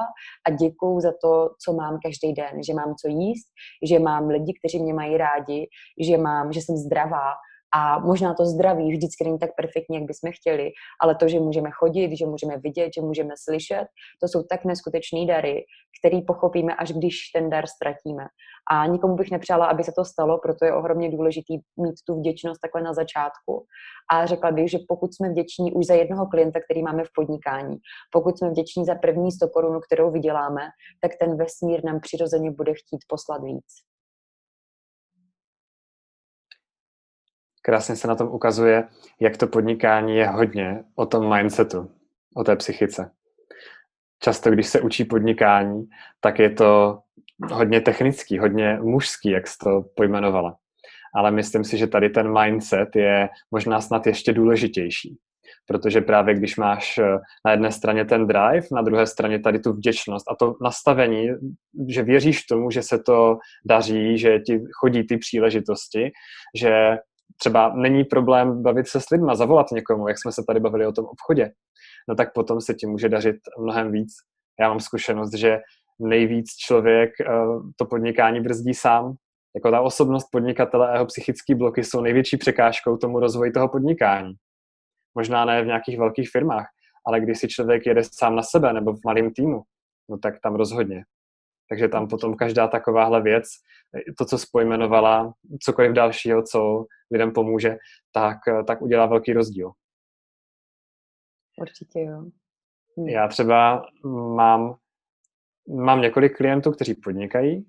a 0.49 0.51
děkuju 0.51 1.01
za 1.01 1.13
to, 1.23 1.51
co 1.65 1.73
mám 1.73 1.99
každý 2.05 2.33
den, 2.33 2.63
že 2.67 2.75
mám 2.75 2.95
co 2.95 3.09
jíst, 3.09 3.47
že 3.89 3.99
mám 3.99 4.14
lidi, 4.21 4.53
kteří 4.61 4.83
mě 4.83 4.95
mají 4.95 5.17
rádi, 5.17 5.67
že 6.01 6.19
mám, 6.19 6.53
že 6.53 6.61
jsem 6.61 6.77
zdravá 6.77 7.33
A 7.77 7.99
možná 7.99 8.35
to 8.35 8.47
zdraví 8.47 8.93
vždycky 8.93 9.25
není 9.25 9.39
tak 9.39 9.51
perfektní, 9.57 9.97
jak 9.97 10.05
bychom 10.05 10.33
chtěli, 10.33 10.71
ale 11.03 11.15
to, 11.15 11.29
že 11.29 11.41
můžeme 11.41 11.71
chodit, 11.71 12.17
že 12.17 12.27
můžeme 12.27 12.59
vidět, 12.59 12.91
že 12.95 13.01
můžeme 13.01 13.35
slyšet, 13.37 13.87
to 14.23 14.29
jsou 14.29 14.43
tak 14.43 14.65
neskutečné 14.65 15.27
dary, 15.27 15.65
který 15.99 16.23
pochopíme, 16.23 16.75
až 16.75 16.93
když 16.93 17.17
ten 17.35 17.51
dar 17.51 17.67
ztratíme. 17.67 18.27
A 18.71 18.87
nikomu 18.87 19.15
bych 19.17 19.31
nepřála, 19.31 19.67
aby 19.67 19.85
se 19.85 19.93
to 19.97 20.05
stalo, 20.05 20.39
proto 20.39 20.65
je 20.65 20.75
ohromně 20.75 21.11
důležitý 21.11 21.55
mít 21.77 21.95
tu 22.07 22.15
vděčnost 22.19 22.61
takhle 22.61 22.83
na 22.83 22.95
začátku. 22.95 23.67
A 24.11 24.27
řekla 24.27 24.51
bych, 24.51 24.71
že 24.71 24.79
pokud 24.89 25.15
jsme 25.15 25.31
vděční 25.31 25.73
už 25.73 25.87
za 25.87 25.95
jednoho 25.95 26.27
klienta, 26.27 26.61
který 26.61 26.83
máme 26.83 27.05
v 27.05 27.13
podnikání, 27.15 27.77
pokud 28.13 28.39
jsme 28.39 28.51
vděční 28.51 28.85
za 28.85 28.95
první 28.95 29.33
100 29.33 29.49
korun, 29.49 29.81
kterou 29.87 30.11
vyděláme, 30.11 30.63
tak 31.01 31.13
ten 31.21 31.37
vesmír 31.37 31.85
nám 31.85 32.01
přirozeně 32.01 32.51
bude 32.51 32.73
chtít 32.73 33.01
poslat 33.09 33.43
víc. 33.43 33.94
Krásně 37.67 37.97
se 37.97 38.09
na 38.09 38.15
tom 38.15 38.29
ukazuje, 38.29 38.89
jak 39.21 39.37
to 39.37 39.47
podnikání 39.47 40.17
je 40.17 40.29
hodně 40.29 40.85
o 40.95 41.07
tom 41.07 41.37
mindsetu, 41.37 41.91
o 42.35 42.45
té 42.45 42.57
psychice. 42.57 43.11
Často, 44.23 44.51
když 44.51 44.67
se 44.67 44.81
učí 44.81 45.05
podnikání, 45.05 45.89
tak 46.21 46.39
je 46.39 46.51
to 46.51 46.99
hodně 47.53 47.81
technický, 47.81 48.39
hodně 48.39 48.79
mužský, 48.83 49.31
jak 49.31 49.47
jsi 49.47 49.59
to 49.59 49.85
pojmenovala. 49.97 50.57
Ale 51.15 51.31
myslím 51.31 51.65
si, 51.65 51.79
že 51.79 51.87
tady 51.87 52.11
ten 52.11 52.41
mindset 52.41 52.97
je 52.97 53.29
možná 53.51 53.81
snad 53.81 54.07
ještě 54.07 54.33
důležitější. 54.33 55.17
Protože 55.67 56.01
právě 56.01 56.35
když 56.35 56.57
máš 56.57 56.99
eh, 56.99 57.19
na 57.45 57.51
jedné 57.51 57.73
straně 57.73 58.05
ten 58.05 58.27
drive, 58.27 58.67
na 58.73 58.83
druhé 58.83 59.07
straně 59.07 59.39
tady 59.39 59.59
tu 59.59 59.73
vděčnost 59.73 60.31
a 60.31 60.35
to 60.35 60.57
nastavení, 60.63 61.29
že 61.89 62.03
věříš 62.03 62.43
tomu, 62.43 62.71
že 62.71 62.83
se 62.83 62.99
to 62.99 63.39
daří, 63.65 64.19
že 64.19 64.39
ti 64.39 64.61
chodí 64.81 65.07
ty 65.07 65.17
příležitosti, 65.17 66.13
že 66.55 66.99
třeba 67.39 67.73
není 67.77 68.05
problém 68.05 68.63
bavit 68.63 68.89
se 68.89 69.01
s 69.01 69.11
lidma, 69.11 69.35
zavolat 69.35 69.67
někomu, 69.73 70.09
jak 70.09 70.19
jsme 70.19 70.33
se 70.33 70.43
tady 70.47 70.61
bavili 70.61 70.87
o 70.87 70.93
tom 70.93 71.05
obchodě, 71.05 71.51
no 72.09 72.15
tak 72.15 72.33
potom 72.33 72.61
se 72.61 72.75
ti 72.75 72.87
může 72.87 73.09
dařit 73.09 73.37
mnohem 73.59 73.93
víc. 73.93 74.13
Já 74.61 74.69
mám 74.69 74.81
zkušenost, 74.81 75.35
že 75.35 75.59
nejvíc 75.99 76.47
člověk 76.67 77.11
eh, 77.21 77.27
to 77.77 77.87
podnikání 77.87 78.41
brzdí 78.41 78.75
sám. 78.75 79.15
Jako 79.57 79.71
ta 79.71 79.81
osobnost 79.81 80.29
podnikatele 80.33 80.89
a 80.89 80.93
jeho 80.93 81.07
psychické 81.07 81.55
bloky 81.55 81.85
jsou 81.85 82.01
největší 82.01 82.37
překážkou 82.37 82.97
tomu 82.97 83.21
rozvoji 83.21 83.53
toho 83.53 83.69
podnikání. 83.69 84.35
Možná 85.15 85.45
ne 85.45 85.63
v 85.63 85.67
nějakých 85.67 85.99
velkých 85.99 86.31
firmách, 86.31 86.67
ale 87.07 87.21
když 87.21 87.39
si 87.39 87.49
člověk 87.49 87.87
jede 87.87 88.03
sám 88.05 88.37
na 88.37 88.43
sebe 88.43 88.73
nebo 88.73 88.93
v 88.93 89.01
malém 89.07 89.33
týmu, 89.33 89.63
no 90.11 90.19
tak 90.19 90.35
tam 90.43 90.55
rozhodně. 90.55 91.05
Takže 91.69 91.89
tam 91.89 92.09
potom 92.09 92.37
každá 92.37 92.69
takováhle 92.69 93.23
věc, 93.23 93.45
to, 94.19 94.25
co 94.25 94.39
spojmenovala, 94.39 95.33
cokoliv 95.61 95.93
dalšího, 95.93 96.43
co 96.43 96.85
lidem 97.11 97.33
pomůže, 97.33 97.77
tak, 98.13 98.39
tak 98.67 98.83
udělá 98.83 99.07
velký 99.07 99.33
rozdíl. 99.33 99.73
Určitě 101.61 102.01
jo. 102.01 102.23
Hm. 102.99 103.09
Já 103.09 103.29
třeba 103.29 103.87
mám 104.37 104.77
mám 105.69 106.01
několik 106.01 106.37
klientů, 106.37 106.73
kteří 106.73 106.95
podnikají 106.95 107.67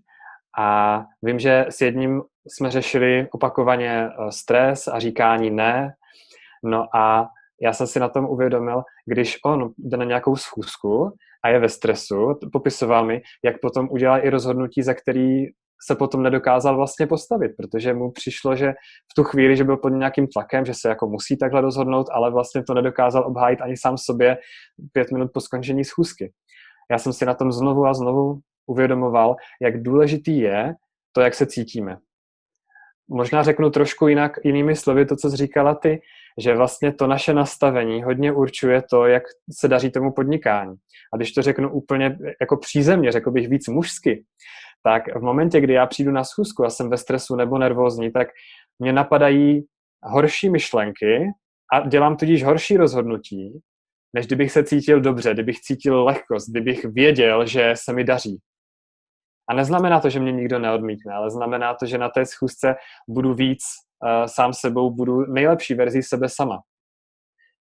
a 0.58 1.00
vím, 1.22 1.40
že 1.40 1.66
s 1.70 1.82
jedním 1.82 2.22
jsme 2.48 2.72
řešili 2.72 3.28
opakovaně 3.32 4.10
eh, 4.10 4.32
stres 4.32 4.88
a 4.88 5.00
říkání 5.00 5.50
ne. 5.50 5.94
No 6.64 6.96
a 6.96 7.30
já 7.62 7.74
jsem 7.74 7.88
si 7.88 8.00
na 8.00 8.10
tom 8.10 8.26
uvědomil, 8.26 8.84
když 9.06 9.38
on 9.46 9.74
jde 9.78 9.98
na 9.98 10.06
nějakou 10.06 10.36
schůzku 10.36 11.12
a 11.46 11.50
je 11.50 11.60
ve 11.60 11.70
stresu, 11.70 12.40
popisoval 12.52 13.06
mi, 13.06 13.22
jak 13.44 13.62
potom 13.62 13.88
udělá 13.92 14.18
i 14.18 14.30
rozhodnutí, 14.30 14.84
za 14.84 14.94
který 14.94 15.46
se 15.88 15.96
potom 15.96 16.24
nedokázal 16.24 16.76
vlastně 16.76 17.08
postavit, 17.08 17.52
protože 17.58 17.94
mu 17.94 18.12
přišlo, 18.12 18.56
že 18.56 18.72
v 19.12 19.14
tu 19.16 19.24
chvíli, 19.24 19.58
že 19.58 19.64
byl 19.64 19.78
pod 19.78 19.90
nějakým 19.90 20.28
tlakem, 20.28 20.66
že 20.66 20.74
se 20.74 20.90
jako 20.90 21.08
musí 21.08 21.38
takhle 21.38 21.62
rozhodnout, 21.62 22.08
ale 22.12 22.32
vlastně 22.32 22.64
to 22.64 22.74
nedokázal 22.74 23.28
obhájit 23.28 23.62
ani 23.62 23.78
sám 23.78 23.98
sobě 23.98 24.38
pět 24.92 25.12
minut 25.12 25.32
po 25.34 25.42
skončení 25.42 25.84
schůzky 25.84 26.32
já 26.92 26.98
jsem 26.98 27.14
si 27.14 27.26
na 27.26 27.34
tom 27.34 27.52
znovu 27.52 27.86
a 27.86 27.94
znovu 27.94 28.40
uvědomoval, 28.68 29.36
jak 29.62 29.84
důležitý 29.84 30.40
je 30.40 30.74
to, 31.12 31.22
jak 31.22 31.34
se 31.34 31.46
cítíme. 31.46 31.98
Možná 33.08 33.44
řeknu 33.44 33.70
trošku 33.70 34.08
jinak, 34.08 34.32
jinými 34.44 34.76
slovy 34.76 35.06
to, 35.06 35.16
co 35.16 35.30
jsi 35.30 35.38
říkala 35.38 35.76
ty, 35.76 36.02
že 36.44 36.56
vlastně 36.56 36.94
to 36.94 37.08
naše 37.08 37.34
nastavení 37.34 38.04
hodně 38.04 38.32
určuje 38.32 38.82
to, 38.90 39.06
jak 39.06 39.24
se 39.60 39.68
daří 39.68 39.92
tomu 39.92 40.14
podnikání. 40.14 40.76
A 41.14 41.18
když 41.18 41.32
to 41.32 41.42
řeknu 41.42 41.74
úplně 41.74 42.18
jako 42.42 42.58
přízemně, 42.58 43.12
řekl 43.12 43.32
bych 43.32 43.50
víc 43.50 43.68
mužsky, 43.68 44.24
tak 44.84 45.16
v 45.16 45.22
momentě, 45.22 45.62
kdy 45.62 45.74
já 45.74 45.86
přijdu 45.86 46.12
na 46.12 46.24
schůzku 46.24 46.66
a 46.66 46.70
jsem 46.70 46.90
ve 46.90 46.98
stresu 46.98 47.36
nebo 47.36 47.58
nervózní, 47.58 48.12
tak 48.12 48.28
mě 48.80 48.94
napadají 48.94 49.66
horší 50.04 50.50
myšlenky 50.50 51.32
a 51.74 51.88
dělám 51.88 52.18
tudíž 52.18 52.44
horší 52.44 52.78
rozhodnutí, 52.78 53.60
než 54.14 54.28
kdybych 54.28 54.52
se 54.52 54.64
cítil 54.64 55.02
dobře, 55.02 55.34
kdybych 55.34 55.60
cítil 55.60 56.04
lehkost, 56.04 56.50
kdybych 56.50 56.86
věděl, 56.86 57.46
že 57.48 57.74
se 57.76 57.94
mi 57.94 58.04
daří. 58.04 58.40
A 59.50 59.54
neznamená 59.54 60.00
to, 60.00 60.10
že 60.10 60.20
mě 60.20 60.32
nikdo 60.32 60.60
neodmítne, 60.60 61.14
ale 61.14 61.32
znamená 61.32 61.74
to, 61.74 61.86
že 61.86 61.98
na 61.98 62.10
té 62.10 62.26
schůzce 62.26 62.76
budu 63.08 63.34
víc 63.34 63.62
uh, 64.04 64.26
sám 64.26 64.54
sebou, 64.54 64.92
budu 64.92 65.26
nejlepší 65.34 65.74
verzi 65.74 66.04
sebe 66.04 66.30
sama. 66.30 66.62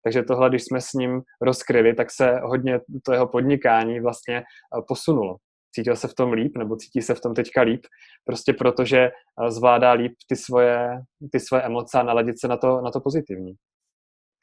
Takže 0.05 0.23
tohle, 0.23 0.49
když 0.49 0.64
jsme 0.64 0.81
s 0.81 0.92
ním 0.92 1.23
rozkryli, 1.40 1.95
tak 1.95 2.11
se 2.11 2.40
hodně 2.42 2.81
to 3.05 3.12
jeho 3.12 3.29
podnikání 3.29 4.01
vlastně 4.01 4.42
uh, 4.77 4.85
posunulo. 4.88 5.37
Cítil 5.75 5.97
se 5.97 6.09
v 6.09 6.14
tom 6.14 6.33
líp, 6.33 6.57
nebo 6.57 6.77
cítí 6.77 7.03
se 7.03 7.14
v 7.14 7.21
tom 7.21 7.35
teďka 7.35 7.62
líp, 7.62 7.87
prostě 8.25 8.53
protože 8.53 9.11
uh, 9.40 9.49
zvládá 9.49 9.92
líp 9.92 10.12
ty 10.29 10.37
svoje, 10.37 11.01
ty 11.33 11.40
svoje 11.40 11.62
emoce 11.62 11.99
a 11.99 12.03
naladit 12.03 12.40
se 12.40 12.49
na 12.49 12.57
to, 12.57 12.81
na 12.81 12.90
to 12.90 13.01
pozitivní. 13.01 13.55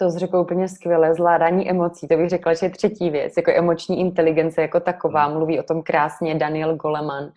To 0.01 0.09
řekl 0.09 0.37
úplně 0.37 0.67
skvěle, 0.67 1.15
zvládání 1.15 1.69
emocí, 1.69 2.07
to 2.07 2.17
bych 2.17 2.29
řekla, 2.29 2.53
že 2.53 2.65
je 2.65 2.69
třetí 2.69 3.09
věc, 3.09 3.33
jako 3.37 3.51
emoční 3.55 3.99
inteligence 3.99 4.61
jako 4.61 4.79
taková, 4.79 5.25
hmm. 5.25 5.33
mluví 5.33 5.59
o 5.59 5.63
tom 5.63 5.83
krásně 5.83 6.35
Daniel 6.35 6.75
Goleman 6.75 7.31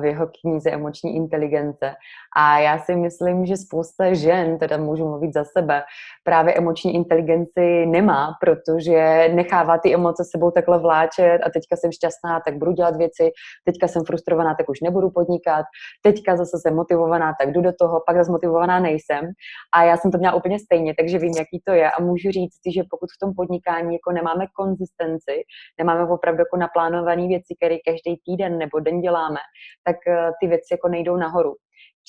v 0.00 0.04
jeho 0.04 0.28
knize 0.40 0.70
Emoční 0.70 1.16
inteligence. 1.16 1.94
A 2.36 2.58
já 2.58 2.78
si 2.78 2.96
myslím, 2.96 3.46
že 3.46 3.56
spousta 3.56 4.14
žen, 4.14 4.58
teda 4.58 4.76
můžu 4.76 5.08
mluvit 5.08 5.34
za 5.34 5.44
sebe, 5.44 5.82
právě 6.24 6.54
emoční 6.54 6.94
inteligenci 6.94 7.86
nemá, 7.86 8.32
protože 8.40 9.28
nechává 9.34 9.78
ty 9.78 9.94
emoce 9.94 10.24
sebou 10.24 10.50
takhle 10.50 10.78
vláčet 10.78 11.38
a 11.46 11.50
teďka 11.50 11.76
jsem 11.76 11.92
šťastná, 11.92 12.40
tak 12.40 12.58
budu 12.58 12.72
dělat 12.72 12.96
věci, 12.96 13.30
teďka 13.64 13.88
jsem 13.88 14.04
frustrovaná, 14.04 14.54
tak 14.54 14.68
už 14.68 14.80
nebudu 14.80 15.10
podnikat, 15.10 15.64
teďka 16.02 16.36
zase 16.36 16.58
jsem 16.58 16.74
motivovaná, 16.74 17.34
tak 17.40 17.52
jdu 17.52 17.60
do 17.60 17.72
toho, 17.80 18.02
pak 18.06 18.16
zase 18.16 18.30
motivovaná 18.30 18.80
nejsem. 18.80 19.30
A 19.74 19.84
já 19.84 19.96
jsem 19.96 20.10
to 20.10 20.18
měla 20.18 20.34
úplně 20.34 20.58
stejně, 20.58 20.94
takže 20.98 21.18
vím, 21.18 21.32
jaký 21.38 21.62
to 21.64 21.72
je 21.72 21.90
a 21.90 22.02
můžu 22.02 22.30
říct, 22.30 22.60
že 22.74 22.82
pokud 22.90 23.08
v 23.16 23.18
tom 23.20 23.34
podnikání 23.34 23.92
jako 23.94 24.12
nemáme 24.12 24.46
konzistenci, 24.56 25.42
nemáme 25.78 26.04
opravdu 26.04 26.40
jako 26.40 26.56
naplánované 26.56 27.26
věci, 27.28 27.54
které 27.56 27.76
každý 27.86 28.16
týden 28.26 28.58
nebo 28.58 28.80
den 28.80 29.00
děláme, 29.00 29.40
tak 29.84 29.96
eh, 30.08 30.30
ty 30.40 30.46
věci 30.46 30.68
jako 30.70 30.88
nejdou 30.88 31.16
nahoru. 31.16 31.54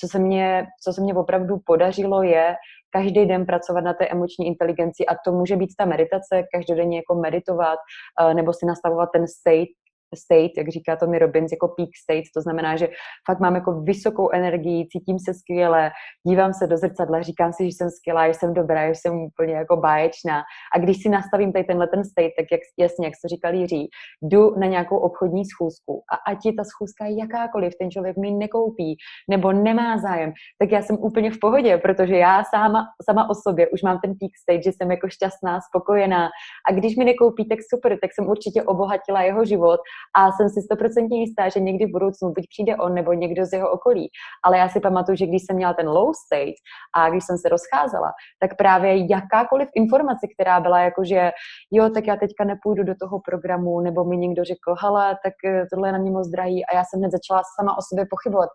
Co 0.00 0.08
se 0.08 0.18
mě, 0.18 0.66
co 0.84 0.92
se 0.92 1.02
mě 1.02 1.14
opravdu 1.14 1.58
podařilo 1.66 2.22
je 2.22 2.54
každý 2.90 3.26
den 3.26 3.46
pracovat 3.46 3.80
na 3.80 3.94
té 3.94 4.08
emoční 4.08 4.46
inteligenci 4.46 5.06
a 5.06 5.14
to 5.24 5.32
může 5.32 5.56
být 5.56 5.70
ta 5.78 5.84
meditace, 5.84 6.42
každodenně 6.54 6.96
jako 6.96 7.14
meditovat 7.14 7.78
eh, 8.20 8.34
nebo 8.34 8.52
si 8.52 8.66
nastavovat 8.66 9.08
ten 9.12 9.26
state, 9.28 9.68
state, 10.16 10.50
jak 10.56 10.68
říká 10.68 10.96
Tony 10.96 11.18
Robbins, 11.18 11.52
jako 11.52 11.68
peak 11.68 11.88
state, 12.02 12.24
to 12.34 12.40
znamená, 12.40 12.76
že 12.76 12.88
fakt 13.26 13.40
mám 13.40 13.54
jako 13.54 13.72
vysokou 13.72 14.30
energii, 14.30 14.86
cítím 14.86 15.18
se 15.18 15.34
skvěle, 15.34 15.90
dívám 16.26 16.52
se 16.52 16.66
do 16.66 16.76
zrcadla, 16.76 17.22
říkám 17.22 17.52
si, 17.52 17.64
že 17.64 17.76
jsem 17.76 17.90
skvělá, 17.90 18.28
že 18.28 18.34
jsem 18.34 18.54
dobrá, 18.54 18.88
že 18.88 18.94
jsem 18.94 19.14
úplně 19.14 19.54
jako 19.54 19.76
báječná. 19.76 20.42
A 20.74 20.78
když 20.78 21.02
si 21.02 21.08
nastavím 21.08 21.52
tady 21.52 21.64
tenhle 21.64 21.88
ten 21.88 22.04
state, 22.04 22.32
tak 22.38 22.46
jak, 22.52 22.60
jasně, 22.78 23.06
jak 23.06 23.14
se 23.20 23.28
říkal 23.28 23.54
Jiří, 23.54 23.88
jdu 24.22 24.58
na 24.58 24.66
nějakou 24.66 24.96
obchodní 24.96 25.44
schůzku 25.44 26.02
a 26.12 26.30
ať 26.30 26.38
je 26.44 26.52
ta 26.52 26.64
schůzka 26.64 27.06
jakákoliv, 27.06 27.72
ten 27.80 27.90
člověk 27.90 28.16
mi 28.16 28.30
nekoupí 28.30 28.96
nebo 29.30 29.52
nemá 29.52 29.98
zájem, 29.98 30.32
tak 30.58 30.72
já 30.72 30.82
jsem 30.82 30.96
úplně 31.00 31.30
v 31.30 31.38
pohodě, 31.40 31.78
protože 31.78 32.16
já 32.16 32.44
sama, 32.44 32.86
sama 33.10 33.30
o 33.30 33.34
sobě 33.34 33.68
už 33.68 33.82
mám 33.82 33.98
ten 34.04 34.14
peak 34.20 34.32
state, 34.42 34.64
že 34.64 34.72
jsem 34.72 34.90
jako 34.90 35.08
šťastná, 35.08 35.60
spokojená 35.60 36.28
a 36.70 36.72
když 36.72 36.96
mi 36.96 37.04
nekoupí, 37.04 37.48
tak 37.48 37.58
super, 37.74 37.98
tak 38.02 38.10
jsem 38.14 38.28
určitě 38.28 38.62
obohatila 38.62 39.22
jeho 39.22 39.44
život 39.44 39.80
a 40.16 40.32
jsem 40.32 40.48
si 40.48 40.60
stoprocentně 40.62 41.20
jistá, 41.20 41.48
že 41.48 41.60
někdy 41.60 41.86
v 41.86 41.92
budoucnu 41.92 42.28
buď 42.28 42.44
přijde 42.48 42.76
on 42.76 42.94
nebo 42.94 43.12
někdo 43.12 43.46
z 43.46 43.52
jeho 43.52 43.70
okolí. 43.70 44.08
Ale 44.44 44.58
já 44.58 44.68
si 44.68 44.80
pamatuju, 44.80 45.16
že 45.16 45.26
když 45.26 45.42
jsem 45.46 45.56
měla 45.56 45.74
ten 45.74 45.88
low 45.88 46.12
state 46.26 46.58
a 46.96 47.10
když 47.10 47.24
jsem 47.24 47.38
se 47.38 47.48
rozcházela, 47.48 48.12
tak 48.40 48.56
právě 48.56 49.10
jakákoliv 49.10 49.68
informace, 49.74 50.26
která 50.34 50.60
byla 50.60 50.80
jako, 50.80 51.04
že 51.04 51.30
jo, 51.72 51.90
tak 51.90 52.06
já 52.06 52.16
teďka 52.16 52.44
nepůjdu 52.44 52.82
do 52.82 52.94
toho 53.00 53.20
programu, 53.24 53.80
nebo 53.80 54.04
mi 54.04 54.16
někdo 54.16 54.44
řekl, 54.44 54.74
hele, 54.82 55.16
tak 55.24 55.34
eh, 55.44 55.66
tohle 55.72 55.88
je 55.88 55.92
na 55.92 55.98
mě 55.98 56.10
moc 56.10 56.28
drahý 56.28 56.66
a 56.66 56.74
já 56.74 56.84
jsem 56.84 57.00
hned 57.00 57.12
začala 57.12 57.42
sama 57.56 57.78
o 57.78 57.82
sobě 57.88 58.06
pochybovat. 58.10 58.48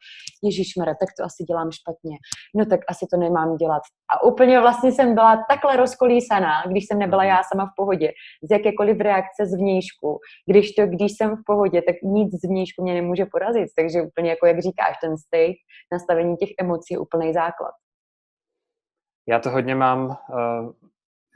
Ježíš 0.44 0.76
tak 0.84 1.10
to 1.18 1.24
asi 1.26 1.44
dělám 1.44 1.72
špatně. 1.72 2.18
No 2.56 2.66
tak 2.66 2.80
asi 2.90 3.06
to 3.12 3.18
nemám 3.18 3.56
dělat. 3.56 3.82
A 4.14 4.24
úplně 4.24 4.60
vlastně 4.60 4.92
jsem 4.92 5.14
byla 5.14 5.44
takhle 5.50 5.78
rozkolísaná, 5.78 6.64
když 6.68 6.86
jsem 6.88 7.00
nebyla 7.00 7.24
já 7.24 7.42
sama 7.54 7.66
v 7.66 7.76
pohodě, 7.78 8.12
z 8.44 8.52
jakékoliv 8.52 9.00
reakce 9.00 9.46
zvnějšku. 9.46 10.20
Když 10.50 10.72
to, 10.72 10.88
když 10.88 11.12
jsem 11.18 11.35
v 11.36 11.44
pohodě, 11.46 11.82
tak 11.82 11.96
nic 12.04 12.32
zvnějšku 12.46 12.84
mě 12.84 12.94
nemůže 12.94 13.26
porazit. 13.26 13.70
Takže 13.76 14.02
úplně 14.02 14.30
jako 14.30 14.48
jak 14.48 14.60
říkáš, 14.60 14.96
ten 15.02 15.18
state, 15.18 15.56
nastavení 15.92 16.38
těch 16.38 16.50
emocí 16.60 16.94
je 16.94 17.00
úplný 17.00 17.34
základ. 17.34 17.72
Já 19.28 19.40
to 19.40 19.50
hodně 19.50 19.76
mám 19.76 20.06
uh, 20.06 20.16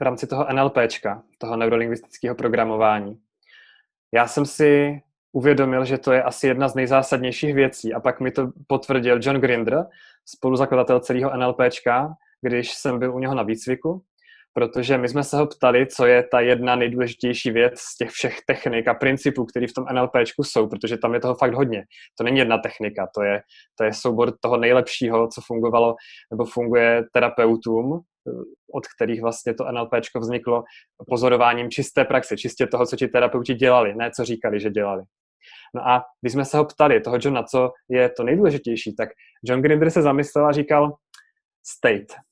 rámci 0.00 0.26
toho 0.26 0.46
NLPčka, 0.52 1.22
toho 1.38 1.56
neurolingvistického 1.56 2.34
programování. 2.34 3.20
Já 4.14 4.26
jsem 4.26 4.46
si 4.46 5.02
uvědomil, 5.32 5.84
že 5.84 5.98
to 5.98 6.12
je 6.12 6.22
asi 6.22 6.46
jedna 6.46 6.68
z 6.68 6.74
nejzásadnějších 6.74 7.54
věcí 7.54 7.94
a 7.94 8.00
pak 8.00 8.20
mi 8.20 8.30
to 8.30 8.52
potvrdil 8.66 9.20
John 9.22 9.36
Grinder, 9.36 9.86
spoluzakladatel 10.24 11.00
celého 11.00 11.36
NLPčka, 11.36 12.14
když 12.40 12.72
jsem 12.74 12.98
byl 12.98 13.14
u 13.14 13.18
něho 13.18 13.34
na 13.34 13.42
výcviku, 13.42 14.02
protože 14.52 14.98
my 14.98 15.08
jsme 15.08 15.24
se 15.24 15.36
ho 15.36 15.46
ptali, 15.46 15.86
co 15.86 16.06
je 16.06 16.22
ta 16.22 16.40
jedna 16.40 16.76
nejdůležitější 16.76 17.50
věc 17.50 17.80
z 17.80 17.96
těch 17.96 18.10
všech 18.10 18.36
technik 18.46 18.88
a 18.88 18.94
principů, 18.94 19.44
které 19.44 19.66
v 19.66 19.72
tom 19.72 19.84
NLPčku 19.92 20.42
jsou, 20.44 20.68
protože 20.68 20.96
tam 20.96 21.14
je 21.14 21.20
toho 21.20 21.34
fakt 21.34 21.54
hodně. 21.54 21.84
To 22.18 22.24
není 22.24 22.38
jedna 22.38 22.58
technika, 22.58 23.08
to 23.14 23.22
je, 23.22 23.42
to 23.78 23.84
je 23.84 23.92
soubor 23.92 24.32
toho 24.40 24.56
nejlepšího, 24.56 25.28
co 25.28 25.40
fungovalo 25.46 25.94
nebo 26.30 26.44
funguje 26.44 27.04
terapeutům, 27.12 28.00
od 28.74 28.86
kterých 28.96 29.22
vlastně 29.22 29.54
to 29.54 29.64
NLPčko 29.72 30.20
vzniklo 30.20 30.64
pozorováním 31.08 31.70
čisté 31.70 32.04
praxe, 32.04 32.36
čistě 32.36 32.66
toho, 32.66 32.86
co 32.86 32.96
ti 32.96 33.08
terapeuti 33.08 33.54
dělali, 33.54 33.94
ne 33.94 34.10
co 34.16 34.24
říkali, 34.24 34.60
že 34.60 34.70
dělali. 34.70 35.02
No 35.74 35.88
a 35.88 36.04
když 36.20 36.32
jsme 36.32 36.44
se 36.44 36.56
ho 36.56 36.64
ptali, 36.64 37.00
toho 37.00 37.18
Johna, 37.20 37.42
co 37.42 37.72
je 37.88 38.08
to 38.08 38.24
nejdůležitější, 38.24 38.96
tak 38.96 39.08
John 39.44 39.62
Grinder 39.62 39.90
se 39.90 40.02
zamyslel 40.02 40.46
a 40.46 40.52
říkal 40.52 40.96
state. 41.66 42.29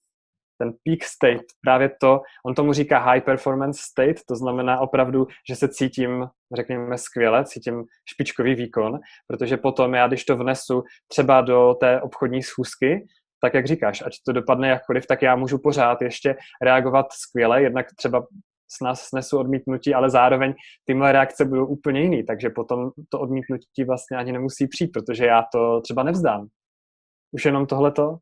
Ten 0.59 0.73
peak 0.85 1.05
state, 1.05 1.47
právě 1.61 1.91
to, 2.01 2.21
on 2.47 2.55
tomu 2.55 2.73
říká 2.73 2.99
high 2.99 3.21
performance 3.21 3.81
state, 3.83 4.17
to 4.29 4.37
znamená 4.37 4.81
opravdu, 4.81 5.27
že 5.49 5.57
se 5.57 5.69
cítím, 5.69 6.27
řekněme, 6.57 6.99
skvěle, 6.99 7.45
cítím 7.45 7.85
špičkový 8.09 8.55
výkon, 8.55 8.99
protože 9.27 9.57
potom 9.57 9.95
já, 9.95 10.07
když 10.09 10.25
to 10.25 10.37
vnesu 10.37 10.83
třeba 11.09 11.41
do 11.41 11.75
té 11.81 12.01
obchodní 12.01 12.43
schůzky, 12.43 13.07
tak 13.41 13.55
jak 13.55 13.67
říkáš, 13.67 14.03
ať 14.07 14.13
to 14.27 14.33
dopadne 14.33 14.69
jakkoliv, 14.69 15.07
tak 15.07 15.23
já 15.23 15.37
můžu 15.37 15.59
pořád 15.59 16.03
ještě 16.03 16.37
reagovat 16.63 17.07
skvěle, 17.13 17.63
jednak 17.63 17.87
třeba 17.97 18.27
s 18.71 18.81
nás 18.81 19.01
snesu 19.01 19.39
odmítnutí, 19.39 19.95
ale 19.95 20.11
zároveň 20.11 20.55
ty 20.85 20.95
moje 20.95 21.13
reakce 21.13 21.45
budou 21.45 21.67
úplně 21.67 22.01
jiný, 22.01 22.25
takže 22.25 22.51
potom 22.51 22.91
to 23.09 23.21
odmítnutí 23.21 23.85
vlastně 23.87 24.17
ani 24.17 24.33
nemusí 24.33 24.67
přijít, 24.67 24.93
protože 24.93 25.27
já 25.27 25.45
to 25.53 25.81
třeba 25.81 26.03
nevzdám. 26.03 26.49
Už 27.33 27.45
jenom 27.45 27.67
tohleto. 27.67 28.19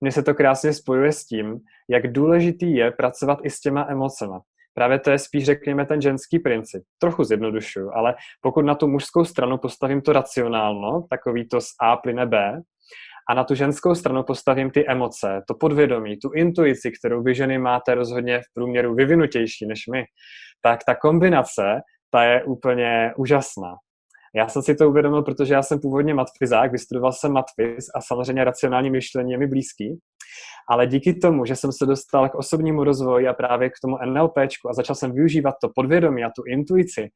Mně 0.00 0.12
se 0.12 0.22
to 0.22 0.34
krásně 0.34 0.72
spojuje 0.72 1.12
s 1.12 1.26
tím, 1.26 1.58
jak 1.88 2.12
důležitý 2.12 2.74
je 2.74 2.90
pracovat 2.90 3.38
i 3.42 3.50
s 3.50 3.60
těma 3.60 3.86
emocema. 3.88 4.40
Právě 4.74 4.98
to 4.98 5.10
je 5.10 5.18
spíš, 5.18 5.44
řekněme, 5.44 5.86
ten 5.86 6.00
ženský 6.00 6.38
princip. 6.38 6.82
Trochu 6.98 7.24
zjednodušuju, 7.24 7.90
ale 7.94 8.14
pokud 8.40 8.64
na 8.64 8.74
tu 8.74 8.86
mužskou 8.86 9.24
stranu 9.24 9.58
postavím 9.58 10.00
to 10.00 10.12
racionálno, 10.12 11.06
takový 11.10 11.48
to 11.48 11.60
z 11.60 11.66
A 11.80 11.96
plyne 11.96 12.26
B, 12.26 12.60
a 13.28 13.34
na 13.34 13.44
tu 13.44 13.54
ženskou 13.54 13.94
stranu 13.94 14.22
postavím 14.22 14.70
ty 14.70 14.88
emoce, 14.88 15.42
to 15.48 15.54
podvědomí, 15.54 16.18
tu 16.18 16.30
intuici, 16.32 16.92
kterou 16.98 17.22
vy 17.22 17.34
ženy 17.34 17.58
máte 17.58 17.94
rozhodně 17.94 18.38
v 18.38 18.54
průměru 18.54 18.94
vyvinutější 18.94 19.66
než 19.66 19.80
my, 19.92 20.04
tak 20.62 20.80
ta 20.86 20.94
kombinace, 20.94 21.80
ta 22.10 22.24
je 22.24 22.44
úplně 22.44 23.12
úžasná. 23.16 23.74
Já 24.36 24.48
jsem 24.48 24.62
si 24.62 24.74
to 24.74 24.88
uvědomil, 24.88 25.22
protože 25.22 25.54
já 25.54 25.62
jsem 25.62 25.80
původně 25.80 26.14
matfizák, 26.14 26.72
vystudoval 26.72 27.12
jsem 27.12 27.32
matfiz 27.32 27.86
a 27.94 28.00
samozřejmě 28.00 28.44
racionální 28.44 28.90
myšlení 28.90 29.32
je 29.32 29.38
mi 29.38 29.46
blízký. 29.46 29.98
Ale 30.70 30.86
díky 30.86 31.14
tomu, 31.14 31.44
že 31.44 31.56
jsem 31.56 31.72
se 31.72 31.86
dostal 31.86 32.28
k 32.28 32.34
osobnímu 32.34 32.84
rozvoji 32.84 33.28
a 33.28 33.32
právě 33.32 33.70
k 33.70 33.80
tomu 33.82 33.96
NLPčku 34.04 34.70
a 34.70 34.74
začal 34.74 34.96
jsem 34.96 35.12
využívat 35.12 35.54
to 35.62 35.68
podvědomí 35.74 36.24
a 36.24 36.30
tu 36.36 36.42
intuici, 36.46 37.08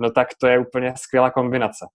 no 0.00 0.10
tak 0.10 0.28
to 0.40 0.46
je 0.46 0.58
úplně 0.58 0.94
skvělá 0.96 1.30
kombinace 1.30 1.86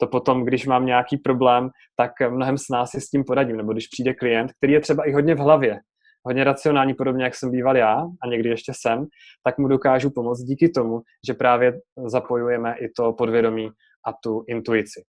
to 0.00 0.06
potom, 0.06 0.44
když 0.44 0.66
mám 0.66 0.86
nějaký 0.86 1.16
problém, 1.16 1.70
tak 1.96 2.10
mnohem 2.30 2.58
s 2.58 2.68
nás 2.70 2.90
si 2.90 3.00
s 3.00 3.10
tím 3.10 3.24
poradím. 3.24 3.56
Nebo 3.56 3.72
když 3.72 3.88
přijde 3.88 4.14
klient, 4.14 4.52
který 4.52 4.72
je 4.72 4.80
třeba 4.80 5.08
i 5.08 5.12
hodně 5.12 5.34
v 5.34 5.38
hlavě, 5.38 5.78
hodně 6.24 6.44
racionální, 6.44 6.94
podobně 6.94 7.24
jak 7.24 7.34
jsem 7.34 7.50
býval 7.50 7.76
já 7.76 8.06
a 8.22 8.26
někdy 8.26 8.48
ještě 8.48 8.72
jsem, 8.76 9.06
tak 9.44 9.58
mu 9.58 9.68
dokážu 9.68 10.10
pomoct 10.10 10.42
díky 10.42 10.68
tomu, 10.68 11.00
že 11.26 11.34
právě 11.34 11.80
zapojujeme 12.06 12.74
i 12.78 12.88
to 12.96 13.12
podvědomí 13.12 13.70
a 14.06 14.12
tu 14.12 14.44
intuici. 14.48 15.02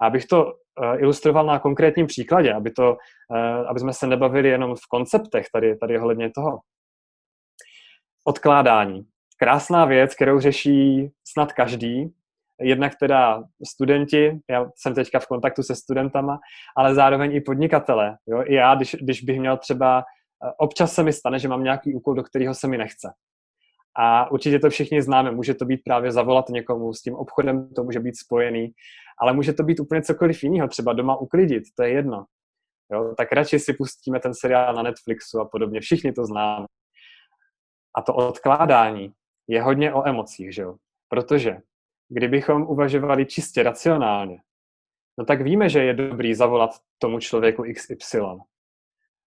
A 0.00 0.06
abych 0.06 0.26
to 0.26 0.44
uh, 0.44 1.00
ilustroval 1.02 1.46
na 1.46 1.58
konkrétním 1.58 2.06
příkladě, 2.06 2.54
aby, 2.54 2.70
to, 2.70 2.96
uh, 3.30 3.70
aby 3.70 3.80
jsme 3.80 3.92
se 3.92 4.06
nebavili 4.06 4.48
jenom 4.48 4.74
v 4.74 4.86
konceptech 4.90 5.46
tady, 5.52 5.76
tady 5.76 5.98
ohledně 5.98 6.30
toho. 6.30 6.58
Odkládání. 8.24 9.02
Krásná 9.38 9.84
věc, 9.84 10.14
kterou 10.14 10.40
řeší 10.40 11.10
snad 11.24 11.52
každý, 11.52 12.12
jednak 12.60 12.92
teda 13.00 13.44
studenti, 13.68 14.40
já 14.50 14.70
jsem 14.76 14.94
teďka 14.94 15.18
v 15.18 15.26
kontaktu 15.26 15.62
se 15.62 15.74
studentama, 15.74 16.38
ale 16.76 16.94
zároveň 16.94 17.34
i 17.34 17.40
podnikatele. 17.40 18.16
Jo? 18.26 18.42
I 18.46 18.54
já, 18.54 18.74
když, 18.74 18.96
když 19.00 19.22
bych 19.22 19.40
měl 19.40 19.56
třeba, 19.56 19.98
eh, 19.98 20.52
občas 20.58 20.92
se 20.92 21.02
mi 21.02 21.12
stane, 21.12 21.38
že 21.38 21.48
mám 21.48 21.62
nějaký 21.62 21.94
úkol, 21.94 22.14
do 22.14 22.22
kterého 22.22 22.54
se 22.54 22.68
mi 22.68 22.78
nechce. 22.78 23.12
A 23.96 24.30
určitě 24.30 24.58
to 24.58 24.70
všichni 24.70 25.02
známe. 25.02 25.30
Může 25.30 25.54
to 25.54 25.64
být 25.64 25.80
právě 25.84 26.12
zavolat 26.12 26.48
někomu, 26.48 26.94
s 26.94 27.02
tím 27.02 27.14
obchodem 27.14 27.74
to 27.74 27.84
může 27.84 28.00
být 28.00 28.18
spojený, 28.18 28.72
ale 29.20 29.32
může 29.32 29.52
to 29.52 29.62
být 29.62 29.80
úplně 29.80 30.02
cokoliv 30.02 30.42
jiného, 30.42 30.68
třeba 30.68 30.92
doma 30.92 31.16
uklidit, 31.16 31.64
to 31.76 31.82
je 31.82 31.90
jedno. 31.90 32.24
Jo? 32.92 33.14
Tak 33.16 33.32
radši 33.32 33.58
si 33.58 33.72
pustíme 33.72 34.20
ten 34.20 34.34
seriál 34.34 34.74
na 34.74 34.82
Netflixu 34.82 35.40
a 35.40 35.48
podobně. 35.48 35.80
Všichni 35.80 36.12
to 36.12 36.26
známe. 36.26 36.66
A 37.96 38.02
to 38.02 38.14
odkládání 38.14 39.12
je 39.48 39.62
hodně 39.62 39.94
o 39.94 40.08
emocích, 40.08 40.54
že 40.54 40.62
jo? 40.62 40.76
Protože 41.08 41.56
kdybychom 42.08 42.62
uvažovali 42.62 43.26
čistě 43.26 43.62
racionálně, 43.62 44.38
no 45.18 45.24
tak 45.24 45.42
víme, 45.42 45.68
že 45.68 45.84
je 45.84 45.94
dobrý 45.94 46.34
zavolat 46.34 46.70
tomu 46.98 47.18
člověku 47.20 47.64
XY. 47.74 48.20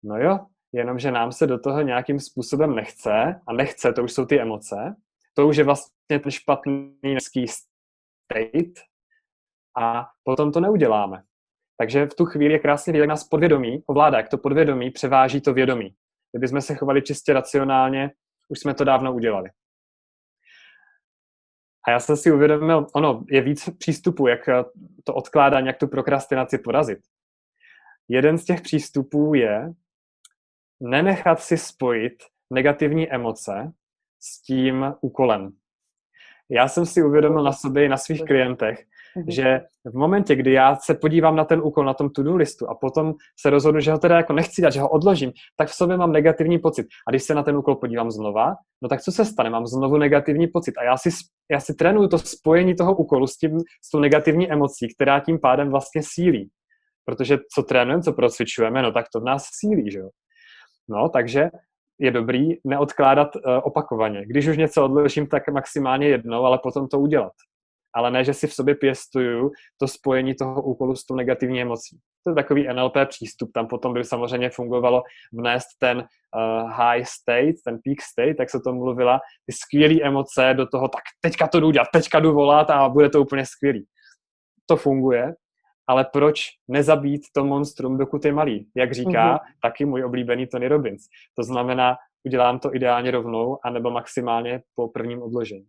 No 0.03 0.17
jo, 0.19 0.47
jenomže 0.75 1.11
nám 1.11 1.33
se 1.33 1.47
do 1.47 1.59
toho 1.59 1.83
nějakým 1.83 2.21
způsobem 2.21 2.75
nechce, 2.75 3.41
a 3.47 3.53
nechce, 3.53 3.93
to 3.93 4.05
už 4.05 4.13
jsou 4.13 4.27
ty 4.27 4.41
emoce, 4.41 4.97
to 5.35 5.49
už 5.49 5.57
je 5.57 5.65
vlastně 5.65 5.95
ten 6.21 6.31
špatný 6.31 6.97
neský 7.03 7.47
state 7.49 8.81
a 9.79 10.07
potom 10.25 10.53
to 10.53 10.61
neuděláme. 10.61 11.23
Takže 11.79 12.07
v 12.07 12.15
tu 12.15 12.25
chvíli 12.25 12.53
je 12.53 12.59
krásně 12.59 12.93
vidět, 12.93 13.01
jak 13.01 13.09
nás 13.09 13.25
podvědomí 13.25 13.83
ovládá, 13.87 14.19
jak 14.19 14.29
to 14.29 14.39
podvědomí 14.39 14.91
převáží 14.91 15.41
to 15.41 15.55
vědomí. 15.55 15.95
Kdybychom 16.33 16.61
se 16.61 16.75
chovali 16.75 17.03
čistě 17.03 17.33
racionálně, 17.33 18.11
už 18.49 18.59
jsme 18.59 18.75
to 18.75 18.85
dávno 18.85 19.15
udělali. 19.15 19.51
A 21.87 21.91
já 21.91 22.01
jsem 22.01 22.17
si 22.17 22.33
uvědomil, 22.33 22.87
ono 22.95 23.25
je 23.31 23.41
víc 23.41 23.69
přístupů, 23.79 24.27
jak 24.27 24.49
to 25.05 25.15
odkládání, 25.15 25.67
jak 25.67 25.79
tu 25.79 25.89
prokrastinaci 25.89 26.59
porazit. 26.59 26.99
Jeden 28.09 28.39
z 28.39 28.45
těch 28.45 28.61
přístupů 28.61 29.35
je 29.35 29.73
nenechat 30.81 31.41
si 31.41 31.59
spojit 31.59 32.13
negativní 32.53 33.11
emoce 33.13 33.73
s 34.21 34.43
tím 34.43 34.95
úkolem. 35.01 35.53
Já 36.51 36.69
jsem 36.69 36.87
si 36.87 37.03
uvědomil 37.03 37.43
na 37.43 37.53
sobě 37.53 37.85
i 37.85 37.89
na 37.89 37.97
svých 37.97 38.25
klientech, 38.25 38.87
Mhm. 39.17 39.31
Že 39.31 39.61
v 39.85 39.95
momentě, 39.95 40.37
kdy 40.37 40.53
já 40.53 40.77
se 40.77 40.95
podívám 40.95 41.37
na 41.37 41.45
ten 41.45 41.61
úkol 41.65 41.85
na 41.85 41.95
tom 41.95 42.11
to-do 42.11 42.37
listu 42.37 42.69
a 42.69 42.75
potom 42.75 43.15
se 43.41 43.51
rozhodnu, 43.51 43.81
že 43.81 43.93
ho 43.93 43.99
teda 43.99 44.17
jako 44.17 44.33
nechci 44.33 44.63
dát, 44.63 44.71
že 44.71 44.81
ho 44.81 44.89
odložím, 44.89 45.33
tak 45.57 45.69
v 45.69 45.75
sobě 45.75 45.97
mám 45.97 46.13
negativní 46.13 46.59
pocit. 46.59 46.87
A 47.09 47.11
když 47.11 47.23
se 47.23 47.35
na 47.35 47.43
ten 47.43 47.57
úkol 47.57 47.77
podívám 47.77 48.11
znova, 48.11 48.55
no 48.83 48.89
tak 48.89 49.03
co 49.03 49.13
se 49.13 49.25
stane? 49.25 49.51
Mám 49.51 49.67
znovu 49.67 49.97
negativní 49.97 50.47
pocit. 50.47 50.79
A 50.79 50.85
já 50.85 50.97
si, 50.97 51.09
já 51.51 51.61
si 51.61 51.75
trénuju 51.75 52.09
to 52.09 52.19
spojení 52.19 52.75
toho 52.75 52.97
úkolu 52.97 53.27
s, 53.27 53.37
tím, 53.37 53.59
s 53.83 53.91
tou 53.91 53.99
negativní 53.99 54.53
emocí, 54.53 54.95
která 54.95 55.21
tím 55.21 55.39
pádem 55.41 55.71
vlastně 55.71 56.03
sílí. 56.05 56.51
Protože 57.05 57.39
co 57.55 57.63
trénujeme, 57.63 58.03
co 58.03 58.13
procvičujeme, 58.13 58.83
no 58.83 58.93
tak 58.93 59.07
to 59.13 59.21
v 59.21 59.25
nás 59.25 59.45
sílí, 59.61 59.91
že 59.91 59.99
jo. 59.99 60.09
No, 60.89 61.09
takže 61.09 61.51
je 61.99 62.11
dobrý 62.11 62.49
neodkládat 62.65 63.37
uh, 63.37 63.43
opakovaně. 63.63 64.27
Když 64.27 64.47
už 64.47 64.57
něco 64.57 64.85
odložím, 64.85 65.27
tak 65.27 65.49
maximálně 65.49 66.09
jednou, 66.09 66.45
ale 66.45 66.59
potom 66.59 66.89
to 66.89 66.99
udělat 66.99 67.33
ale 67.95 68.11
ne, 68.11 68.25
že 68.25 68.35
si 68.35 68.47
v 68.47 68.55
sobě 68.55 68.75
pěstuju 68.75 69.51
to 69.79 69.89
spojení 69.89 70.35
toho 70.35 70.63
úkolu 70.63 70.97
s 70.97 71.07
tou 71.07 71.15
negativní 71.15 71.63
emocí. 71.63 71.99
To 72.25 72.31
je 72.31 72.35
takový 72.35 72.69
NLP 72.73 72.97
přístup, 73.09 73.51
tam 73.53 73.67
potom 73.67 73.95
by 73.95 74.05
samozřejmě 74.05 74.51
fungovalo 74.51 75.03
vnést 75.33 75.67
ten 75.79 75.99
uh, 75.99 76.71
high 76.71 77.05
state, 77.05 77.55
ten 77.65 77.79
peak 77.85 78.03
state, 78.03 78.37
tak 78.37 78.51
se 78.51 78.61
to 78.61 78.73
mluvila, 78.73 79.21
ty 79.47 79.53
skvělé 79.53 80.01
emoce 80.03 80.55
do 80.57 80.67
toho, 80.67 80.89
tak 80.89 81.03
teďka 81.21 81.49
to 81.49 81.61
jdu 81.61 81.71
dělat, 81.71 81.89
teďka 81.93 82.21
jdu 82.21 82.35
volat 82.35 82.71
a 82.71 82.89
bude 82.89 83.09
to 83.11 83.21
úplně 83.21 83.47
skvělý. 83.47 83.87
To 84.67 84.77
funguje, 84.77 85.35
ale 85.87 86.05
proč 86.13 86.45
nezabít 86.69 87.23
to 87.33 87.45
monstrum, 87.45 87.99
dokud 87.99 88.25
je 88.25 88.33
malý? 88.33 88.69
Jak 88.77 88.93
říká 88.93 89.37
mm-hmm. 89.37 89.41
taky 89.63 89.85
můj 89.85 90.05
oblíbený 90.05 90.47
Tony 90.47 90.69
Robbins. 90.69 91.03
To 91.37 91.43
znamená, 91.43 91.97
udělám 92.25 92.59
to 92.59 92.75
ideálně 92.75 93.11
rovnou, 93.11 93.59
anebo 93.65 93.91
maximálně 93.91 94.63
po 94.75 94.89
prvním 94.89 95.23
odložení. 95.23 95.67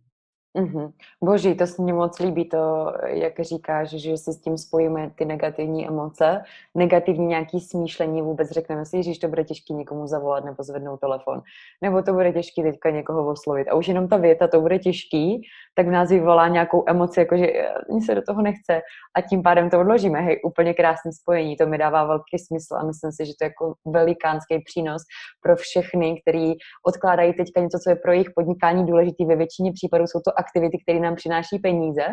Mm-hmm. 0.56 0.92
Boží, 1.24 1.54
to 1.54 1.66
se 1.66 1.82
mně 1.82 1.92
moc 1.92 2.18
líbí, 2.18 2.44
to, 2.44 2.92
jak 3.06 3.40
říkáš, 3.40 3.90
že 3.90 4.16
si 4.16 4.32
s 4.32 4.40
tím 4.40 4.58
spojíme 4.58 5.10
ty 5.14 5.24
negativní 5.24 5.88
emoce, 5.88 6.42
negativní 6.74 7.26
nějaký 7.26 7.60
smýšlení, 7.60 8.22
vůbec 8.22 8.50
řekneme 8.50 8.84
si, 8.84 9.02
že 9.02 9.20
to 9.20 9.28
bude 9.28 9.44
těžké 9.44 9.74
někomu 9.74 10.06
zavolat 10.06 10.44
nebo 10.44 10.62
zvednout 10.62 11.00
telefon, 11.00 11.42
nebo 11.82 12.02
to 12.02 12.12
bude 12.12 12.32
těžké 12.32 12.62
teďka 12.62 12.90
někoho 12.90 13.28
oslovit. 13.28 13.68
A 13.68 13.74
už 13.74 13.88
jenom 13.88 14.08
ta 14.08 14.16
věta, 14.16 14.48
to 14.48 14.60
bude 14.60 14.78
těžký, 14.78 15.42
tak 15.74 15.86
v 15.86 15.90
nás 15.90 16.10
vyvolá 16.10 16.48
nějakou 16.48 16.84
emoci, 16.86 17.20
jako 17.20 17.36
že 17.36 17.46
mi 17.94 18.00
se 18.00 18.14
do 18.14 18.22
toho 18.22 18.42
nechce 18.42 18.80
a 19.16 19.20
tím 19.20 19.42
pádem 19.42 19.70
to 19.70 19.80
odložíme. 19.80 20.20
Hej, 20.20 20.40
úplně 20.44 20.74
krásné 20.74 21.12
spojení, 21.12 21.56
to 21.56 21.66
mi 21.66 21.78
dává 21.78 22.04
velký 22.04 22.38
smysl 22.38 22.74
a 22.76 22.84
myslím 22.84 23.12
si, 23.12 23.26
že 23.26 23.32
to 23.38 23.44
je 23.44 23.48
jako 23.48 23.74
velikánský 23.86 24.58
přínos 24.64 25.02
pro 25.42 25.56
všechny, 25.56 26.20
který 26.22 26.52
odkládají 26.86 27.32
teďka 27.32 27.60
něco, 27.60 27.78
co 27.84 27.90
je 27.90 27.96
pro 27.96 28.12
jejich 28.12 28.30
podnikání 28.36 28.86
důležité. 28.86 29.24
Ve 29.24 29.36
většině 29.36 29.72
případů 29.72 30.06
jsou 30.06 30.20
to 30.20 30.40
aktivity, 30.46 30.78
které 30.82 31.00
nám 31.00 31.14
přináší 31.14 31.58
peníze. 31.58 32.06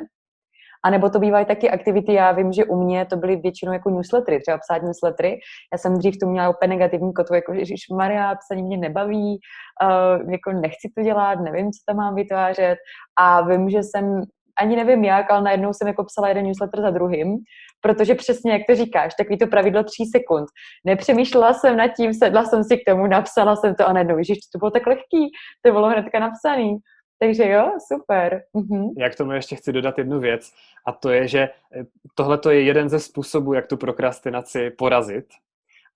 A 0.85 0.89
nebo 0.89 1.09
to 1.09 1.19
bývají 1.19 1.45
taky 1.45 1.69
aktivity, 1.69 2.13
já 2.13 2.31
vím, 2.31 2.51
že 2.51 2.65
u 2.65 2.83
mě 2.83 3.05
to 3.05 3.15
byly 3.17 3.35
většinou 3.35 3.73
jako 3.73 3.89
newslettery, 3.89 4.39
třeba 4.39 4.57
psát 4.57 4.83
newslettery. 4.83 5.39
Já 5.73 5.77
jsem 5.77 5.97
dřív 5.97 6.15
tu 6.21 6.29
měla 6.29 6.49
úplně 6.49 6.69
negativní 6.69 7.13
kotvu, 7.13 7.35
jako 7.35 7.53
že 7.55 7.95
Maria, 7.95 8.35
psaní 8.35 8.63
mě 8.63 8.77
nebaví, 8.77 9.39
uh, 9.83 10.31
jako 10.31 10.51
nechci 10.51 10.91
to 10.97 11.03
dělat, 11.03 11.39
nevím, 11.39 11.71
co 11.71 11.79
tam 11.87 11.97
mám 11.97 12.15
vytvářet. 12.15 12.77
A 13.19 13.41
vím, 13.47 13.69
že 13.69 13.83
jsem 13.83 14.23
ani 14.61 14.75
nevím 14.75 15.03
jak, 15.03 15.31
ale 15.31 15.41
najednou 15.41 15.73
jsem 15.73 15.87
jako 15.87 16.03
psala 16.03 16.27
jeden 16.27 16.45
newsletter 16.45 16.81
za 16.81 16.89
druhým, 16.89 17.37
protože 17.81 18.15
přesně 18.15 18.51
jak 18.51 18.61
to 18.69 18.75
říkáš, 18.75 19.13
takový 19.15 19.37
to 19.37 19.47
pravidlo 19.47 19.83
tří 19.83 20.05
sekund. 20.05 20.47
Nepřemýšlela 20.85 21.53
jsem 21.53 21.77
nad 21.77 21.87
tím, 21.87 22.13
sedla 22.13 22.43
jsem 22.45 22.63
si 22.63 22.77
k 22.77 22.81
tomu, 22.87 23.07
napsala 23.07 23.55
jsem 23.55 23.75
to 23.75 23.87
a 23.87 23.93
najednou, 23.93 24.17
že 24.23 24.33
to 24.53 24.59
bylo 24.59 24.71
tak 24.71 24.87
lehký, 24.87 25.31
to 25.65 25.71
bylo 25.71 25.87
hnedka 25.89 26.19
napsaný. 26.19 26.77
Takže 27.23 27.49
jo, 27.49 27.71
super. 27.87 28.43
Mhm. 28.53 28.89
Já 28.97 29.09
k 29.09 29.15
tomu 29.15 29.31
ještě 29.31 29.55
chci 29.55 29.73
dodat 29.73 29.97
jednu 29.97 30.19
věc 30.19 30.51
a 30.87 30.91
to 30.91 31.09
je, 31.09 31.27
že 31.27 31.39
eh, 31.39 31.85
tohle 32.15 32.39
je 32.49 32.61
jeden 32.61 32.89
ze 32.89 32.99
způsobů, 32.99 33.53
jak 33.53 33.67
tu 33.67 33.77
prokrastinaci 33.77 34.69
porazit, 34.69 35.25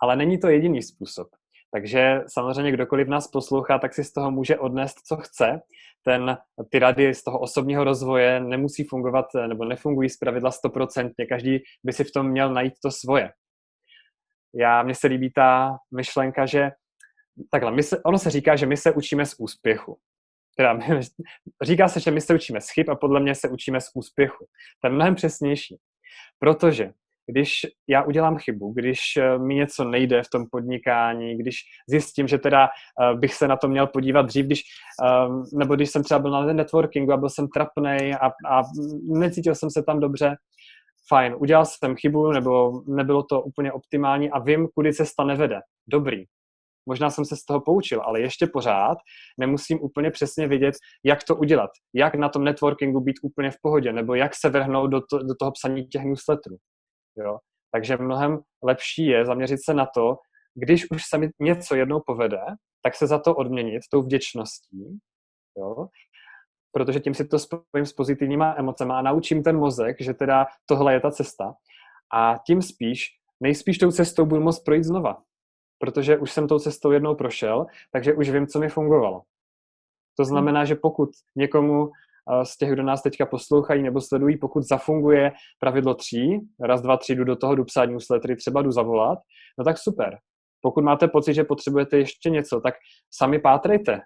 ale 0.01 0.15
není 0.15 0.39
to 0.39 0.47
jediný 0.47 0.81
způsob. 0.81 1.27
Takže 1.71 2.21
samozřejmě 2.27 2.71
kdokoliv 2.71 3.07
nás 3.07 3.27
poslouchá, 3.27 3.79
tak 3.79 3.93
si 3.93 4.03
z 4.03 4.13
toho 4.13 4.31
může 4.31 4.59
odnést, 4.59 4.97
co 5.05 5.17
chce. 5.17 5.61
Ten, 6.03 6.37
ty 6.69 6.79
rady 6.79 7.13
z 7.13 7.23
toho 7.23 7.39
osobního 7.39 7.83
rozvoje 7.83 8.39
nemusí 8.39 8.83
fungovat, 8.83 9.25
eh, 9.35 9.47
nebo 9.47 9.65
nefungují 9.65 10.09
z 10.09 10.17
pravidla 10.17 10.51
stoprocentně. 10.51 11.25
Každý 11.25 11.59
by 11.83 11.93
si 11.93 12.03
v 12.03 12.11
tom 12.11 12.29
měl 12.29 12.53
najít 12.53 12.73
to 12.83 12.91
svoje. 12.91 13.31
Já, 14.53 14.83
mně 14.83 14.95
se 14.95 15.07
líbí 15.07 15.31
ta 15.31 15.77
myšlenka, 15.95 16.45
že 16.45 16.71
takhle, 17.51 17.71
my 17.71 17.83
se, 17.83 18.03
ono 18.03 18.17
se 18.17 18.29
říká, 18.29 18.55
že 18.55 18.65
my 18.65 18.77
se 18.77 18.91
učíme 18.91 19.25
z 19.25 19.35
úspěchu 19.39 19.97
teda 20.57 20.79
říká 21.63 21.87
se, 21.87 21.99
že 21.99 22.11
my 22.11 22.21
se 22.21 22.35
učíme 22.35 22.61
z 22.61 22.69
chyb 22.69 22.89
a 22.89 22.95
podle 22.95 23.19
mě 23.19 23.35
se 23.35 23.49
učíme 23.49 23.81
z 23.81 23.91
úspěchu. 23.93 24.45
To 24.81 24.87
je 24.87 24.93
mnohem 24.93 25.15
přesnější. 25.15 25.77
Protože 26.39 26.91
když 27.31 27.51
já 27.87 28.03
udělám 28.03 28.37
chybu, 28.37 28.73
když 28.73 28.99
eh, 29.17 29.37
mi 29.37 29.55
něco 29.55 29.83
nejde 29.83 30.23
v 30.23 30.29
tom 30.29 30.45
podnikání, 30.51 31.37
když 31.37 31.55
zjistím, 31.89 32.27
že 32.27 32.37
teda 32.37 32.67
eh, 32.67 33.15
bych 33.15 33.33
se 33.33 33.47
na 33.47 33.57
to 33.57 33.67
měl 33.67 33.87
podívat 33.87 34.21
dřív, 34.21 34.45
když, 34.45 34.61
ehm, 35.03 35.43
nebo 35.53 35.75
když 35.75 35.89
jsem 35.89 36.03
třeba 36.03 36.19
byl 36.19 36.31
na 36.31 36.53
networkingu 36.53 37.13
a 37.13 37.17
byl 37.17 37.29
jsem 37.29 37.47
trapnej 37.47 38.13
a, 38.13 38.27
a 38.27 38.63
necítil 39.03 39.55
jsem 39.55 39.69
se 39.69 39.83
tam 39.83 39.99
dobře, 39.99 40.35
fajn, 41.09 41.35
udělal 41.39 41.65
jsem 41.65 41.95
chybu 41.95 42.31
nebo 42.31 42.81
nebylo 42.87 43.23
to 43.23 43.41
úplně 43.41 43.71
optimální 43.71 44.31
a 44.31 44.39
vím, 44.39 44.67
kudy 44.75 44.93
cesta 44.93 45.23
nevede. 45.23 45.59
Dobrý, 45.87 46.23
možná 46.87 47.09
jsem 47.09 47.25
se 47.25 47.35
z 47.35 47.45
toho 47.45 47.61
poučil, 47.61 48.01
ale 48.01 48.21
ještě 48.21 48.47
pořád 48.47 48.97
nemusím 49.39 49.81
úplně 49.81 50.11
přesně 50.11 50.47
vědět, 50.47 50.75
jak 51.05 51.23
to 51.23 51.35
udělat, 51.35 51.69
jak 51.95 52.15
na 52.15 52.29
tom 52.29 52.43
networkingu 52.43 52.99
být 52.99 53.15
úplně 53.21 53.51
v 53.51 53.57
pohodě, 53.61 53.93
nebo 53.93 54.15
jak 54.15 54.31
se 54.35 54.49
vrhnout 54.49 54.91
do, 54.91 55.01
to, 55.09 55.17
do 55.17 55.35
toho 55.39 55.51
psaní 55.51 55.87
těch 55.87 56.03
newsletterů. 56.03 56.55
Jo? 57.17 57.37
Takže 57.71 57.97
mnohem 57.97 58.39
lepší 58.63 59.05
je 59.05 59.25
zaměřit 59.25 59.59
se 59.65 59.73
na 59.73 59.87
to, 59.95 60.15
když 60.55 60.91
už 60.91 61.03
se 61.09 61.17
mi 61.17 61.29
něco 61.39 61.75
jednou 61.75 62.01
povede, 62.05 62.41
tak 62.81 62.95
se 62.95 63.07
za 63.07 63.19
to 63.19 63.35
odměnit 63.35 63.81
tou 63.91 64.01
vděčností, 64.01 64.99
jo? 65.57 65.87
protože 66.71 66.99
tím 66.99 67.13
si 67.13 67.27
to 67.27 67.39
spojím 67.39 67.85
s 67.85 67.93
pozitivníma 67.93 68.55
emocemi 68.57 68.91
a 68.93 69.01
naučím 69.01 69.43
ten 69.43 69.57
mozek, 69.57 70.01
že 70.01 70.13
teda 70.13 70.45
tohle 70.65 70.93
je 70.93 70.99
ta 70.99 71.11
cesta. 71.11 71.53
A 72.13 72.35
tím 72.45 72.61
spíš, 72.61 73.05
nejspíš 73.39 73.77
tou 73.77 73.91
cestou 73.91 74.25
budu 74.25 74.41
moct 74.41 74.63
projít 74.63 74.83
znova 74.83 75.17
protože 75.79 76.17
už 76.17 76.31
jsem 76.31 76.47
tou 76.47 76.59
cestou 76.59 76.91
jednou 76.91 77.15
prošel, 77.15 77.65
takže 77.91 78.13
už 78.13 78.29
vím, 78.29 78.47
co 78.47 78.59
mi 78.59 78.69
fungovalo. 78.69 79.21
To 80.17 80.23
hmm. 80.23 80.29
znamená, 80.29 80.65
že 80.65 80.75
pokud 80.75 81.09
někomu 81.35 81.89
eh, 81.89 82.45
z 82.45 82.57
těch, 82.57 82.69
kdo 82.69 82.83
nás 82.83 83.01
teďka 83.01 83.25
poslouchají 83.25 83.83
nebo 83.83 84.01
sledují, 84.01 84.37
pokud 84.37 84.63
zafunguje 84.63 85.31
pravidlo 85.59 85.93
tří, 85.93 86.39
raz, 86.59 86.81
dva, 86.81 86.97
tři, 86.97 87.15
jdu 87.15 87.23
do 87.23 87.35
toho, 87.35 87.55
jdu 87.55 87.63
psát 87.63 87.85
newslettery, 87.85 88.35
třeba 88.35 88.61
jdu 88.61 88.71
zavolat, 88.71 89.19
no 89.59 89.65
tak 89.65 89.77
super. 89.77 90.17
Pokud 90.61 90.83
máte 90.83 91.07
pocit, 91.07 91.33
že 91.33 91.43
potřebujete 91.43 91.97
ještě 91.97 92.29
něco, 92.29 92.61
tak 92.61 92.73
sami 93.11 93.39
pátrejte. 93.39 94.01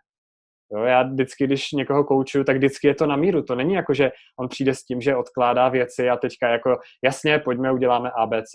Jo, 0.73 0.83
já 0.83 1.03
vždycky, 1.03 1.43
když 1.43 1.71
někoho 1.71 2.03
koučuju, 2.03 2.43
tak 2.43 2.57
vždycky 2.57 2.87
je 2.87 2.95
to 2.95 3.05
na 3.05 3.15
míru. 3.15 3.43
To 3.43 3.55
není 3.55 3.73
jako, 3.73 3.93
že 3.93 4.11
on 4.39 4.47
přijde 4.47 4.75
s 4.75 4.83
tím, 4.83 5.01
že 5.01 5.15
odkládá 5.15 5.69
věci 5.69 6.09
a 6.09 6.17
teďka 6.17 6.49
jako 6.49 6.77
jasně, 7.03 7.39
pojďme, 7.39 7.71
uděláme 7.71 8.11
ABC 8.11 8.51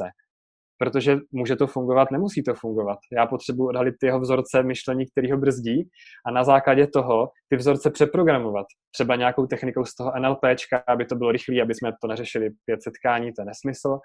protože 0.78 1.18
může 1.32 1.56
to 1.56 1.66
fungovat, 1.66 2.10
nemusí 2.10 2.42
to 2.42 2.54
fungovat. 2.54 2.98
Já 3.12 3.26
potřebuji 3.26 3.66
odhalit 3.66 3.94
jeho 4.02 4.20
vzorce 4.20 4.62
myšlení, 4.62 5.06
který 5.06 5.30
ho 5.30 5.38
brzdí 5.38 5.88
a 6.26 6.30
na 6.30 6.44
základě 6.44 6.86
toho 6.86 7.30
ty 7.48 7.56
vzorce 7.56 7.90
přeprogramovat. 7.90 8.66
Třeba 8.94 9.16
nějakou 9.16 9.46
technikou 9.46 9.84
z 9.84 9.94
toho 9.94 10.12
NLPčka, 10.18 10.82
aby 10.88 11.04
to 11.04 11.14
bylo 11.14 11.32
rychlé, 11.32 11.62
aby 11.62 11.74
jsme 11.74 11.92
to 12.02 12.08
neřešili 12.08 12.50
pět 12.64 12.82
setkání, 12.82 13.32
to 13.32 13.42
je 13.42 13.46
nesmysl. 13.46 13.98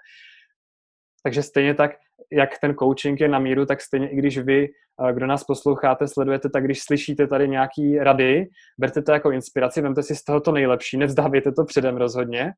Takže 1.22 1.42
stejně 1.42 1.74
tak, 1.74 1.90
jak 2.32 2.58
ten 2.58 2.74
coaching 2.74 3.20
je 3.20 3.28
na 3.28 3.38
míru, 3.38 3.66
tak 3.66 3.80
stejně 3.80 4.10
i 4.10 4.16
když 4.16 4.38
vy, 4.38 4.68
eh, 5.08 5.12
kdo 5.12 5.26
nás 5.26 5.44
posloucháte, 5.44 6.08
sledujete, 6.08 6.50
tak 6.50 6.64
když 6.64 6.82
slyšíte 6.82 7.26
tady 7.26 7.48
nějaký 7.48 7.98
rady, 7.98 8.46
berte 8.78 9.02
to 9.02 9.12
jako 9.12 9.30
inspiraci, 9.30 9.80
vemte 9.80 10.02
si 10.02 10.16
z 10.16 10.24
toho 10.24 10.40
to 10.40 10.52
nejlepší, 10.52 10.96
nevzdávejte 10.96 11.52
to 11.52 11.64
předem 11.64 11.96
rozhodně, 11.96 12.52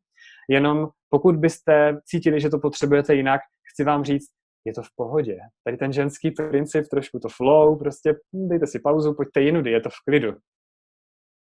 jenom 0.49 0.89
pokud 1.11 1.37
byste 1.37 2.01
cítili, 2.05 2.41
že 2.41 2.51
to 2.51 2.59
potřebujete 2.59 3.15
jinak, 3.15 3.41
chci 3.73 3.85
vám 3.85 4.05
říct, 4.05 4.31
je 4.65 4.75
to 4.75 4.83
v 4.83 4.89
pohodě. 4.97 5.39
Tady 5.65 5.77
ten 5.77 5.93
ženský 5.93 6.31
princip, 6.31 6.85
trošku 6.91 7.19
to 7.19 7.29
flow, 7.29 7.79
prostě 7.79 8.15
dejte 8.33 8.67
si 8.67 8.81
pauzu, 8.81 9.15
pojďte 9.15 9.41
jinudy, 9.41 9.71
je 9.71 9.81
to 9.81 9.91
v 9.91 10.05
klidu. 10.05 10.33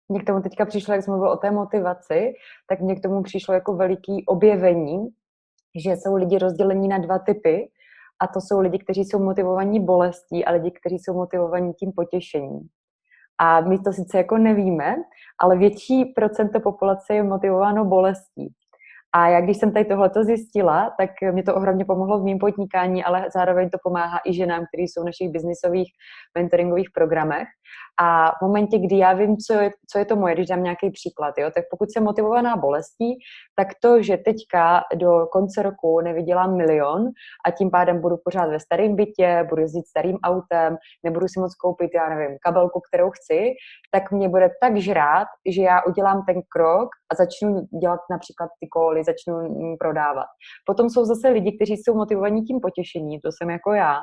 Mně 0.09 0.21
k 0.21 0.27
tomu 0.27 0.43
teďka 0.43 0.67
přišlo, 0.67 0.95
jak 0.95 1.05
jsme 1.05 1.11
mluvil 1.11 1.33
o 1.33 1.37
té 1.37 1.51
motivaci, 1.51 2.33
tak 2.69 2.81
mně 2.81 2.97
k 2.97 3.03
tomu 3.03 3.23
přišlo 3.23 3.55
jako 3.55 3.77
veliký 3.77 4.25
objevení, 4.27 5.09
že 5.85 5.91
jsou 5.91 6.17
lidi 6.17 6.39
rozdělení 6.39 6.89
na 6.89 6.99
dva 6.99 7.19
typy, 7.19 7.71
a 8.21 8.27
to 8.27 8.41
jsou 8.41 8.61
lidi, 8.61 8.79
kteří 8.79 9.05
jsou 9.05 9.19
motivovaní 9.19 9.85
bolestí 9.85 10.45
a 10.45 10.53
lidi, 10.53 10.71
kteří 10.71 10.99
jsou 10.99 11.15
motivovaní 11.15 11.73
tím 11.75 11.93
potěšením. 11.97 12.69
A 13.39 13.61
my 13.61 13.79
to 13.79 13.93
sice 13.93 14.19
jako 14.19 14.39
nevíme, 14.39 14.97
ale 15.41 15.57
větší 15.57 16.05
procento 16.05 16.61
populace 16.61 17.15
je 17.15 17.23
motivováno 17.23 17.85
bolestí. 17.85 18.55
A 19.17 19.29
já, 19.29 19.41
když 19.41 19.57
jsem 19.57 19.73
tady 19.73 19.85
tohleto 19.85 20.25
zjistila, 20.25 20.95
tak 20.99 21.11
mě 21.33 21.43
to 21.43 21.55
ohromně 21.55 21.85
pomohlo 21.85 22.21
v 22.21 22.25
mém 22.25 22.39
podnikání, 22.39 23.05
ale 23.05 23.27
zároveň 23.35 23.71
to 23.71 23.79
pomáhá 23.83 24.21
i 24.27 24.35
ženám, 24.35 24.65
kteří 24.69 24.89
jsou 24.89 25.03
v 25.03 25.05
našich 25.05 25.31
biznisových 25.31 25.89
mentoringových 26.39 26.91
programech. 26.95 27.49
A 28.01 28.31
v 28.31 28.43
momentě, 28.43 28.79
kdy 28.79 28.99
já 28.99 29.13
vím, 29.13 29.37
co 29.37 29.53
je, 29.53 29.71
co 29.93 29.99
je 29.99 30.05
to 30.05 30.17
moje, 30.17 30.35
když 30.35 30.47
dám 30.47 30.63
nějaký 30.63 30.91
příklad, 30.91 31.35
jo, 31.39 31.51
tak 31.55 31.65
pokud 31.71 31.91
jsem 31.91 32.05
motivovaná 32.05 32.57
bolestí, 32.57 33.19
tak 33.57 33.69
to, 33.83 34.03
že 34.03 34.17
teďka 34.17 34.83
do 34.95 35.27
konce 35.33 35.63
roku 35.63 36.01
nevydělám 36.01 36.57
milion 36.57 37.11
a 37.47 37.51
tím 37.51 37.71
pádem 37.71 38.01
budu 38.01 38.17
pořád 38.25 38.47
ve 38.47 38.61
starém 38.61 38.97
bytě, 38.97 39.47
budu 39.49 39.63
jezdit 39.63 39.87
starým 39.87 40.19
autem, 40.25 40.77
nebudu 41.03 41.29
si 41.29 41.41
moc 41.41 41.55
koupit, 41.55 41.91
já 41.95 42.09
nevím, 42.09 42.37
kabelku, 42.41 42.81
kterou 42.81 43.11
chci, 43.11 43.53
tak 43.91 44.13
mě 44.13 44.29
bude 44.29 44.51
tak 44.61 44.77
žrát, 44.77 45.27
že 45.47 45.63
já 45.63 45.83
udělám 45.83 46.25
ten 46.27 46.43
krok 46.49 46.89
a 47.13 47.15
začnu 47.15 47.61
dělat 47.81 48.01
například 48.11 48.51
ty 48.61 48.69
koly, 48.69 49.05
začnu 49.05 49.35
prodávat. 49.79 50.27
Potom 50.67 50.91
jsou 50.91 51.05
zase 51.05 51.29
lidi, 51.29 51.57
kteří 51.57 51.77
jsou 51.77 51.95
motivovaní 51.95 52.43
tím 52.43 52.61
potěšením, 52.61 53.21
to 53.21 53.31
jsem 53.33 53.51
jako 53.51 53.73
já. 53.73 53.97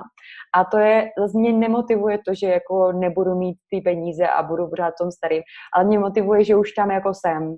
A 0.56 0.63
to 0.71 0.78
je, 0.78 1.10
zase 1.19 1.38
mě 1.38 1.54
nemotivuje 1.54 2.17
to, 2.28 2.34
že 2.34 2.47
jako 2.47 2.91
nebudu 2.91 3.36
mít 3.36 3.53
ty 3.70 3.82
peníze 3.82 4.28
a 4.28 4.44
budu 4.44 4.70
pořád 4.70 4.94
tom 5.02 5.12
starým, 5.12 5.42
ale 5.76 5.86
mě 5.86 6.00
motivuje, 6.00 6.44
že 6.44 6.56
už 6.56 6.72
tam 6.72 6.92
jako 6.92 7.12
jsem. 7.13 7.56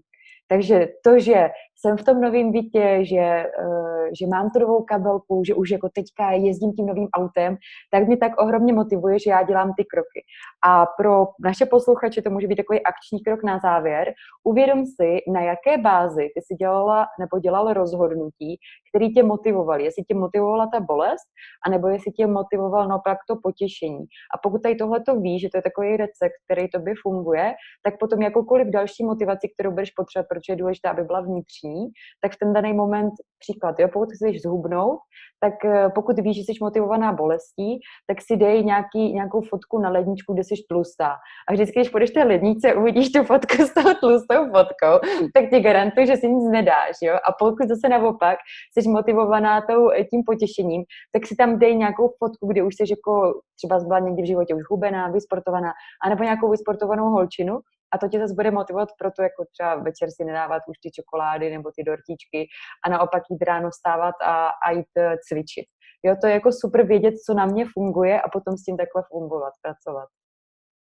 Takže 0.47 0.87
to, 1.03 1.19
že 1.19 1.49
jsem 1.77 1.97
v 1.97 2.03
tom 2.03 2.21
novém 2.21 2.51
bytě, 2.51 2.99
že, 3.01 3.45
uh, 3.59 4.07
že 4.19 4.27
mám 4.27 4.49
tu 4.49 4.59
novou 4.59 4.83
kabelku, 4.83 5.43
že 5.47 5.53
už 5.53 5.69
jako 5.69 5.89
teďka 5.89 6.31
jezdím 6.31 6.73
tím 6.73 6.85
novým 6.85 7.07
autem, 7.13 7.57
tak 7.91 8.07
mě 8.07 8.17
tak 8.17 8.41
ohromně 8.41 8.73
motivuje, 8.73 9.19
že 9.19 9.29
já 9.29 9.43
dělám 9.43 9.73
ty 9.77 9.85
kroky. 9.85 10.21
A 10.65 10.85
pro 10.85 11.27
naše 11.45 11.65
posluchače 11.65 12.21
to 12.21 12.29
může 12.29 12.47
být 12.47 12.55
takový 12.55 12.79
akční 12.83 13.23
krok 13.23 13.43
na 13.43 13.59
závěr. 13.59 14.13
Uvědom 14.43 14.85
si, 14.85 15.19
na 15.33 15.41
jaké 15.41 15.77
bázi 15.77 16.29
ty 16.35 16.41
si 16.41 16.55
dělala 16.55 17.05
nebo 17.19 17.39
dělal 17.39 17.73
rozhodnutí, 17.73 18.57
který 18.89 19.13
tě 19.13 19.23
motivoval. 19.23 19.79
Jestli 19.81 20.03
tě 20.03 20.15
motivovala 20.15 20.67
ta 20.73 20.79
bolest, 20.79 21.27
anebo 21.65 21.87
jestli 21.87 22.11
tě 22.11 22.27
motivoval 22.27 22.87
naopak 22.87 23.17
to 23.29 23.35
potěšení. 23.43 24.05
A 24.35 24.37
pokud 24.43 24.61
tady 24.61 24.75
tohle 24.75 24.99
to 24.99 25.15
víš, 25.15 25.41
že 25.41 25.49
to 25.49 25.57
je 25.57 25.61
takový 25.61 25.97
recept, 25.97 26.33
který 26.45 26.69
tobě 26.69 26.93
funguje, 27.01 27.53
tak 27.83 27.99
potom 27.99 28.21
jakoukoliv 28.21 28.67
další 28.67 29.05
motivaci, 29.05 29.49
kterou 29.53 29.71
budeš 29.71 29.91
potřebovat, 29.91 30.27
protože 30.35 30.53
je 30.53 30.55
důležité, 30.55 30.89
aby 30.89 31.03
byla 31.03 31.21
vnitřní, 31.21 31.85
tak 32.21 32.31
v 32.31 32.39
ten 32.39 32.53
daný 32.53 32.73
moment, 32.73 33.13
příklad, 33.39 33.75
jo, 33.79 33.87
pokud 33.93 34.09
chceš 34.11 34.41
zhubnout, 34.41 34.99
tak 35.39 35.65
eh, 35.65 35.89
pokud 35.95 36.19
víš, 36.19 36.37
že 36.37 36.43
jsi 36.43 36.53
motivovaná 36.61 37.13
bolestí, 37.13 37.79
tak 38.07 38.17
si 38.21 38.37
dej 38.37 38.63
nějaký, 38.63 39.13
nějakou 39.13 39.41
fotku 39.41 39.79
na 39.79 39.89
ledničku, 39.89 40.33
kde 40.33 40.43
jsi 40.43 40.55
tlustá. 40.69 41.11
A 41.49 41.53
vždycky, 41.53 41.79
když 41.79 41.89
půjdeš 41.89 42.11
té 42.11 42.23
lednice, 42.23 42.73
uvidíš 42.73 43.11
tu 43.11 43.23
fotku 43.23 43.55
s 43.55 43.73
tou 43.73 43.93
tlustou 43.99 44.45
fotkou, 44.45 44.93
tak 45.33 45.49
ti 45.49 45.59
garantuju, 45.59 46.05
že 46.07 46.17
si 46.17 46.27
nic 46.29 46.49
nedáš. 46.51 46.95
Jo? 47.01 47.15
A 47.15 47.29
pokud 47.39 47.67
zase 47.67 47.89
naopak 47.89 48.37
jsi 48.73 48.89
motivovaná 48.89 49.61
tou, 49.61 49.89
eh, 49.89 50.03
tím 50.03 50.21
potěšením, 50.25 50.83
tak 51.13 51.25
si 51.25 51.35
tam 51.35 51.59
dej 51.59 51.75
nějakou 51.75 52.13
fotku, 52.19 52.47
kde 52.47 52.63
už 52.63 52.75
jsi 52.75 52.83
jako 52.89 53.41
třeba 53.57 53.79
byla 53.79 53.99
někdy 53.99 54.21
v 54.21 54.27
životě 54.27 54.55
už 54.55 54.63
hubená, 54.69 55.07
vysportovaná, 55.07 55.71
anebo 56.05 56.23
nějakou 56.23 56.49
vysportovanou 56.49 57.09
holčinu 57.09 57.59
a 57.95 57.97
to 57.97 58.07
tě 58.07 58.19
zase 58.19 58.33
bude 58.33 58.51
motivovat 58.51 58.89
pro 58.99 59.11
to, 59.11 59.21
jako 59.23 59.45
třeba 59.51 59.75
večer 59.75 60.09
si 60.11 60.25
nedávat 60.25 60.61
už 60.67 60.77
ty 60.83 60.91
čokolády 60.91 61.49
nebo 61.49 61.71
ty 61.75 61.83
dortíčky 61.83 62.47
a 62.85 62.89
naopak 62.89 63.23
jít 63.31 63.41
ráno 63.41 63.69
vstávat 63.69 64.15
a, 64.21 64.47
a 64.67 64.71
jít 64.71 64.93
eh, 64.97 65.15
cvičit. 65.27 65.65
Jo, 66.03 66.15
to 66.21 66.27
je 66.27 66.33
jako 66.33 66.51
super 66.51 66.85
vědět, 66.85 67.13
co 67.25 67.33
na 67.33 67.45
mě 67.45 67.65
funguje 67.73 68.21
a 68.21 68.29
potom 68.29 68.57
s 68.57 68.63
tím 68.63 68.77
takhle 68.77 69.03
fungovat, 69.07 69.53
pracovat. 69.61 70.07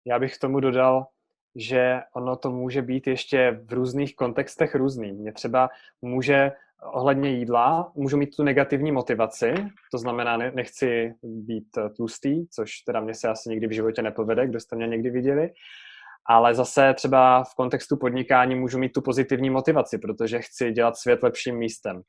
Já 0.07 0.19
bych 0.19 0.35
k 0.35 0.39
tomu 0.39 0.59
dodal, 0.59 1.05
že 1.55 2.01
ono 2.15 2.35
to 2.35 2.51
může 2.51 2.81
být 2.81 3.07
ještě 3.07 3.59
v 3.69 3.73
různých 3.73 4.15
kontextech 4.15 4.75
různý. 4.75 5.11
Mě 5.11 5.33
třeba 5.33 5.69
může 6.01 6.51
ohledně 6.93 7.29
jídla, 7.29 7.91
můžu 7.95 8.17
mít 8.17 8.35
tu 8.35 8.43
negativní 8.43 8.91
motivaci, 8.91 9.53
to 9.91 9.97
znamená, 9.97 10.37
nechci 10.37 11.13
být 11.23 11.67
tlustý, 11.95 12.47
což 12.47 12.71
teda 12.79 12.99
mě 12.99 13.13
se 13.13 13.27
asi 13.27 13.49
nikdy 13.49 13.67
v 13.67 13.71
životě 13.71 14.01
nepovede, 14.01 14.47
kdo 14.47 14.59
jste 14.59 14.75
mě 14.75 14.87
někdy 14.87 15.09
viděli, 15.09 15.49
ale 16.29 16.55
zase 16.55 16.93
třeba 16.93 17.43
v 17.43 17.55
kontextu 17.55 17.97
podnikání 17.97 18.55
můžu 18.55 18.79
mít 18.79 18.93
tu 18.93 19.01
pozitivní 19.01 19.49
motivaci, 19.49 19.97
protože 19.97 20.39
chci 20.39 20.71
dělat 20.71 20.97
svět 20.97 21.23
lepším 21.23 21.57
místem. 21.57 22.01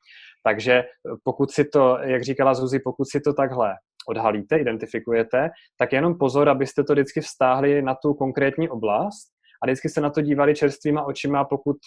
Takže 0.43 0.83
pokud 1.23 1.51
si 1.51 1.65
to, 1.65 1.97
jak 1.97 2.23
říkala 2.23 2.53
Zuzi, 2.53 2.79
pokud 2.79 3.05
si 3.11 3.21
to 3.21 3.33
takhle 3.33 3.73
odhalíte, 4.09 4.57
identifikujete, 4.57 5.49
tak 5.77 5.93
jenom 5.93 6.17
pozor, 6.17 6.49
abyste 6.49 6.83
to 6.83 6.93
vždycky 6.93 7.21
vztáhli 7.21 7.81
na 7.81 7.95
tu 7.95 8.13
konkrétní 8.13 8.69
oblast 8.69 9.27
a 9.63 9.65
vždycky 9.65 9.89
se 9.89 10.01
na 10.01 10.09
to 10.09 10.21
dívali 10.21 10.55
čerstvýma 10.55 11.05
očima, 11.05 11.45
pokud 11.45 11.77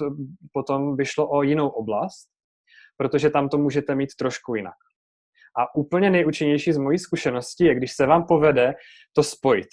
potom 0.52 0.96
by 0.96 1.06
šlo 1.06 1.30
o 1.30 1.42
jinou 1.42 1.68
oblast, 1.68 2.28
protože 2.96 3.30
tam 3.30 3.48
to 3.48 3.58
můžete 3.58 3.94
mít 3.94 4.14
trošku 4.18 4.54
jinak. 4.54 4.74
A 5.58 5.74
úplně 5.74 6.10
nejúčinnější 6.10 6.72
z 6.72 6.78
mojí 6.78 6.98
zkušenosti 6.98 7.64
je, 7.64 7.74
když 7.74 7.92
se 7.92 8.06
vám 8.06 8.26
povede 8.26 8.74
to 9.12 9.22
spojit. 9.22 9.68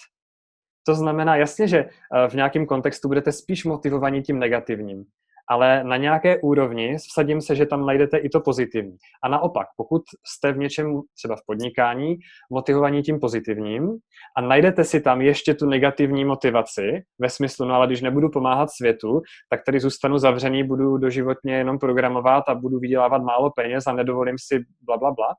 To 0.88 0.96
znamená 0.96 1.36
jasně, 1.36 1.68
že 1.68 1.78
eh, 1.78 2.30
v 2.30 2.34
nějakém 2.34 2.66
kontextu 2.66 3.08
budete 3.08 3.32
spíš 3.32 3.66
motivovaní 3.66 4.22
tím 4.22 4.40
negativním, 4.40 5.06
ale 5.50 5.84
na 5.84 5.98
nějaké 5.98 6.42
úrovni 6.42 6.98
vsadím 6.98 7.42
se, 7.42 7.56
že 7.56 7.66
tam 7.66 7.86
najdete 7.86 8.18
i 8.18 8.30
to 8.30 8.40
pozitivní. 8.40 8.98
A 9.24 9.30
naopak, 9.30 9.68
pokud 9.78 10.02
jste 10.26 10.52
v 10.52 10.58
něčem, 10.58 11.02
třeba 11.18 11.36
v 11.36 11.46
podnikání, 11.46 12.16
motivovaní 12.52 13.02
tím 13.02 13.20
pozitivním 13.20 13.98
a 14.38 14.42
najdete 14.42 14.84
si 14.84 15.02
tam 15.02 15.22
ještě 15.22 15.54
tu 15.54 15.66
negativní 15.66 16.26
motivaci, 16.26 17.04
ve 17.20 17.30
smyslu, 17.30 17.66
no 17.66 17.76
ale 17.76 17.88
když 17.88 18.02
nebudu 18.02 18.30
pomáhat 18.30 18.70
světu, 18.72 19.22
tak 19.50 19.64
tady 19.66 19.80
zůstanu 19.80 20.18
zavřený, 20.18 20.64
budu 20.64 20.98
doživotně 20.98 21.56
jenom 21.56 21.80
programovat 21.80 22.44
a 22.48 22.56
budu 22.56 22.80
vydělávat 22.80 23.24
málo 23.24 23.52
peněz 23.56 23.88
a 23.88 23.94
nedovolím 23.94 24.36
si 24.40 24.60
bla, 24.82 24.98
bla, 24.98 25.12
bla, 25.12 25.36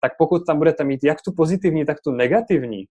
tak 0.00 0.12
pokud 0.18 0.42
tam 0.46 0.58
budete 0.58 0.84
mít 0.84 1.04
jak 1.04 1.18
tu 1.24 1.32
pozitivní, 1.36 1.84
tak 1.84 1.96
tu 2.04 2.10
negativní, 2.10 2.84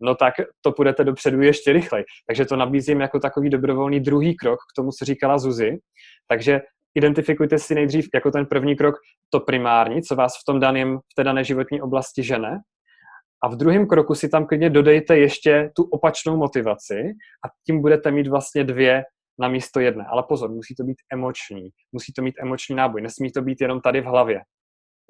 no 0.00 0.14
tak 0.14 0.34
to 0.60 0.72
půjdete 0.72 1.04
dopředu 1.04 1.42
ještě 1.42 1.72
rychleji. 1.72 2.04
Takže 2.26 2.44
to 2.44 2.56
nabízím 2.56 3.00
jako 3.00 3.20
takový 3.20 3.50
dobrovolný 3.50 4.00
druhý 4.00 4.36
krok 4.36 4.58
k 4.58 4.76
tomu, 4.76 4.90
co 4.98 5.04
říkala 5.04 5.38
Zuzi. 5.38 5.78
Takže 6.28 6.60
identifikujte 6.94 7.58
si 7.58 7.74
nejdřív 7.74 8.08
jako 8.14 8.30
ten 8.30 8.46
první 8.46 8.76
krok 8.76 8.94
to 9.30 9.40
primární, 9.40 10.02
co 10.02 10.16
vás 10.16 10.32
v 10.32 10.44
tom 10.46 10.60
daném, 10.60 10.98
v 10.98 11.14
té 11.16 11.24
dané 11.24 11.44
životní 11.44 11.82
oblasti 11.82 12.22
žene. 12.22 12.60
A 13.44 13.48
v 13.48 13.56
druhém 13.56 13.86
kroku 13.86 14.14
si 14.14 14.28
tam 14.28 14.46
klidně 14.46 14.70
dodejte 14.70 15.18
ještě 15.18 15.70
tu 15.76 15.82
opačnou 15.82 16.36
motivaci 16.36 17.00
a 17.46 17.48
tím 17.66 17.80
budete 17.80 18.10
mít 18.10 18.26
vlastně 18.26 18.64
dvě 18.64 19.02
na 19.40 19.48
místo 19.48 19.80
jedné. 19.80 20.04
Ale 20.08 20.22
pozor, 20.28 20.50
musí 20.50 20.74
to 20.74 20.84
být 20.84 20.96
emoční. 21.12 21.68
Musí 21.92 22.12
to 22.12 22.22
mít 22.22 22.34
emoční 22.40 22.74
náboj. 22.74 23.02
Nesmí 23.02 23.32
to 23.32 23.42
být 23.42 23.60
jenom 23.60 23.80
tady 23.80 24.00
v 24.00 24.04
hlavě. 24.04 24.40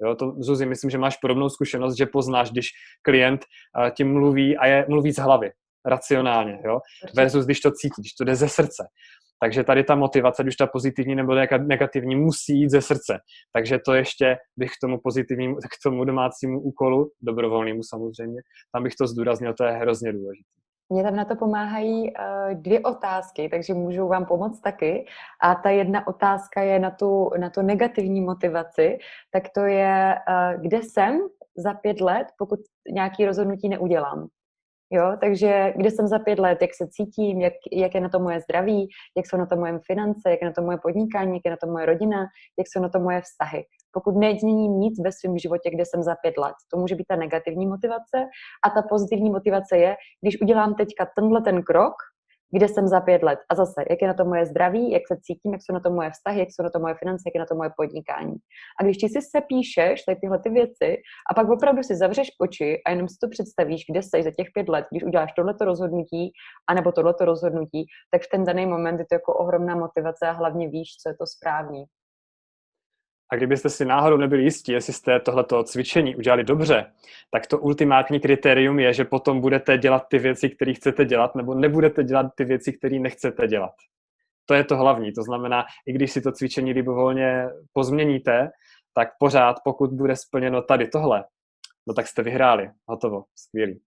Jo, 0.03 0.15
to, 0.15 0.35
Zuzi, 0.39 0.65
myslím, 0.65 0.89
že 0.89 0.97
máš 0.97 1.17
podobnou 1.17 1.49
zkušenost, 1.49 1.97
že 1.97 2.05
poznáš, 2.05 2.51
když 2.51 2.67
klient 3.01 3.45
uh, 3.79 3.89
ti 3.89 4.03
mluví 4.03 4.57
a 4.57 4.65
je 4.65 4.85
mluví 4.89 5.11
z 5.11 5.17
hlavy, 5.17 5.51
racionálně, 5.85 6.59
jo? 6.65 6.79
versus 7.15 7.45
když 7.45 7.59
to 7.59 7.71
cítí, 7.71 8.01
když 8.01 8.13
to 8.13 8.23
jde 8.23 8.35
ze 8.35 8.49
srdce. 8.49 8.87
Takže 9.39 9.63
tady 9.63 9.83
ta 9.83 9.95
motivace, 9.95 10.43
když 10.43 10.55
ta 10.55 10.67
pozitivní 10.67 11.15
nebo 11.15 11.35
negativní, 11.57 12.15
musí 12.15 12.59
jít 12.59 12.69
ze 12.69 12.81
srdce. 12.81 13.19
Takže 13.53 13.79
to 13.85 13.93
ještě 13.93 14.37
bych 14.57 14.71
k 14.71 14.79
tomu 14.81 14.99
pozitivnímu, 15.03 15.55
k 15.55 15.83
tomu 15.83 16.05
domácímu 16.05 16.61
úkolu, 16.61 17.11
dobrovolnému 17.21 17.83
samozřejmě, 17.83 18.41
tam 18.73 18.83
bych 18.83 18.95
to 18.95 19.07
zdůraznil, 19.07 19.53
to 19.53 19.63
je 19.63 19.71
hrozně 19.71 20.13
důležité. 20.13 20.64
Mě 20.89 21.03
tam 21.03 21.15
na 21.15 21.25
to 21.25 21.35
pomáhají 21.35 22.13
uh, 22.13 22.53
dvě 22.53 22.79
otázky, 22.79 23.49
takže 23.49 23.73
můžu 23.73 24.07
vám 24.07 24.25
pomoct 24.25 24.59
taky. 24.59 25.05
A 25.41 25.55
ta 25.55 25.69
jedna 25.69 26.07
otázka 26.07 26.61
je 26.61 26.79
na 26.79 26.91
tu, 26.91 27.31
na 27.37 27.49
tu 27.49 27.61
negativní 27.61 28.21
motivaci, 28.21 28.97
tak 29.31 29.43
to 29.55 29.61
je, 29.61 30.15
uh, 30.29 30.61
kde 30.61 30.77
jsem 30.77 31.19
za 31.57 31.73
pět 31.73 32.01
let, 32.01 32.27
pokud 32.37 32.59
nějaký 32.91 33.25
rozhodnutí 33.25 33.69
neudělám. 33.69 34.27
Jo, 34.91 35.17
takže 35.21 35.73
kde 35.75 35.91
jsem 35.91 36.07
za 36.07 36.19
pět 36.19 36.39
let, 36.39 36.57
jak 36.61 36.75
se 36.75 36.87
cítím, 36.87 37.41
jak, 37.41 37.53
jak 37.71 37.95
je 37.95 38.01
na 38.01 38.09
to 38.09 38.19
moje 38.19 38.41
zdraví, 38.41 38.87
jak 39.17 39.27
jsou 39.27 39.37
na 39.37 39.45
to 39.45 39.55
moje 39.55 39.79
finance, 39.87 40.29
jak 40.29 40.41
je 40.41 40.47
na 40.47 40.53
to 40.53 40.61
moje 40.61 40.77
podnikání, 40.77 41.33
jak 41.33 41.41
je 41.45 41.51
na 41.51 41.57
to 41.61 41.67
moje 41.67 41.85
rodina, 41.85 42.19
jak 42.57 42.67
jsou 42.67 42.81
na 42.81 42.89
to 42.89 42.99
moje 42.99 43.21
vztahy. 43.21 43.63
Pokud 43.91 44.15
nezměním 44.15 44.79
nic 44.79 44.99
ve 45.03 45.11
svém 45.11 45.37
životě, 45.37 45.69
kde 45.69 45.83
jsem 45.85 46.03
za 46.03 46.15
pět 46.15 46.37
let, 46.37 46.55
to 46.73 46.77
může 46.77 46.95
být 46.95 47.07
ta 47.07 47.15
negativní 47.15 47.67
motivace 47.67 48.17
a 48.65 48.69
ta 48.69 48.81
pozitivní 48.89 49.29
motivace 49.29 49.77
je, 49.77 49.95
když 50.21 50.41
udělám 50.41 50.75
teďka 50.75 51.07
tenhle 51.15 51.41
ten 51.41 51.63
krok, 51.63 51.93
kde 52.51 52.67
jsem 52.67 52.87
za 52.87 53.01
pět 53.01 53.23
let. 53.23 53.39
A 53.49 53.55
zase, 53.55 53.83
jak 53.89 54.01
je 54.01 54.07
na 54.07 54.13
to 54.13 54.25
moje 54.25 54.45
zdraví, 54.45 54.91
jak 54.91 55.01
se 55.07 55.17
cítím, 55.21 55.51
jak 55.53 55.61
jsou 55.61 55.73
na 55.73 55.79
to 55.79 55.89
moje 55.89 56.11
vztahy, 56.11 56.39
jak 56.39 56.49
jsou 56.51 56.63
na 56.63 56.69
to 56.69 56.79
moje 56.79 56.95
finance, 56.95 57.23
jak 57.25 57.35
je 57.35 57.39
na 57.39 57.45
to 57.45 57.55
moje 57.55 57.69
podnikání. 57.77 58.35
A 58.79 58.83
když 58.83 58.97
ti 58.97 59.09
si 59.09 59.21
se 59.21 59.41
píšeš 59.41 60.03
tady 60.03 60.19
tyhle 60.19 60.39
ty 60.39 60.49
věci 60.49 60.97
a 61.31 61.33
pak 61.33 61.49
opravdu 61.49 61.83
si 61.83 61.95
zavřeš 61.95 62.27
oči 62.41 62.81
a 62.85 62.89
jenom 62.89 63.07
si 63.07 63.15
to 63.21 63.27
představíš, 63.29 63.85
kde 63.91 64.01
jsi 64.01 64.23
za 64.23 64.31
těch 64.31 64.47
pět 64.53 64.69
let, 64.69 64.85
když 64.91 65.03
uděláš 65.03 65.33
tohleto 65.33 65.65
rozhodnutí 65.65 66.31
anebo 66.69 66.91
tohleto 66.91 67.25
rozhodnutí, 67.25 67.85
tak 68.11 68.21
v 68.21 68.29
ten 68.31 68.43
daný 68.43 68.65
moment 68.65 68.99
je 68.99 69.05
to 69.09 69.15
jako 69.15 69.33
ohromná 69.33 69.75
motivace 69.75 70.27
a 70.27 70.31
hlavně 70.31 70.69
víš, 70.69 70.89
co 71.01 71.09
je 71.09 71.15
to 71.15 71.25
správný. 71.27 71.85
A 73.31 73.35
kdybyste 73.35 73.69
si 73.69 73.85
náhodou 73.85 74.17
nebyli 74.17 74.43
jistí, 74.43 74.71
jestli 74.71 74.93
jste 74.93 75.19
tohleto 75.19 75.63
cvičení 75.63 76.15
udělali 76.15 76.43
dobře, 76.43 76.91
tak 77.31 77.47
to 77.47 77.59
ultimátní 77.59 78.19
kritérium 78.19 78.79
je, 78.79 78.93
že 78.93 79.05
potom 79.05 79.41
budete 79.41 79.77
dělat 79.77 80.03
ty 80.09 80.19
věci, 80.19 80.49
které 80.49 80.73
chcete 80.73 81.05
dělat, 81.05 81.35
nebo 81.35 81.55
nebudete 81.55 82.03
dělat 82.03 82.25
ty 82.35 82.45
věci, 82.45 82.73
které 82.73 82.99
nechcete 82.99 83.47
dělat. 83.47 83.71
To 84.45 84.53
je 84.53 84.63
to 84.63 84.77
hlavní. 84.77 85.11
To 85.11 85.23
znamená, 85.23 85.65
i 85.87 85.93
když 85.93 86.11
si 86.11 86.21
to 86.21 86.31
cvičení 86.31 86.73
libovolně 86.73 87.45
pozměníte, 87.73 88.49
tak 88.93 89.09
pořád, 89.19 89.55
pokud 89.63 89.93
bude 89.93 90.15
splněno 90.15 90.61
tady 90.61 90.87
tohle, 90.87 91.23
no 91.87 91.93
tak 91.93 92.07
jste 92.07 92.23
vyhráli. 92.23 92.71
Hotovo. 92.87 93.23
Skvělý. 93.35 93.81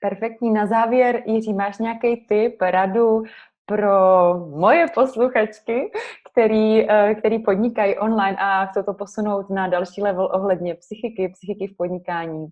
Perfektní. 0.00 0.52
Na 0.52 0.66
závěr, 0.66 1.22
Jiří, 1.26 1.54
máš 1.54 1.78
nějaký 1.78 2.26
tip, 2.26 2.62
radu, 2.62 3.22
pro 3.68 4.34
moje 4.38 4.86
posluchačky, 4.94 5.92
který, 6.30 6.90
eh, 6.90 7.14
který 7.14 7.38
podnikají 7.38 7.98
online 7.98 8.36
a 8.40 8.66
chcou 8.66 8.82
to 8.82 8.94
posunout 8.94 9.50
na 9.50 9.68
další 9.68 10.02
level 10.02 10.30
ohledně 10.32 10.74
psychiky, 10.74 11.28
psychiky 11.28 11.66
v 11.66 11.76
podnikání. 11.76 12.46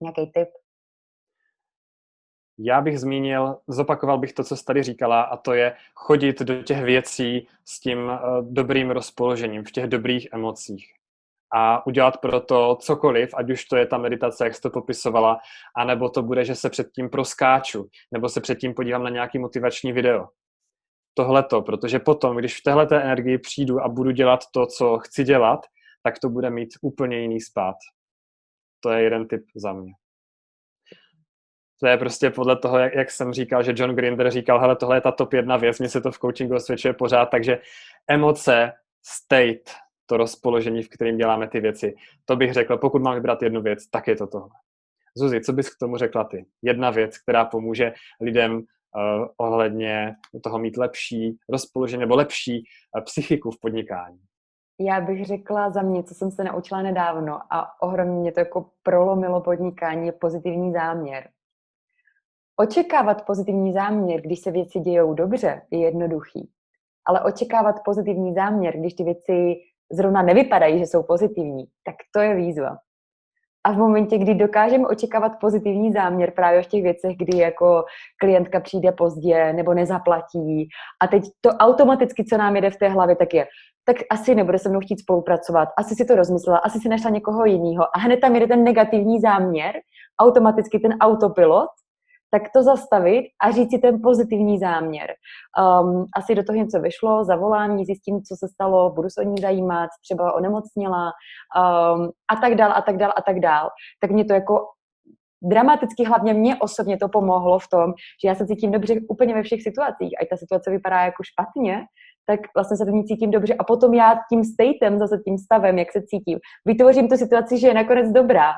Nějaký 0.00 0.30
tip? 0.34 0.48
Já 2.58 2.80
bych 2.80 3.00
zmínil, 3.00 3.56
zopakoval 3.68 4.18
bych 4.18 4.32
to, 4.32 4.44
co 4.44 4.56
jsi 4.56 4.64
tady 4.64 4.82
říkala, 4.82 5.22
a 5.22 5.36
to 5.36 5.54
je 5.54 5.76
chodit 5.94 6.42
do 6.42 6.62
těch 6.62 6.82
věcí 6.82 7.48
s 7.64 7.80
tím 7.80 8.10
eh, 8.10 8.18
dobrým 8.42 8.90
rozpoložením, 8.90 9.64
v 9.64 9.70
těch 9.70 9.86
dobrých 9.86 10.28
emocích 10.32 10.95
a 11.54 11.86
udělat 11.86 12.20
pro 12.20 12.40
to 12.40 12.76
cokoliv, 12.80 13.30
ať 13.34 13.50
už 13.50 13.64
to 13.64 13.76
je 13.76 13.86
ta 13.86 13.98
meditace, 13.98 14.44
jak 14.44 14.54
jsi 14.54 14.60
to 14.60 14.70
popisovala, 14.70 15.38
anebo 15.76 16.08
to 16.08 16.22
bude, 16.22 16.44
že 16.44 16.54
se 16.54 16.70
předtím 16.70 17.10
proskáču, 17.10 17.88
nebo 18.12 18.28
se 18.28 18.40
předtím 18.40 18.74
podívám 18.74 19.02
na 19.02 19.10
nějaký 19.10 19.38
motivační 19.38 19.92
video. 19.92 20.28
Tohleto, 21.14 21.62
protože 21.62 21.98
potom, 21.98 22.36
když 22.36 22.60
v 22.60 22.62
téhle 22.62 22.86
energii 22.90 23.38
přijdu 23.38 23.80
a 23.80 23.88
budu 23.88 24.10
dělat 24.10 24.40
to, 24.54 24.66
co 24.66 24.98
chci 24.98 25.24
dělat, 25.24 25.60
tak 26.02 26.18
to 26.18 26.28
bude 26.28 26.50
mít 26.50 26.68
úplně 26.82 27.20
jiný 27.20 27.40
spát. 27.40 27.76
To 28.80 28.90
je 28.90 29.02
jeden 29.02 29.28
tip 29.28 29.44
za 29.56 29.72
mě. 29.72 29.92
To 31.80 31.86
je 31.86 31.96
prostě 31.96 32.30
podle 32.30 32.56
toho, 32.56 32.78
jak, 32.78 32.94
jak 32.94 33.10
jsem 33.10 33.32
říkal, 33.32 33.62
že 33.62 33.74
John 33.76 33.94
Grinder 33.94 34.30
říkal, 34.30 34.60
hele, 34.60 34.76
tohle 34.76 34.96
je 34.96 35.00
ta 35.00 35.12
top 35.12 35.32
jedna 35.32 35.56
věc, 35.56 35.78
mně 35.78 35.88
se 35.88 36.00
to 36.00 36.10
v 36.10 36.18
coachingu 36.18 36.54
osvědčuje 36.54 36.94
pořád, 36.94 37.26
takže 37.26 37.58
emoce, 38.08 38.72
state, 39.02 39.74
to 40.06 40.16
rozpoložení, 40.16 40.82
v 40.82 40.88
kterém 40.88 41.16
děláme 41.16 41.48
ty 41.48 41.60
věci. 41.60 41.94
To 42.24 42.36
bych 42.36 42.52
řekl, 42.52 42.76
pokud 42.76 43.02
mám 43.02 43.14
vybrat 43.14 43.42
jednu 43.42 43.62
věc, 43.62 43.86
tak 43.90 44.08
je 44.08 44.16
to 44.16 44.26
tohle. 44.26 44.50
Zuzi, 45.16 45.40
co 45.40 45.52
bys 45.52 45.70
k 45.70 45.78
tomu 45.78 45.96
řekla 45.96 46.24
ty? 46.24 46.46
Jedna 46.62 46.90
věc, 46.90 47.18
která 47.18 47.44
pomůže 47.44 47.92
lidem 48.20 48.54
uh, 48.54 48.62
ohledně 49.36 50.14
toho 50.42 50.58
mít 50.58 50.76
lepší 50.76 51.36
rozpoložení 51.48 52.00
nebo 52.00 52.16
lepší 52.16 52.64
uh, 52.96 53.04
psychiku 53.04 53.50
v 53.50 53.60
podnikání? 53.60 54.18
Já 54.80 55.00
bych 55.00 55.26
řekla 55.26 55.70
za 55.70 55.82
mě, 55.82 56.02
co 56.02 56.14
jsem 56.14 56.30
se 56.30 56.44
naučila 56.44 56.82
nedávno 56.82 57.40
a 57.50 57.82
ohromně 57.82 58.20
mě 58.20 58.32
to 58.32 58.40
jako 58.40 58.70
prolomilo 58.82 59.40
podnikání, 59.40 60.06
je 60.06 60.12
pozitivní 60.12 60.72
záměr. 60.72 61.28
Očekávat 62.56 63.26
pozitivní 63.26 63.72
záměr, 63.72 64.20
když 64.20 64.40
se 64.40 64.50
věci 64.50 64.80
dějou 64.80 65.14
dobře, 65.14 65.62
je 65.70 65.80
jednoduchý. 65.80 66.50
Ale 67.06 67.20
očekávat 67.20 67.76
pozitivní 67.84 68.34
záměr, 68.34 68.78
když 68.78 68.94
ty 68.94 69.04
věci 69.04 69.56
zrovna 69.92 70.22
nevypadají, 70.22 70.78
že 70.78 70.86
jsou 70.86 71.02
pozitivní, 71.02 71.64
tak 71.84 71.94
to 72.14 72.20
je 72.20 72.34
výzva. 72.34 72.76
A 73.64 73.72
v 73.72 73.76
momentě, 73.76 74.18
kdy 74.18 74.34
dokážeme 74.34 74.88
očekávat 74.88 75.32
pozitivní 75.40 75.92
záměr 75.92 76.30
právě 76.30 76.62
v 76.62 76.66
těch 76.66 76.82
věcech, 76.82 77.16
kdy 77.16 77.38
jako 77.38 77.84
klientka 78.20 78.60
přijde 78.60 78.92
pozdě 78.92 79.52
nebo 79.52 79.74
nezaplatí 79.74 80.68
a 81.02 81.06
teď 81.06 81.24
to 81.40 81.50
automaticky, 81.50 82.24
co 82.24 82.36
nám 82.36 82.56
jede 82.56 82.70
v 82.70 82.76
té 82.76 82.88
hlavě, 82.88 83.16
tak 83.16 83.34
je, 83.34 83.46
tak 83.84 83.96
asi 84.10 84.34
nebude 84.34 84.58
se 84.58 84.68
mnou 84.68 84.80
chtít 84.80 85.00
spolupracovat, 85.00 85.68
asi 85.78 85.94
si 85.94 86.04
to 86.04 86.16
rozmyslela, 86.16 86.58
asi 86.58 86.78
si 86.78 86.88
našla 86.88 87.10
někoho 87.10 87.44
jiného 87.44 87.84
a 87.96 87.98
hned 87.98 88.20
tam 88.20 88.34
jede 88.34 88.46
ten 88.46 88.64
negativní 88.64 89.20
záměr, 89.20 89.74
automaticky 90.20 90.78
ten 90.78 90.92
autopilot 91.00 91.70
tak 92.30 92.42
to 92.54 92.62
zastavit 92.62 93.24
a 93.42 93.50
říct 93.50 93.70
si 93.70 93.78
ten 93.78 94.02
pozitivní 94.02 94.58
záměr. 94.58 95.14
Um, 95.82 96.06
asi 96.16 96.34
do 96.34 96.44
toho 96.44 96.56
něco 96.56 96.80
vyšlo, 96.80 97.24
zavolám 97.24 97.78
jí, 97.78 97.84
zjistím, 97.84 98.22
co 98.22 98.36
se 98.36 98.48
stalo, 98.48 98.90
budu 98.90 99.08
se 99.10 99.20
o 99.20 99.24
ní 99.24 99.40
zajímat, 99.40 99.90
třeba 100.04 100.34
onemocněla 100.34 101.04
um, 101.06 102.10
a 102.32 102.36
tak 102.40 102.54
dál, 102.54 102.72
a 102.72 102.82
tak 102.82 102.96
dál, 102.96 103.12
a 103.16 103.22
tak 103.22 103.40
dál. 103.40 103.68
Tak 104.00 104.10
mě 104.10 104.24
to 104.24 104.32
jako 104.32 104.66
dramaticky, 105.42 106.04
hlavně 106.04 106.34
mě 106.34 106.56
osobně 106.56 106.96
to 106.98 107.08
pomohlo 107.08 107.58
v 107.58 107.68
tom, 107.68 107.92
že 108.22 108.28
já 108.28 108.34
se 108.34 108.46
cítím 108.46 108.72
dobře 108.72 108.94
úplně 109.08 109.34
ve 109.34 109.42
všech 109.42 109.62
situacích. 109.62 110.14
Ať 110.20 110.28
ta 110.28 110.36
situace 110.36 110.70
vypadá 110.70 111.00
jako 111.00 111.22
špatně, 111.22 111.80
tak 112.26 112.40
vlastně 112.56 112.76
se 112.76 112.84
v 112.84 112.88
ní 112.88 113.04
cítím 113.04 113.30
dobře. 113.30 113.54
A 113.54 113.64
potom 113.64 113.94
já 113.94 114.18
tím 114.32 114.44
statem, 114.44 114.98
zase 114.98 115.18
tím 115.24 115.38
stavem, 115.38 115.78
jak 115.78 115.92
se 115.92 116.02
cítím, 116.02 116.38
vytvořím 116.64 117.08
tu 117.08 117.16
situaci, 117.16 117.58
že 117.58 117.68
je 117.68 117.74
nakonec 117.74 118.12
dobrá. 118.12 118.52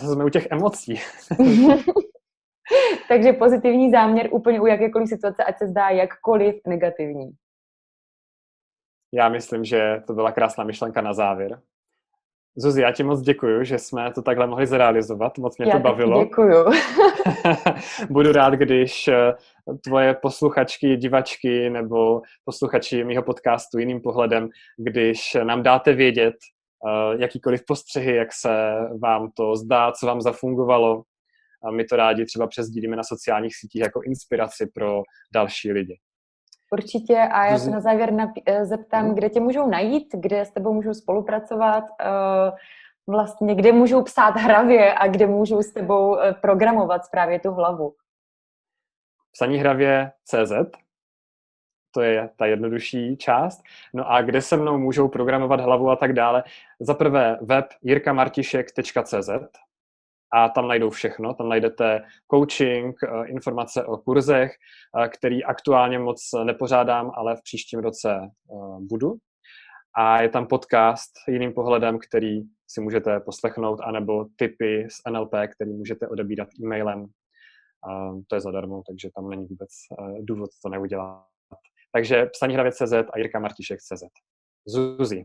Zase 0.00 0.12
jsme 0.12 0.24
u 0.24 0.28
těch 0.28 0.46
emocí. 0.50 0.94
Takže 3.08 3.32
pozitivní 3.32 3.90
záměr 3.90 4.28
úplně 4.30 4.60
u 4.60 4.66
jakékoliv 4.66 5.08
situace, 5.08 5.44
ať 5.44 5.58
se 5.58 5.66
zdá 5.66 5.88
jakkoliv 5.88 6.54
negativní. 6.66 7.30
Já 9.14 9.28
myslím, 9.28 9.64
že 9.64 10.02
to 10.06 10.12
byla 10.12 10.32
krásná 10.32 10.64
myšlenka 10.64 11.00
na 11.00 11.12
závěr. 11.12 11.60
Zuzi, 12.56 12.82
já 12.82 12.92
ti 12.92 13.02
moc 13.02 13.20
děkuji, 13.20 13.64
že 13.64 13.78
jsme 13.78 14.12
to 14.12 14.22
takhle 14.22 14.46
mohli 14.46 14.66
zrealizovat. 14.66 15.38
Moc 15.38 15.58
mě 15.58 15.66
já 15.66 15.72
to 15.72 15.78
bavilo. 15.78 16.24
Děkuju. 16.24 16.64
Budu 18.10 18.32
rád, 18.32 18.54
když 18.54 19.08
eh, 19.08 19.34
tvoje 19.84 20.14
posluchačky, 20.14 20.96
divačky 20.96 21.70
nebo 21.70 22.22
posluchači 22.44 23.04
mýho 23.04 23.22
podcastu 23.22 23.78
jiným 23.78 24.00
pohledem, 24.00 24.48
když 24.78 25.36
nám 25.44 25.62
dáte 25.62 25.92
vědět, 25.92 26.34
eh, 26.34 27.16
jakýkoliv 27.22 27.62
postřehy, 27.66 28.16
jak 28.16 28.28
se 28.32 28.74
vám 29.02 29.30
to 29.36 29.56
zdá, 29.56 29.92
co 29.92 30.06
vám 30.06 30.20
zafungovalo, 30.20 31.02
my 31.70 31.84
to 31.84 31.96
rádi 31.96 32.24
třeba 32.24 32.46
přesdílíme 32.46 32.96
na 32.96 33.02
sociálních 33.02 33.56
sítích 33.56 33.80
jako 33.80 34.00
inspiraci 34.02 34.66
pro 34.74 35.02
další 35.34 35.72
lidi. 35.72 35.98
Určitě 36.72 37.18
a 37.18 37.44
já 37.44 37.58
se 37.58 37.70
na 37.70 37.80
závěr 37.80 38.12
napí- 38.12 38.42
eh, 38.46 38.64
zeptám, 38.64 39.04
hmm. 39.04 39.14
kde 39.14 39.28
tě 39.28 39.40
můžou 39.40 39.70
najít, 39.70 40.08
kde 40.14 40.44
s 40.44 40.50
tebou 40.50 40.72
můžou 40.72 40.94
spolupracovat, 40.94 41.84
uh, 41.84 42.56
vlastně 43.14 43.54
kde 43.54 43.72
můžou 43.72 44.02
psát 44.02 44.36
hravě 44.36 44.94
a 44.94 45.08
kde 45.08 45.26
můžou 45.26 45.62
s 45.62 45.72
tebou 45.72 46.10
uh, 46.10 46.32
programovat 46.32 47.02
právě 47.10 47.40
tu 47.40 47.50
hlavu. 47.50 47.94
Psaní 49.32 49.58
hravě 49.58 50.12
CZ, 50.24 50.52
to 51.94 52.00
je 52.00 52.30
ta 52.36 52.46
jednodušší 52.46 53.16
část. 53.16 53.62
No 53.94 54.10
a 54.10 54.22
kde 54.22 54.42
se 54.42 54.56
mnou 54.56 54.78
můžou 54.78 55.08
programovat 55.08 55.60
hlavu 55.60 55.90
a 55.90 55.96
tak 55.96 56.12
dále. 56.12 56.44
Za 56.80 56.94
prvé 56.94 57.38
web 57.40 57.66
jirkamartišek.cz, 57.82 59.30
a 60.32 60.48
tam 60.48 60.68
najdou 60.68 60.90
všechno. 60.90 61.34
Tam 61.34 61.48
najdete 61.48 62.02
coaching, 62.34 62.96
eh, 63.02 63.26
informace 63.26 63.84
o 63.84 63.96
kurzech, 63.96 64.52
eh, 64.52 65.08
který 65.08 65.44
aktuálně 65.44 65.98
moc 65.98 66.30
nepořádám, 66.44 67.10
ale 67.14 67.36
v 67.36 67.42
příštím 67.42 67.80
roce 67.80 68.18
eh, 68.22 68.56
budu. 68.80 69.14
A 69.96 70.22
je 70.22 70.28
tam 70.28 70.46
podcast 70.46 71.10
jiným 71.28 71.52
pohledem, 71.52 71.98
který 71.98 72.40
si 72.70 72.80
můžete 72.80 73.20
poslechnout, 73.20 73.80
anebo 73.80 74.26
tipy 74.36 74.86
z 74.90 75.10
NLP, 75.10 75.48
který 75.48 75.72
můžete 75.72 76.08
odebírat 76.08 76.48
e-mailem. 76.62 77.06
To 78.26 78.34
je 78.34 78.40
zadarmo, 78.40 78.82
takže 78.86 79.10
tam 79.14 79.30
není 79.30 79.46
vůbec 79.46 79.68
důvod 80.20 80.50
to 80.62 80.68
neudělat. 80.68 81.26
Takže 81.92 82.26
psaní 82.26 82.54
hravě.cz 82.54 82.92
a 82.92 83.18
Jirka 83.18 83.38
Martišek.cz. 83.38 84.02
Zuzi. 84.66 85.24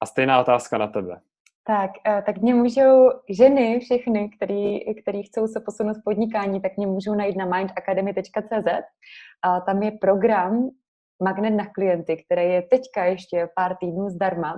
A 0.00 0.06
stejná 0.06 0.40
otázka 0.40 0.78
na 0.78 0.86
tebe. 0.86 1.20
Tak, 1.64 1.90
eh, 2.06 2.22
tak 2.26 2.36
mě 2.36 2.54
můžou 2.54 3.10
ženy, 3.28 3.80
všechny, 3.80 4.30
který, 4.36 4.94
který 4.94 5.22
chcou 5.22 5.46
se 5.46 5.60
posunout 5.60 5.96
v 5.96 6.04
podnikání, 6.04 6.60
tak 6.60 6.76
mě 6.76 6.86
můžou 6.86 7.14
najít 7.14 7.36
na 7.36 7.44
mindacademy.cz. 7.44 8.68
Tam 9.66 9.82
je 9.82 9.90
program 9.90 10.70
Magnet 11.20 11.50
na 11.50 11.66
klienty, 11.66 12.24
který 12.24 12.52
je 12.52 12.62
teďka 12.62 13.04
ještě 13.04 13.48
pár 13.56 13.76
týdnů 13.76 14.08
zdarma, 14.08 14.56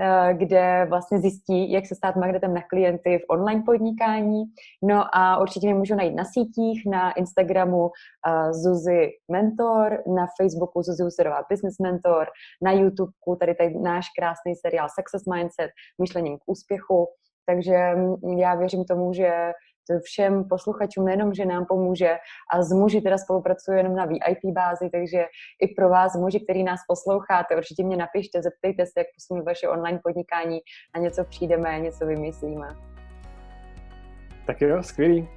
eh, 0.00 0.34
kde 0.34 0.86
vlastně 0.88 1.18
zjistí, 1.18 1.72
jak 1.72 1.86
se 1.86 1.94
stát 1.94 2.16
magnetem 2.16 2.54
na 2.54 2.62
klienty 2.62 3.18
v 3.18 3.24
online 3.30 3.62
podnikání. 3.66 4.44
No 4.82 5.16
a 5.16 5.38
určitě 5.38 5.66
mě 5.66 5.74
můžu 5.74 5.94
najít 5.94 6.14
na 6.14 6.24
sítích, 6.24 6.82
na 6.90 7.12
Instagramu 7.12 7.90
eh, 7.90 8.52
Zuzi 8.52 9.10
Mentor, 9.30 10.02
na 10.16 10.26
Facebooku 10.40 10.82
Zuzi 10.82 11.02
Huserová 11.02 11.42
Business 11.50 11.78
Mentor, 11.78 12.26
na 12.62 12.72
YouTubeku 12.72 13.36
tady, 13.40 13.54
tady 13.54 13.78
náš 13.78 14.06
krásný 14.18 14.54
seriál 14.56 14.88
Success 14.88 15.26
Mindset, 15.26 15.70
myšlením 16.00 16.38
k 16.38 16.42
úspěchu. 16.46 17.08
Takže 17.46 17.94
mm, 17.94 18.38
já 18.38 18.54
věřím 18.54 18.84
tomu, 18.84 19.12
že 19.12 19.52
všem 20.04 20.44
posluchačům 20.48 21.04
nejenom, 21.04 21.34
že 21.34 21.46
nám 21.46 21.66
pomůže 21.66 22.16
a 22.54 22.62
s 22.62 22.72
muži 22.72 23.00
teda 23.00 23.18
spolupracuji 23.18 23.78
jenom 23.78 23.96
na 23.96 24.04
VIP 24.04 24.54
bázi, 24.54 24.90
takže 24.90 25.24
i 25.62 25.68
pro 25.68 25.88
vás 25.88 26.16
muži, 26.16 26.40
který 26.40 26.64
nás 26.64 26.80
posloucháte, 26.88 27.56
určitě 27.56 27.84
mě 27.84 27.96
napište, 27.96 28.42
zeptejte 28.42 28.86
se, 28.86 28.92
jak 28.96 29.06
posunout 29.14 29.44
vaše 29.44 29.68
online 29.68 30.00
podnikání 30.04 30.58
a 30.94 30.98
něco 30.98 31.24
přijdeme, 31.24 31.80
něco 31.80 32.06
vymyslíme. 32.06 32.68
Tak 34.46 34.60
jo, 34.60 34.82
skvělý. 34.82 35.28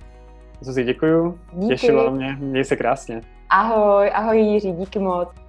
Zuzi, 0.61 0.83
děkuju. 0.83 1.39
Díky. 1.53 1.67
Těšilo 1.67 2.11
mě. 2.11 2.37
Měj 2.39 2.63
se 2.63 2.75
krásně. 2.75 3.21
Ahoj, 3.49 4.11
ahoj 4.13 4.39
Jiří, 4.39 4.71
díky 4.71 4.99
moc. 4.99 5.46